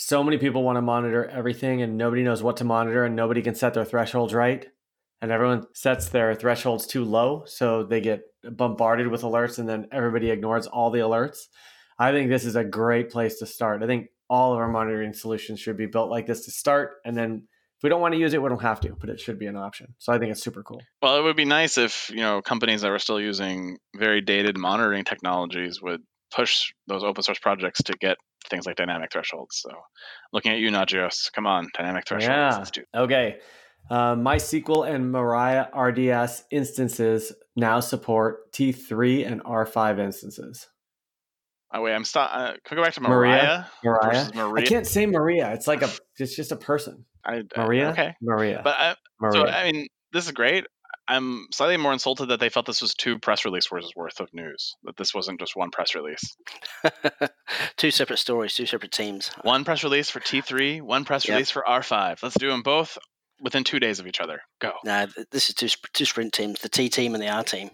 so 0.00 0.22
many 0.22 0.38
people 0.38 0.62
want 0.62 0.76
to 0.76 0.80
monitor 0.80 1.24
everything 1.26 1.82
and 1.82 1.98
nobody 1.98 2.22
knows 2.22 2.40
what 2.40 2.56
to 2.58 2.64
monitor 2.64 3.04
and 3.04 3.16
nobody 3.16 3.42
can 3.42 3.56
set 3.56 3.74
their 3.74 3.84
thresholds 3.84 4.32
right. 4.32 4.64
And 5.20 5.32
everyone 5.32 5.66
sets 5.74 6.08
their 6.08 6.36
thresholds 6.36 6.86
too 6.86 7.04
low 7.04 7.42
so 7.46 7.82
they 7.82 8.00
get 8.00 8.20
bombarded 8.44 9.08
with 9.08 9.22
alerts 9.22 9.58
and 9.58 9.68
then 9.68 9.88
everybody 9.90 10.30
ignores 10.30 10.68
all 10.68 10.92
the 10.92 11.00
alerts. 11.00 11.38
I 11.98 12.12
think 12.12 12.30
this 12.30 12.44
is 12.44 12.54
a 12.54 12.62
great 12.62 13.10
place 13.10 13.40
to 13.40 13.46
start. 13.46 13.82
I 13.82 13.88
think 13.88 14.06
all 14.30 14.52
of 14.52 14.60
our 14.60 14.68
monitoring 14.68 15.14
solutions 15.14 15.58
should 15.58 15.76
be 15.76 15.86
built 15.86 16.10
like 16.10 16.26
this 16.28 16.44
to 16.44 16.52
start 16.52 16.98
and 17.04 17.16
then 17.16 17.48
if 17.76 17.82
we 17.82 17.88
don't 17.88 18.00
want 18.00 18.14
to 18.14 18.20
use 18.20 18.34
it 18.34 18.42
we 18.42 18.48
don't 18.48 18.62
have 18.62 18.80
to 18.82 18.96
but 19.00 19.10
it 19.10 19.18
should 19.18 19.38
be 19.40 19.46
an 19.46 19.56
option. 19.56 19.96
So 19.98 20.12
i 20.12 20.18
think 20.20 20.30
it's 20.30 20.44
super 20.44 20.62
cool. 20.62 20.80
Well 21.02 21.18
it 21.18 21.22
would 21.22 21.34
be 21.34 21.44
nice 21.44 21.76
if 21.76 22.08
you 22.10 22.20
know 22.20 22.40
companies 22.40 22.82
that 22.82 22.90
were 22.90 23.00
still 23.00 23.20
using 23.20 23.78
very 23.96 24.20
dated 24.20 24.56
monitoring 24.56 25.02
technologies 25.02 25.82
would 25.82 26.02
push 26.34 26.72
those 26.86 27.04
open 27.04 27.22
source 27.22 27.38
projects 27.38 27.82
to 27.84 27.94
get 28.00 28.16
things 28.48 28.66
like 28.66 28.76
dynamic 28.76 29.12
thresholds. 29.12 29.60
So 29.60 29.70
looking 30.32 30.52
at 30.52 30.58
you, 30.58 30.70
Nagios, 30.70 31.32
come 31.32 31.46
on, 31.46 31.68
dynamic 31.74 32.04
thresholds. 32.06 32.70
Yeah. 32.76 33.02
Okay. 33.02 33.36
Uh, 33.90 34.14
MySQL 34.14 34.88
and 34.88 35.12
Mirai 35.12 35.68
RDS 35.74 36.44
instances 36.50 37.32
now 37.56 37.80
support 37.80 38.52
T3 38.52 39.30
and 39.30 39.42
R5 39.44 39.98
instances. 39.98 40.66
Oh 41.72 41.82
wait, 41.82 41.94
I'm 41.94 42.04
stop. 42.04 42.30
Uh, 42.32 42.52
can 42.64 42.76
we 42.76 42.76
go 42.76 42.82
back 42.82 42.94
to 42.94 43.02
Maria? 43.02 43.68
Maria. 43.84 44.30
Maria. 44.34 44.64
I 44.64 44.66
can't 44.66 44.86
say 44.86 45.04
Maria. 45.06 45.52
It's 45.52 45.66
like 45.66 45.82
a. 45.82 45.90
It's 46.20 46.34
just 46.34 46.50
a 46.50 46.56
person. 46.56 47.04
I, 47.24 47.44
Maria. 47.56 47.90
Okay. 47.90 48.12
Maria. 48.20 48.60
But 48.64 48.74
I, 48.76 48.94
Maria. 49.20 49.32
so 49.32 49.46
I 49.46 49.70
mean, 49.70 49.86
this 50.12 50.26
is 50.26 50.32
great. 50.32 50.66
I'm 51.08 51.46
slightly 51.52 51.78
more 51.78 51.92
insulted 51.92 52.26
that 52.26 52.38
they 52.38 52.50
felt 52.50 52.66
this 52.66 52.82
was 52.82 52.94
two 52.94 53.18
press 53.18 53.44
release 53.44 53.70
worth 53.70 54.20
of 54.20 54.32
news. 54.34 54.76
That 54.84 54.96
this 54.96 55.14
wasn't 55.14 55.40
just 55.40 55.56
one 55.56 55.70
press 55.70 55.94
release. 55.94 56.36
two 57.76 57.90
separate 57.90 58.18
stories, 58.18 58.54
two 58.54 58.66
separate 58.66 58.92
teams. 58.92 59.30
One 59.42 59.64
press 59.64 59.82
release 59.82 60.10
for 60.10 60.20
T3, 60.20 60.82
one 60.82 61.04
press 61.04 61.26
yep. 61.26 61.36
release 61.36 61.50
for 61.50 61.64
R5. 61.66 62.22
Let's 62.22 62.38
do 62.38 62.48
them 62.48 62.62
both 62.62 62.98
within 63.40 63.64
two 63.64 63.80
days 63.80 64.00
of 64.00 64.06
each 64.06 64.20
other. 64.20 64.42
Go. 64.60 64.72
Nah, 64.84 65.06
this 65.30 65.48
is 65.48 65.54
two 65.54 65.68
two 65.92 66.04
sprint 66.04 66.32
teams: 66.32 66.60
the 66.60 66.68
T 66.68 66.88
team 66.88 67.14
and 67.14 67.22
the 67.22 67.28
R 67.28 67.42
team. 67.42 67.70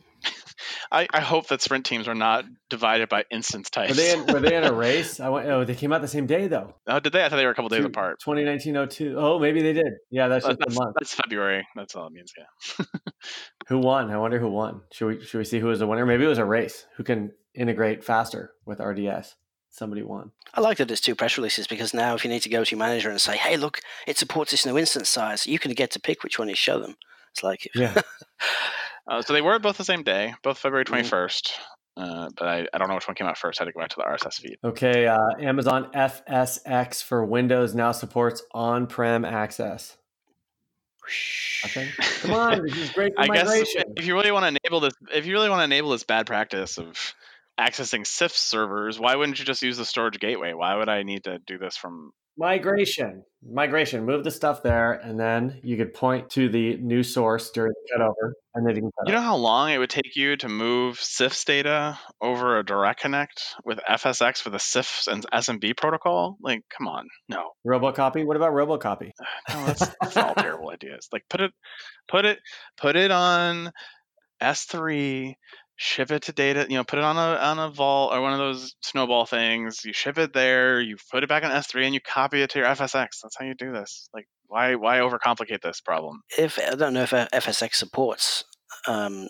I, 0.91 1.07
I 1.13 1.21
hope 1.21 1.49
that 1.49 1.63
sprint 1.63 1.87
teams 1.87 2.09
are 2.09 2.15
not 2.15 2.45
divided 2.71 3.09
by 3.09 3.25
instance 3.31 3.71
types. 3.71 3.91
Were 3.91 3.97
they 3.97 4.13
in, 4.13 4.27
were 4.27 4.41
they 4.41 4.55
in 4.55 4.65
a 4.65 4.73
race? 4.73 5.21
I 5.21 5.29
went, 5.29 5.49
oh, 5.49 5.65
they 5.65 5.75
came 5.75 5.93
out 5.93 6.01
the 6.01 6.09
same 6.09 6.27
day 6.27 6.47
though. 6.47 6.75
Oh, 6.87 7.01
did 7.01 7.13
they? 7.13 7.25
I 7.25 7.29
thought 7.29 7.37
they 7.37 7.45
were 7.45 7.53
a 7.53 7.55
couple 7.55 7.69
days 7.69 7.85
apart. 7.85 8.21
2019-02. 8.25 9.15
Oh, 9.17 9.39
maybe 9.39 9.63
they 9.63 9.73
did. 9.73 9.93
Yeah, 10.11 10.29
that's 10.29 10.47
just 10.47 10.59
that's, 10.59 10.77
a 10.77 10.81
month. 10.81 10.97
That's 10.99 11.15
February. 11.15 11.67
That's 11.75 11.95
all 11.95 12.07
it 12.07 12.13
means. 12.13 12.33
Yeah. 12.37 12.85
who 13.69 13.79
won? 13.79 14.11
I 14.11 14.19
wonder 14.19 14.39
who 14.39 14.49
won. 14.49 14.83
Should 14.93 15.07
we 15.07 15.25
should 15.25 15.39
we 15.39 15.45
see 15.45 15.59
who 15.59 15.67
was 15.67 15.79
the 15.79 15.87
winner? 15.87 16.07
Maybe 16.07 16.25
it 16.25 16.29
was 16.29 16.39
a 16.39 16.45
race. 16.45 16.87
Who 16.97 17.05
can 17.05 17.33
integrate 17.55 18.05
faster 18.05 18.53
with 18.65 18.81
RDS? 18.81 19.35
Somebody 19.71 20.03
won. 20.03 20.31
I 20.55 20.61
like 20.61 20.79
that 20.79 20.87
there's 20.87 21.01
two 21.01 21.17
press 21.17 21.37
releases 21.37 21.67
because 21.67 21.93
now 21.93 22.15
if 22.15 22.25
you 22.25 22.31
need 22.31 22.43
to 22.43 22.49
go 22.49 22.63
to 22.63 22.71
your 22.71 22.79
manager 22.79 23.11
and 23.11 23.21
say, 23.21 23.37
"Hey, 23.37 23.57
look, 23.57 23.81
it 24.07 24.17
supports 24.17 24.53
this 24.53 24.65
new 24.65 24.79
instance 24.79 25.09
size," 25.09 25.49
you 25.49 25.59
can 25.59 25.73
get 25.73 25.91
to 25.93 26.01
pick 26.01 26.23
which 26.23 26.39
one 26.39 26.49
you 26.49 26.55
show 26.55 26.79
them. 26.79 26.95
It's 27.33 27.43
like 27.43 27.69
yeah. 27.75 28.01
Uh, 29.09 29.23
so 29.23 29.33
they 29.33 29.43
were 29.43 29.59
both 29.59 29.77
the 29.77 29.85
same 29.85 30.03
day, 30.03 30.35
both 30.43 30.59
February 30.59 30.85
21st. 30.85 31.51
Uh, 31.97 32.29
but 32.37 32.49
I, 32.49 32.67
I 32.73 32.79
don't 32.79 32.89
know 32.89 32.97
which 32.97 33.07
one 33.07 33.15
came 33.15 33.27
out 33.27 33.39
first. 33.39 33.61
I 33.61 33.65
had 33.65 33.69
to 33.69 33.73
go 33.73 33.81
back 33.81 33.91
to 33.91 33.97
the 33.97 34.03
RSS 34.03 34.41
feed. 34.41 34.57
Okay. 34.65 35.07
Uh, 35.07 35.19
Amazon 35.41 35.91
FSx 35.95 37.03
for 37.03 37.25
Windows 37.25 37.75
now 37.75 37.93
supports 37.93 38.43
on 38.53 38.87
prem 38.87 39.25
access. 39.25 39.97
Okay. 41.67 41.89
Come 42.23 42.33
on, 42.35 42.63
this 42.63 42.77
is 42.77 42.91
great 42.91 43.13
I 43.17 43.27
migration. 43.27 43.57
guess 43.75 43.85
if 43.97 44.07
you 44.07 44.15
really 44.15 44.33
want 44.33 44.45
to 44.45 44.59
enable 44.65 44.81
this, 44.81 44.95
if 45.15 45.27
you 45.27 45.35
really 45.35 45.51
want 45.51 45.61
to 45.61 45.65
enable 45.65 45.91
this 45.91 46.03
bad 46.03 46.27
practice 46.27 46.79
of 46.79 47.15
accessing 47.61 48.01
CIFS 48.01 48.37
servers, 48.37 48.99
why 48.99 49.15
wouldn't 49.15 49.39
you 49.39 49.45
just 49.45 49.63
use 49.63 49.77
the 49.77 49.85
storage 49.85 50.19
gateway? 50.19 50.53
Why 50.53 50.75
would 50.75 50.89
I 50.89 51.03
need 51.03 51.25
to 51.25 51.39
do 51.47 51.59
this 51.59 51.77
from 51.77 52.13
Migration. 52.37 53.25
Migration. 53.47 54.05
Move 54.05 54.25
the 54.25 54.31
stuff 54.31 54.63
there, 54.63 54.93
and 54.93 55.21
then 55.21 55.61
you 55.63 55.77
could 55.77 55.95
point 55.95 56.31
to 56.31 56.49
the 56.49 56.77
new 56.79 57.03
source 57.03 57.51
during 57.51 57.73
the 57.73 57.95
cutover, 57.95 58.33
and 58.55 58.67
then 58.67 58.75
you 58.75 58.83
can 58.83 58.91
cut 58.99 59.09
You 59.09 59.15
know 59.15 59.21
how 59.21 59.37
long 59.37 59.71
it 59.71 59.79
would 59.79 59.91
take 59.91 60.17
you 60.17 60.37
to 60.39 60.49
move 60.49 60.99
CIFS 60.99 61.45
data 61.45 61.99
over 62.21 62.59
a 62.59 62.65
direct 62.65 63.01
connect 63.01 63.55
with 63.65 63.79
FSX 63.89 64.39
for 64.39 64.51
the 64.51 64.59
CIFS 64.59 65.07
and 65.07 65.27
SMB 65.33 65.77
protocol? 65.77 66.37
Like, 66.41 66.63
come 66.77 66.89
on, 66.89 67.07
no, 67.29 67.51
Robocopy. 67.67 68.25
What 68.25 68.37
about 68.37 68.53
Robocopy? 68.53 69.11
Uh, 69.21 69.55
no, 69.55 69.67
that's, 69.67 69.89
that's 70.01 70.17
all 70.17 70.35
terrible 70.35 70.71
ideas. 70.71 71.09
Like, 71.13 71.25
put 71.29 71.41
it, 71.41 71.53
put 72.09 72.25
it, 72.25 72.39
put 72.77 72.97
it 72.97 73.11
on 73.11 73.71
S3, 74.43 75.35
ship 75.77 76.11
it 76.11 76.23
to 76.25 76.33
data. 76.33 76.67
You 76.69 76.77
know, 76.77 76.85
put 76.85 76.99
it 76.99 77.05
on 77.05 77.17
a 77.17 77.39
on 77.39 77.59
a 77.59 77.71
vault 77.71 78.13
or 78.13 78.21
one 78.21 78.33
of 78.33 78.39
those 78.39 78.75
snowball 78.83 79.27
things. 79.27 79.85
You 79.85 79.93
ship 79.93 80.19
it 80.19 80.33
there. 80.33 80.81
You 80.81 80.97
put 81.11 81.23
it 81.23 81.29
back 81.29 81.45
on 81.45 81.51
S3, 81.51 81.85
and 81.85 81.95
you 81.95 82.01
copy 82.01 82.43
it 82.43 82.51
to 82.51 82.61
your 82.61 82.69
FSX. 82.69 83.21
That's 83.23 83.37
how 83.39 83.45
you 83.45 83.55
do 83.55 83.73
this. 83.73 84.09
Like, 84.15 84.27
why 84.47 84.75
why 84.75 84.99
overcomplicate 84.99 85.63
this 85.63 85.81
problem? 85.81 86.21
If 86.39 86.59
I 86.59 86.75
don't 86.75 86.95
know 86.95 87.03
if 87.03 87.11
FSX 87.11 87.75
supports 87.75 88.45
um, 88.87 89.29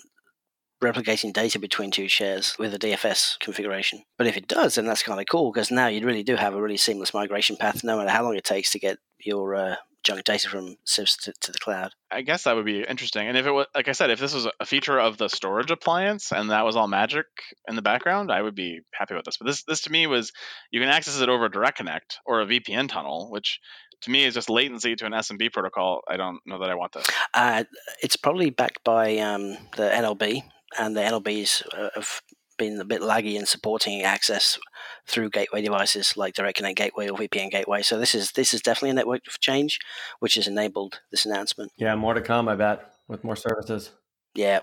replicating 0.82 1.32
data 1.32 1.58
between 1.58 1.90
two 1.90 2.08
shares 2.08 2.56
with 2.58 2.74
a 2.74 2.78
DFS 2.78 3.38
configuration, 3.38 4.02
but 4.18 4.26
if 4.26 4.36
it 4.36 4.48
does, 4.48 4.74
then 4.74 4.86
that's 4.86 5.02
kind 5.02 5.20
of 5.20 5.26
cool 5.26 5.52
because 5.52 5.70
now 5.70 5.86
you 5.86 6.04
really 6.06 6.24
do 6.24 6.36
have 6.36 6.54
a 6.54 6.60
really 6.60 6.76
seamless 6.76 7.14
migration 7.14 7.56
path, 7.56 7.82
no 7.84 7.96
matter 7.96 8.10
how 8.10 8.22
long 8.22 8.36
it 8.36 8.44
takes 8.44 8.70
to 8.72 8.78
get 8.78 8.98
your 9.18 9.54
uh, 9.54 9.76
junk 10.04 10.24
data 10.24 10.48
from 10.48 10.76
CIFS 10.86 11.16
to, 11.22 11.32
to 11.40 11.52
the 11.52 11.58
cloud. 11.58 11.92
I 12.10 12.22
guess 12.22 12.44
that 12.44 12.54
would 12.54 12.64
be 12.64 12.82
interesting. 12.82 13.26
And 13.26 13.36
if 13.36 13.46
it 13.46 13.50
was, 13.50 13.66
like 13.74 13.88
I 13.88 13.92
said, 13.92 14.10
if 14.10 14.20
this 14.20 14.34
was 14.34 14.46
a 14.60 14.66
feature 14.66 14.98
of 14.98 15.16
the 15.16 15.28
storage 15.28 15.70
appliance 15.70 16.30
and 16.30 16.50
that 16.50 16.64
was 16.64 16.76
all 16.76 16.86
magic 16.86 17.26
in 17.66 17.74
the 17.74 17.82
background, 17.82 18.30
I 18.30 18.40
would 18.40 18.54
be 18.54 18.80
happy 18.92 19.14
with 19.14 19.24
this. 19.24 19.38
But 19.38 19.46
this, 19.46 19.64
this 19.64 19.80
to 19.82 19.90
me 19.90 20.06
was 20.06 20.32
you 20.70 20.80
can 20.80 20.90
access 20.90 21.20
it 21.20 21.28
over 21.28 21.48
direct 21.48 21.78
connect 21.78 22.18
or 22.24 22.40
a 22.40 22.46
VPN 22.46 22.88
tunnel, 22.88 23.30
which 23.30 23.60
to 24.02 24.10
me 24.10 24.24
is 24.24 24.34
just 24.34 24.50
latency 24.50 24.94
to 24.96 25.06
an 25.06 25.12
SMB 25.12 25.52
protocol. 25.52 26.02
I 26.08 26.16
don't 26.16 26.40
know 26.46 26.60
that 26.60 26.70
I 26.70 26.74
want 26.74 26.92
this. 26.92 27.06
Uh, 27.32 27.64
it's 28.02 28.16
probably 28.16 28.50
backed 28.50 28.84
by 28.84 29.18
um, 29.18 29.56
the 29.76 29.90
NLB, 29.90 30.42
and 30.78 30.96
the 30.96 31.00
NLBs 31.00 31.62
uh, 31.72 31.90
have 31.94 32.20
been 32.56 32.80
a 32.80 32.84
bit 32.84 33.00
laggy 33.00 33.34
in 33.34 33.46
supporting 33.46 34.02
access 34.02 34.58
through 35.06 35.30
gateway 35.30 35.62
devices 35.62 36.16
like 36.16 36.34
Direct 36.34 36.56
Connect 36.56 36.76
Gateway 36.76 37.08
or 37.08 37.18
VPN 37.18 37.50
Gateway. 37.50 37.82
So 37.82 37.98
this 37.98 38.14
is 38.14 38.32
this 38.32 38.54
is 38.54 38.62
definitely 38.62 38.90
a 38.90 38.94
network 38.94 39.22
change, 39.40 39.78
which 40.20 40.34
has 40.36 40.46
enabled 40.46 41.00
this 41.10 41.26
announcement. 41.26 41.72
Yeah, 41.76 41.94
more 41.94 42.14
to 42.14 42.20
come, 42.20 42.48
I 42.48 42.56
bet, 42.56 42.92
with 43.08 43.24
more 43.24 43.36
services. 43.36 43.90
Yeah, 44.34 44.60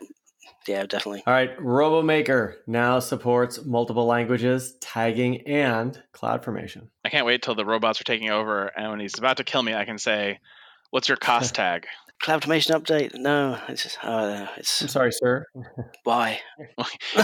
yeah, 0.67 0.85
definitely. 0.85 1.23
All 1.25 1.33
right, 1.33 1.57
RoboMaker 1.57 2.55
now 2.67 2.99
supports 2.99 3.63
multiple 3.65 4.05
languages, 4.05 4.75
tagging, 4.81 5.47
and 5.47 6.01
cloud 6.11 6.43
formation. 6.43 6.89
I 7.03 7.09
can't 7.09 7.25
wait 7.25 7.41
till 7.41 7.55
the 7.55 7.65
robots 7.65 8.01
are 8.01 8.05
taking 8.05 8.29
over, 8.29 8.67
and 8.77 8.91
when 8.91 8.99
he's 8.99 9.17
about 9.17 9.37
to 9.37 9.43
kill 9.43 9.63
me, 9.63 9.73
I 9.73 9.85
can 9.85 9.97
say, 9.97 10.39
"What's 10.89 11.07
your 11.07 11.17
cost 11.17 11.55
tag?" 11.55 11.87
Cloud 12.21 12.43
formation 12.43 12.75
update? 12.75 13.15
No, 13.15 13.57
it's 13.67 13.83
just, 13.83 13.97
uh, 14.03 14.47
it's 14.57 14.81
I'm 14.81 14.87
sorry, 14.87 15.11
sir. 15.11 15.45
why. 16.03 16.39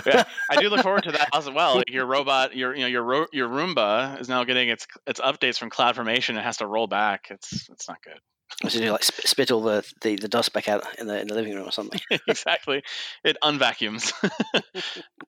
Yeah, 0.06 0.24
I 0.50 0.56
do 0.62 0.70
look 0.70 0.82
forward 0.82 1.04
to 1.04 1.12
that 1.14 1.30
as 1.34 1.50
well. 1.50 1.82
Your 1.88 2.06
robot, 2.06 2.56
your 2.56 2.74
you 2.76 2.82
know 2.82 2.88
your 2.88 3.04
ro- 3.04 3.28
your 3.32 3.48
Roomba 3.48 4.20
is 4.20 4.28
now 4.30 4.44
getting 4.44 4.70
its 4.70 4.86
its 5.06 5.20
updates 5.20 5.58
from 5.58 5.70
CloudFormation. 5.70 6.38
It 6.38 6.44
has 6.44 6.58
to 6.58 6.68
roll 6.68 6.88
back. 6.88 7.28
It's 7.30 7.70
it's 7.70 7.88
not 7.88 7.98
good. 8.04 8.20
Was 8.64 8.76
it 8.76 8.90
like 8.92 9.04
sp- 9.04 9.28
spit 9.28 9.52
all 9.52 9.62
the, 9.62 9.84
the, 10.02 10.16
the 10.16 10.28
dust 10.28 10.54
back 10.54 10.68
out 10.68 10.84
in 11.00 11.08
the 11.08 11.20
in 11.22 11.28
the 11.28 11.36
living 11.36 11.54
room 11.54 11.68
or 11.68 11.72
something? 11.72 12.00
exactly. 12.28 12.82
It 13.24 13.38
unvacuums. 13.44 14.14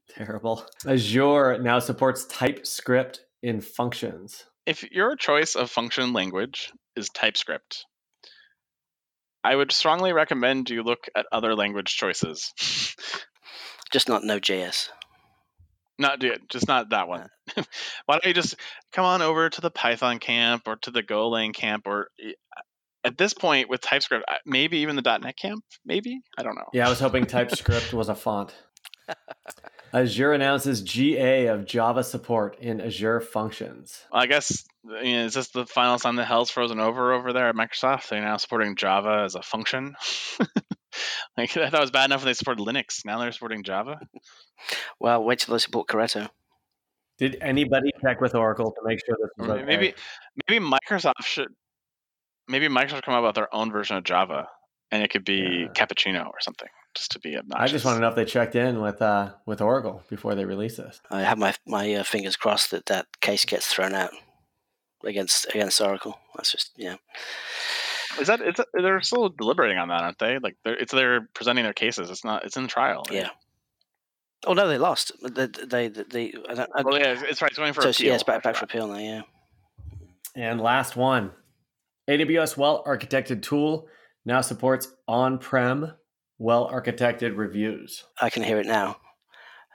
Terrible. 0.09 0.65
Azure 0.87 1.59
now 1.61 1.79
supports 1.79 2.25
TypeScript 2.25 3.21
in 3.43 3.61
functions. 3.61 4.45
if 4.65 4.89
your 4.91 5.15
choice 5.15 5.55
of 5.55 5.69
function 5.69 6.13
language 6.13 6.71
is 6.95 7.09
TypeScript, 7.09 7.85
I 9.43 9.55
would 9.55 9.71
strongly 9.71 10.13
recommend 10.13 10.69
you 10.69 10.83
look 10.83 11.07
at 11.15 11.25
other 11.31 11.55
language 11.55 11.95
choices. 11.95 12.53
just 13.91 14.09
not 14.09 14.23
Node.js. 14.23 14.89
Not 15.97 16.19
do 16.19 16.33
just 16.47 16.67
not 16.67 16.89
that 16.91 17.07
one. 17.07 17.27
Why 18.05 18.15
don't 18.15 18.25
you 18.25 18.33
just 18.33 18.55
come 18.93 19.05
on 19.05 19.21
over 19.21 19.49
to 19.49 19.61
the 19.61 19.69
Python 19.69 20.19
camp 20.19 20.63
or 20.65 20.77
to 20.77 20.91
the 20.91 21.03
Golang 21.03 21.53
camp 21.53 21.87
or 21.87 22.09
at 23.03 23.17
this 23.17 23.33
point 23.33 23.69
with 23.69 23.81
TypeScript, 23.81 24.25
uh, 24.27 24.35
maybe 24.45 24.79
even 24.79 24.95
the 24.95 25.01
.NET 25.01 25.37
camp, 25.37 25.63
maybe 25.85 26.21
I 26.37 26.43
don't 26.43 26.55
know. 26.55 26.67
Yeah, 26.73 26.87
I 26.87 26.89
was 26.89 26.99
hoping 26.99 27.25
TypeScript 27.27 27.93
was 27.93 28.09
a 28.09 28.15
font. 28.15 28.53
Azure 29.93 30.33
announces 30.33 30.81
GA 30.81 31.47
of 31.47 31.65
Java 31.65 32.03
support 32.03 32.57
in 32.59 32.79
Azure 32.81 33.21
Functions. 33.21 34.03
I 34.11 34.27
guess 34.27 34.65
you 34.83 34.91
know, 34.91 35.25
is 35.25 35.33
this 35.33 35.49
the 35.49 35.65
final 35.65 35.97
sign 35.97 36.15
that 36.15 36.25
hell's 36.25 36.49
frozen 36.49 36.79
over 36.79 37.13
over 37.13 37.33
there 37.33 37.47
at 37.49 37.55
Microsoft? 37.55 38.09
They're 38.09 38.21
now 38.21 38.37
supporting 38.37 38.75
Java 38.75 39.23
as 39.25 39.35
a 39.35 39.41
function. 39.41 39.95
like 41.37 41.55
I 41.57 41.69
thought 41.69 41.73
it 41.73 41.81
was 41.81 41.91
bad 41.91 42.05
enough 42.05 42.21
when 42.21 42.27
they 42.27 42.33
supported 42.33 42.65
Linux. 42.65 43.05
Now 43.05 43.19
they're 43.19 43.31
supporting 43.31 43.63
Java. 43.63 43.99
Well, 44.99 45.23
wait 45.23 45.39
till 45.39 45.53
they 45.53 45.59
support 45.59 45.87
Corretto. 45.87 46.29
Did 47.17 47.37
anybody 47.41 47.91
check 48.01 48.21
with 48.21 48.35
Oracle 48.35 48.71
to 48.71 48.81
make 48.83 48.99
sure 49.05 49.17
this 49.19 49.29
was 49.37 49.49
okay? 49.49 49.65
Maybe 49.65 49.93
maybe 50.49 50.65
Microsoft 50.65 51.23
should 51.23 51.49
maybe 52.47 52.67
Microsoft 52.67 53.03
come 53.03 53.13
up 53.13 53.23
with 53.23 53.35
their 53.35 53.53
own 53.53 53.71
version 53.71 53.97
of 53.97 54.03
Java, 54.03 54.47
and 54.91 55.03
it 55.03 55.09
could 55.09 55.25
be 55.25 55.65
Yeah. 55.65 55.67
Cappuccino 55.73 56.27
or 56.27 56.39
something, 56.39 56.69
just 56.95 57.11
to 57.11 57.19
be 57.19 57.37
obnoxious. 57.37 57.69
I 57.69 57.71
just 57.71 57.85
want 57.85 57.97
to 57.97 58.01
know 58.01 58.09
if 58.09 58.15
they 58.15 58.25
checked 58.25 58.55
in 58.55 58.81
with 58.81 59.01
uh, 59.01 59.33
with 59.45 59.61
Oracle 59.61 60.03
before 60.09 60.35
they 60.35 60.45
release 60.45 60.77
this. 60.77 61.01
I 61.09 61.21
have 61.21 61.37
my 61.37 61.53
my 61.65 61.93
uh, 61.93 62.03
fingers 62.03 62.35
crossed 62.35 62.71
that 62.71 62.87
that 62.87 63.07
case 63.21 63.45
gets 63.45 63.67
thrown 63.67 63.93
out 63.93 64.11
against 65.03 65.45
against 65.47 65.79
Oracle. 65.81 66.19
That's 66.35 66.51
just 66.51 66.71
yeah. 66.77 66.95
Is 68.19 68.27
that 68.27 68.41
it's 68.41 68.59
they're 68.73 69.01
still 69.01 69.29
deliberating 69.29 69.77
on 69.77 69.89
that, 69.89 70.01
aren't 70.01 70.19
they? 70.19 70.39
Like 70.39 70.57
they're, 70.63 70.75
it's 70.75 70.91
they're 70.91 71.27
presenting 71.33 71.63
their 71.63 71.73
cases. 71.73 72.09
It's 72.09 72.25
not. 72.25 72.43
It's 72.45 72.57
in 72.57 72.67
trial. 72.67 73.03
right? 73.09 73.19
Yeah. 73.19 73.29
Oh 74.45 74.53
no, 74.53 74.67
they 74.67 74.77
lost. 74.77 75.11
They 75.21 75.47
they 75.47 75.87
they. 75.87 76.03
they 76.03 76.33
I 76.49 76.53
don't, 76.53 76.69
I, 76.75 76.81
Well, 76.81 76.97
yeah, 76.99 77.13
it's, 77.13 77.21
it's 77.23 77.41
right. 77.41 77.51
It's 77.51 77.59
going 77.59 77.73
for 77.73 77.81
so 77.81 77.89
appeal. 77.89 78.07
yeah, 78.07 78.13
it's 78.15 78.23
back 78.23 78.43
back 78.43 78.55
for 78.55 78.65
appeal 78.65 78.87
now. 78.87 78.97
Yeah. 78.97 79.21
And 80.35 80.61
last 80.61 80.95
one, 80.95 81.31
AWS 82.09 82.57
well 82.57 82.83
architected 82.85 83.41
tool 83.41 83.87
now 84.25 84.41
supports 84.41 84.87
on-prem 85.07 85.93
well 86.39 86.67
architected 86.71 87.37
reviews. 87.37 88.05
I 88.19 88.31
can 88.31 88.41
hear 88.43 88.59
it 88.59 88.65
now. 88.65 88.97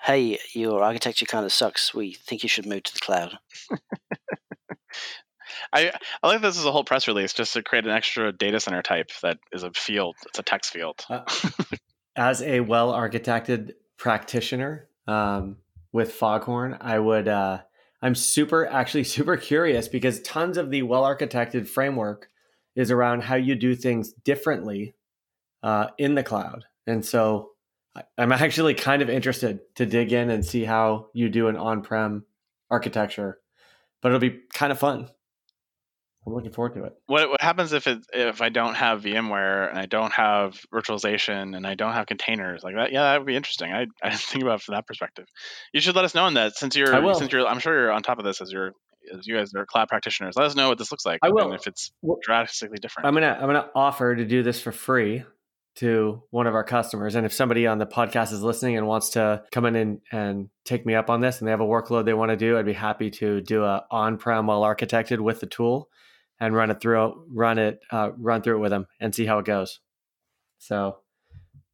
Hey, 0.03 0.39
your 0.53 0.83
architecture 0.83 1.27
kind 1.27 1.45
of 1.45 1.53
sucks. 1.53 1.95
We 1.95 2.15
think 2.15 2.43
you 2.43 2.49
should 2.49 2.67
move 2.67 2.83
to 2.83 2.93
the 2.93 3.01
cloud. 3.01 3.39
I 5.73 5.93
I 6.23 6.27
like 6.27 6.43
this 6.43 6.59
as 6.59 6.65
a 6.65 6.73
whole 6.73 6.85
press 6.85 7.07
release 7.07 7.33
just 7.33 7.53
to 7.53 7.63
create 7.63 7.85
an 7.85 7.91
extra 7.91 8.33
data 8.33 8.59
center 8.61 8.83
type 8.83 9.11
that 9.23 9.39
is 9.53 9.63
a 9.63 9.71
field. 9.71 10.17
It's 10.27 10.39
a 10.39 10.43
text 10.43 10.73
field. 10.73 11.05
Uh, 11.09 11.23
As 12.17 12.43
a 12.43 12.61
well 12.61 12.93
architected 12.93 13.73
practitioner 13.97 14.89
um, 15.07 15.57
with 15.93 16.13
Foghorn, 16.13 16.79
I 16.81 16.99
would. 16.99 17.29
Uh, 17.29 17.63
I'm 18.01 18.15
super, 18.15 18.67
actually, 18.67 19.05
super 19.17 19.37
curious 19.37 19.89
because 19.89 20.21
tons 20.21 20.57
of 20.57 20.71
the 20.71 20.83
well 20.83 21.03
architected 21.03 21.67
framework 21.67 22.29
is 22.77 22.91
around 22.91 23.23
how 23.23 23.37
you 23.37 23.55
do 23.55 23.75
things 23.75 24.13
differently 24.13 24.95
uh, 25.65 25.89
in 25.99 26.15
the 26.15 26.23
cloud, 26.23 26.65
and 26.87 27.05
so 27.05 27.51
I'm 28.19 28.33
actually 28.33 28.75
kind 28.75 29.03
of 29.03 29.11
interested 29.11 29.61
to 29.77 29.87
dig 29.87 30.13
in 30.13 30.31
and 30.31 30.45
see 30.45 30.65
how 30.65 31.09
you 31.15 31.29
do 31.29 31.49
an 31.49 31.57
on-prem 31.57 32.25
architecture, 32.71 33.39
but 34.03 34.09
it'll 34.09 34.21
be 34.21 34.41
kind 34.53 34.73
of 34.73 34.79
fun. 34.79 35.09
I'm 36.27 36.33
looking 36.33 36.53
forward 36.53 36.75
to 36.75 36.85
it. 36.85 36.95
What 37.07 37.29
what 37.29 37.41
happens 37.43 37.75
if 37.75 37.87
it 37.87 37.99
if 38.13 38.41
I 38.41 38.49
don't 38.49 38.75
have 38.75 39.03
VMware 39.03 39.69
and 39.69 39.79
I 39.79 39.85
don't 39.85 40.13
have 40.13 40.59
virtualization 40.73 41.55
and 41.55 41.67
I 41.67 41.75
don't 41.75 41.93
have 41.93 42.07
containers 42.07 42.63
like 42.63 42.75
that? 42.77 42.93
Yeah, 42.93 43.03
that 43.03 43.19
would 43.19 43.27
be 43.27 43.37
interesting. 43.37 43.73
I 43.73 43.87
I 44.03 44.09
didn't 44.09 44.23
think 44.23 44.43
about 44.43 44.61
it 44.61 44.63
from 44.63 44.75
that 44.75 44.87
perspective. 44.87 45.27
You 45.75 45.81
should 45.81 45.97
let 45.97 46.07
us 46.07 46.15
know 46.15 46.25
on 46.25 46.35
that 46.35 46.57
since 46.57 46.77
you're 46.77 47.15
since 47.15 47.31
you're 47.31 47.47
I'm 47.47 47.59
sure 47.59 47.79
you're 47.79 47.93
on 47.93 48.03
top 48.03 48.19
of 48.19 48.25
this 48.25 48.41
as 48.41 48.51
you're 48.51 48.73
as 49.15 49.27
you 49.27 49.37
guys 49.37 49.53
are 49.55 49.67
cloud 49.67 49.89
practitioners. 49.89 50.35
Let 50.35 50.47
us 50.47 50.55
know 50.55 50.71
what 50.71 50.79
this 50.79 50.91
looks 50.91 51.05
like 51.05 51.19
I 51.23 51.29
will. 51.29 51.45
and 51.45 51.55
if 51.55 51.67
it's 51.67 51.93
drastically 52.23 52.79
different. 52.79 53.07
I'm 53.07 53.13
gonna 53.13 53.37
I'm 53.39 53.47
gonna 53.47 53.69
offer 53.75 54.17
to 54.17 54.25
do 54.25 54.43
this 54.43 54.63
for 54.63 54.73
free 54.73 55.25
to 55.77 56.23
one 56.31 56.47
of 56.47 56.55
our 56.55 56.65
customers. 56.65 57.15
And 57.15 57.27
if 57.27 57.33
somebody 57.33 57.67
on 57.67 57.79
the 57.79 57.87
podcast 57.87 58.33
is 58.33 58.43
listening 58.43 58.77
and 58.77 58.87
wants 58.87 59.11
to 59.11 59.43
come 59.51 59.67
in 59.67 59.77
and, 59.77 60.01
and 60.13 60.49
take 60.65 60.87
me 60.87 60.95
up 60.95 61.11
on 61.11 61.21
this 61.21 61.39
and 61.39 61.49
they 61.49 61.51
have 61.51 61.61
a 61.61 61.67
workload 61.67 62.05
they 62.05 62.15
want 62.15 62.31
to 62.31 62.37
do, 62.37 62.57
I'd 62.57 62.67
be 62.67 62.73
happy 62.73 63.11
to 63.13 63.41
do 63.41 63.65
a 63.65 63.85
on-prem 63.91 64.47
well 64.47 64.63
architected 64.63 65.19
with 65.19 65.41
the 65.41 65.47
tool 65.47 65.89
and 66.41 66.55
run 66.55 66.71
it 66.71 66.81
through 66.81 67.27
run 67.33 67.59
it 67.59 67.81
uh, 67.91 68.11
run 68.17 68.43
through 68.43 68.57
it 68.57 68.61
with 68.61 68.71
them 68.71 68.87
and 69.01 69.15
see 69.15 69.27
how 69.27 69.39
it 69.39 69.47
goes. 69.47 69.81
So 70.59 70.99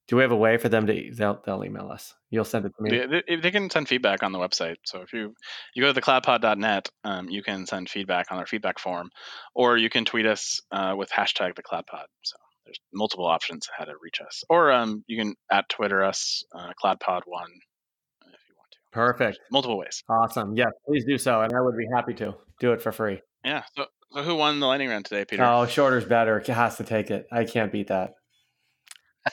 do 0.09 0.17
we 0.17 0.23
have 0.23 0.33
a 0.33 0.37
way 0.37 0.57
for 0.57 0.69
them 0.69 0.87
to 0.87 1.11
they'll 1.15 1.41
they'll 1.45 1.65
email 1.65 1.91
us. 1.91 2.15
You'll 2.31 2.45
send 2.45 2.67
it 2.67 2.73
to 2.77 2.83
me. 2.83 3.23
They, 3.41 3.51
can 3.51 3.71
send 3.71 3.89
feedback 3.89 4.23
on 4.23 4.33
the 4.33 4.39
website. 4.39 4.77
So 4.85 5.03
if 5.03 5.13
you 5.13 5.35
you 5.75 5.83
go 5.83 5.89
to 5.89 5.93
the 5.93 6.01
thecloudpod.net, 6.01 6.89
um, 7.05 7.29
you 7.29 7.43
can 7.43 7.67
send 7.67 7.89
feedback 7.89 8.33
on 8.33 8.39
our 8.39 8.47
feedback 8.47 8.79
form, 8.79 9.11
or 9.55 9.77
you 9.77 9.91
can 9.91 10.05
tweet 10.05 10.27
us 10.27 10.61
uh, 10.73 10.95
with 10.97 11.11
hashtag 11.11 11.55
the 11.55 11.63
thecloudpod. 11.63 12.07
So 12.23 12.37
there's 12.70 12.80
multiple 12.94 13.26
options 13.26 13.68
how 13.76 13.85
to 13.85 13.94
reach 14.00 14.20
us, 14.24 14.44
or 14.48 14.70
um, 14.70 15.04
you 15.09 15.20
can 15.20 15.35
at 15.50 15.68
Twitter 15.68 16.04
us 16.04 16.44
uh, 16.54 16.71
cloudpod 16.83 17.23
one 17.25 17.50
if 18.23 18.40
you 18.48 18.54
want 18.56 18.71
to. 18.71 18.79
Perfect. 18.92 19.40
multiple 19.50 19.77
ways. 19.77 20.04
Awesome. 20.08 20.56
Yeah, 20.56 20.66
please 20.87 21.04
do 21.04 21.18
so. 21.18 21.40
And 21.40 21.52
I 21.52 21.60
would 21.60 21.77
be 21.77 21.87
happy 21.92 22.14
to 22.14 22.37
do 22.60 22.73
it 22.73 22.81
for 22.81 22.92
free. 22.92 23.21
Yeah. 23.44 23.64
So, 23.77 23.87
so 24.12 24.23
who 24.23 24.37
won 24.37 24.60
the 24.60 24.66
lightning 24.66 24.88
round 24.88 25.04
today, 25.04 25.25
Peter? 25.25 25.44
Oh, 25.44 25.66
shorter's 25.66 26.04
better. 26.04 26.38
It 26.38 26.46
has 26.46 26.77
to 26.77 26.85
take 26.85 27.10
it. 27.10 27.27
I 27.33 27.44
can't 27.44 27.73
beat 27.73 27.88
that. 27.88 28.14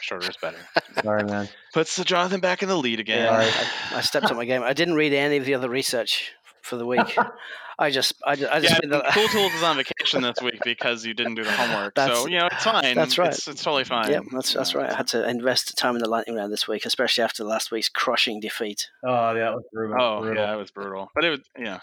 Shorter 0.01 0.29
is 0.29 0.38
better. 0.38 0.57
Sorry, 1.01 1.23
man. 1.23 1.47
Puts 1.73 2.03
Jonathan 2.03 2.39
back 2.39 2.61
in 2.61 2.69
the 2.69 2.77
lead 2.77 2.99
again. 2.99 3.23
Yeah, 3.23 3.51
I, 3.91 3.97
I 3.97 4.01
stepped 4.01 4.25
up 4.25 4.35
my 4.35 4.45
game. 4.45 4.61
I 4.61 4.73
didn't 4.73 4.95
read 4.95 5.13
any 5.13 5.38
of 5.38 5.45
the 5.45 5.53
other 5.53 5.69
research 5.69 6.33
for 6.68 6.76
the 6.78 6.86
week. 6.86 7.18
I 7.80 7.91
just, 7.91 8.13
I 8.26 8.36
just, 8.36 8.51
I 8.51 8.59
just 8.59 8.74
yeah, 8.84 8.89
the, 8.89 9.03
Cool 9.11 9.28
Tools 9.28 9.53
is 9.53 9.61
on 9.61 9.78
vacation 9.78 10.24
this 10.24 10.41
week 10.41 10.59
because 10.63 11.05
you 11.05 11.13
didn't 11.13 11.36
do 11.36 11.43
the 11.43 11.51
homework. 11.51 11.93
That's- 11.93 12.18
so 12.22 12.28
you 12.28 12.39
know 12.39 12.47
it's 12.51 12.63
fine. 12.63 12.95
that's 12.95 13.18
right. 13.20 13.28
It's, 13.30 13.47
it's 13.47 13.63
totally 13.63 13.84
fine. 13.84 14.09
yeah, 14.11 14.22
that's 14.32 14.53
that's 14.53 14.74
Uh, 14.74 14.80
right. 14.80 14.91
I 14.91 14.95
had 14.95 15.07
to 15.09 15.30
invest 15.30 15.78
time 15.78 15.95
in 15.95 16.01
the 16.01 16.09
lightning 16.09 16.36
round 16.38 16.51
this 16.51 16.68
week, 16.68 16.86
especially 16.88 17.24
after 17.24 17.43
last 17.43 17.70
week's 17.72 17.88
crushing 17.89 18.39
defeat. 18.39 18.89
Oh, 19.05 19.34
yeah, 19.36 19.43
that 19.43 19.53
was 19.53 19.63
brutal. 19.72 19.95
Oh 20.01 20.22
brutal. 20.22 20.43
yeah, 20.43 20.53
it 20.53 20.57
was 20.57 20.72
brutal. 20.72 21.11
But 21.13 21.26
it 21.26 21.30
was 21.30 21.39
yeah. 21.57 21.80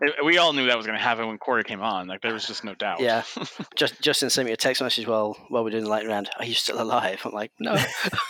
It- 0.00 0.24
we 0.24 0.38
all 0.38 0.52
knew 0.52 0.66
that 0.66 0.76
was 0.76 0.86
going 0.86 0.96
to 0.98 1.02
happen 1.02 1.26
when 1.26 1.38
Corey 1.38 1.64
came 1.64 1.80
on. 1.82 2.06
Like 2.06 2.22
there 2.22 2.32
was 2.32 2.46
just 2.46 2.62
no 2.62 2.76
doubt. 2.76 3.00
Yeah. 3.00 3.24
Just 3.74 4.00
Justin 4.00 4.30
sent 4.30 4.46
me 4.46 4.52
a 4.52 4.56
text 4.56 4.80
message 4.80 5.08
while 5.08 5.36
while 5.48 5.64
we're 5.64 5.70
doing 5.70 5.82
the 5.84 5.90
lightning 5.90 6.12
round. 6.12 6.30
Are 6.38 6.44
you 6.44 6.54
still 6.54 6.80
alive? 6.80 7.20
I'm 7.24 7.32
like, 7.32 7.50
no. 7.58 7.74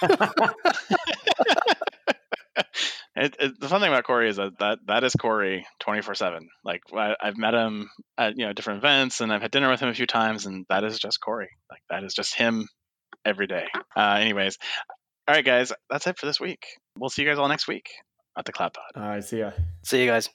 It, 3.19 3.35
it, 3.41 3.59
the 3.59 3.69
fun 3.71 3.81
thing 3.81 3.89
about 3.89 4.05
Corey 4.05 4.29
is 4.29 4.37
that 4.37 4.59
that, 4.59 4.79
that 4.89 5.03
is 5.03 5.15
Corey 5.15 5.67
twenty 5.81 6.03
four 6.03 6.15
seven. 6.15 6.51
Like 6.63 6.83
I, 6.95 7.15
I've 7.19 7.39
met 7.39 7.55
him 7.55 7.89
at 8.19 8.37
you 8.37 8.45
know 8.45 8.53
different 8.53 8.81
events, 8.81 9.23
and 9.23 9.33
I've 9.33 9.41
had 9.41 9.51
dinner 9.51 9.71
with 9.71 9.81
him 9.81 9.89
a 9.89 9.95
few 9.95 10.07
times, 10.07 10.45
and 10.45 10.67
that 10.69 10.85
is 10.85 10.99
just 10.99 11.19
Corey. 11.19 11.49
Like 11.71 11.81
that 11.89 12.05
is 12.05 12.13
just 12.13 12.35
him 12.35 12.69
every 13.25 13.47
day. 13.47 13.69
Uh, 13.97 14.19
anyways, 14.21 14.59
all 15.27 15.35
right, 15.35 15.45
guys, 15.45 15.73
that's 15.89 16.07
it 16.07 16.19
for 16.19 16.27
this 16.27 16.39
week. 16.39 16.67
We'll 16.99 17.09
see 17.09 17.23
you 17.23 17.29
guys 17.29 17.39
all 17.39 17.49
next 17.49 17.67
week 17.67 17.89
at 18.37 18.45
the 18.45 18.53
Cloud 18.53 18.75
Pod. 18.75 19.03
All 19.03 19.09
right, 19.09 19.25
see 19.25 19.39
ya. 19.39 19.53
See 19.83 20.03
you 20.03 20.11
guys. 20.11 20.29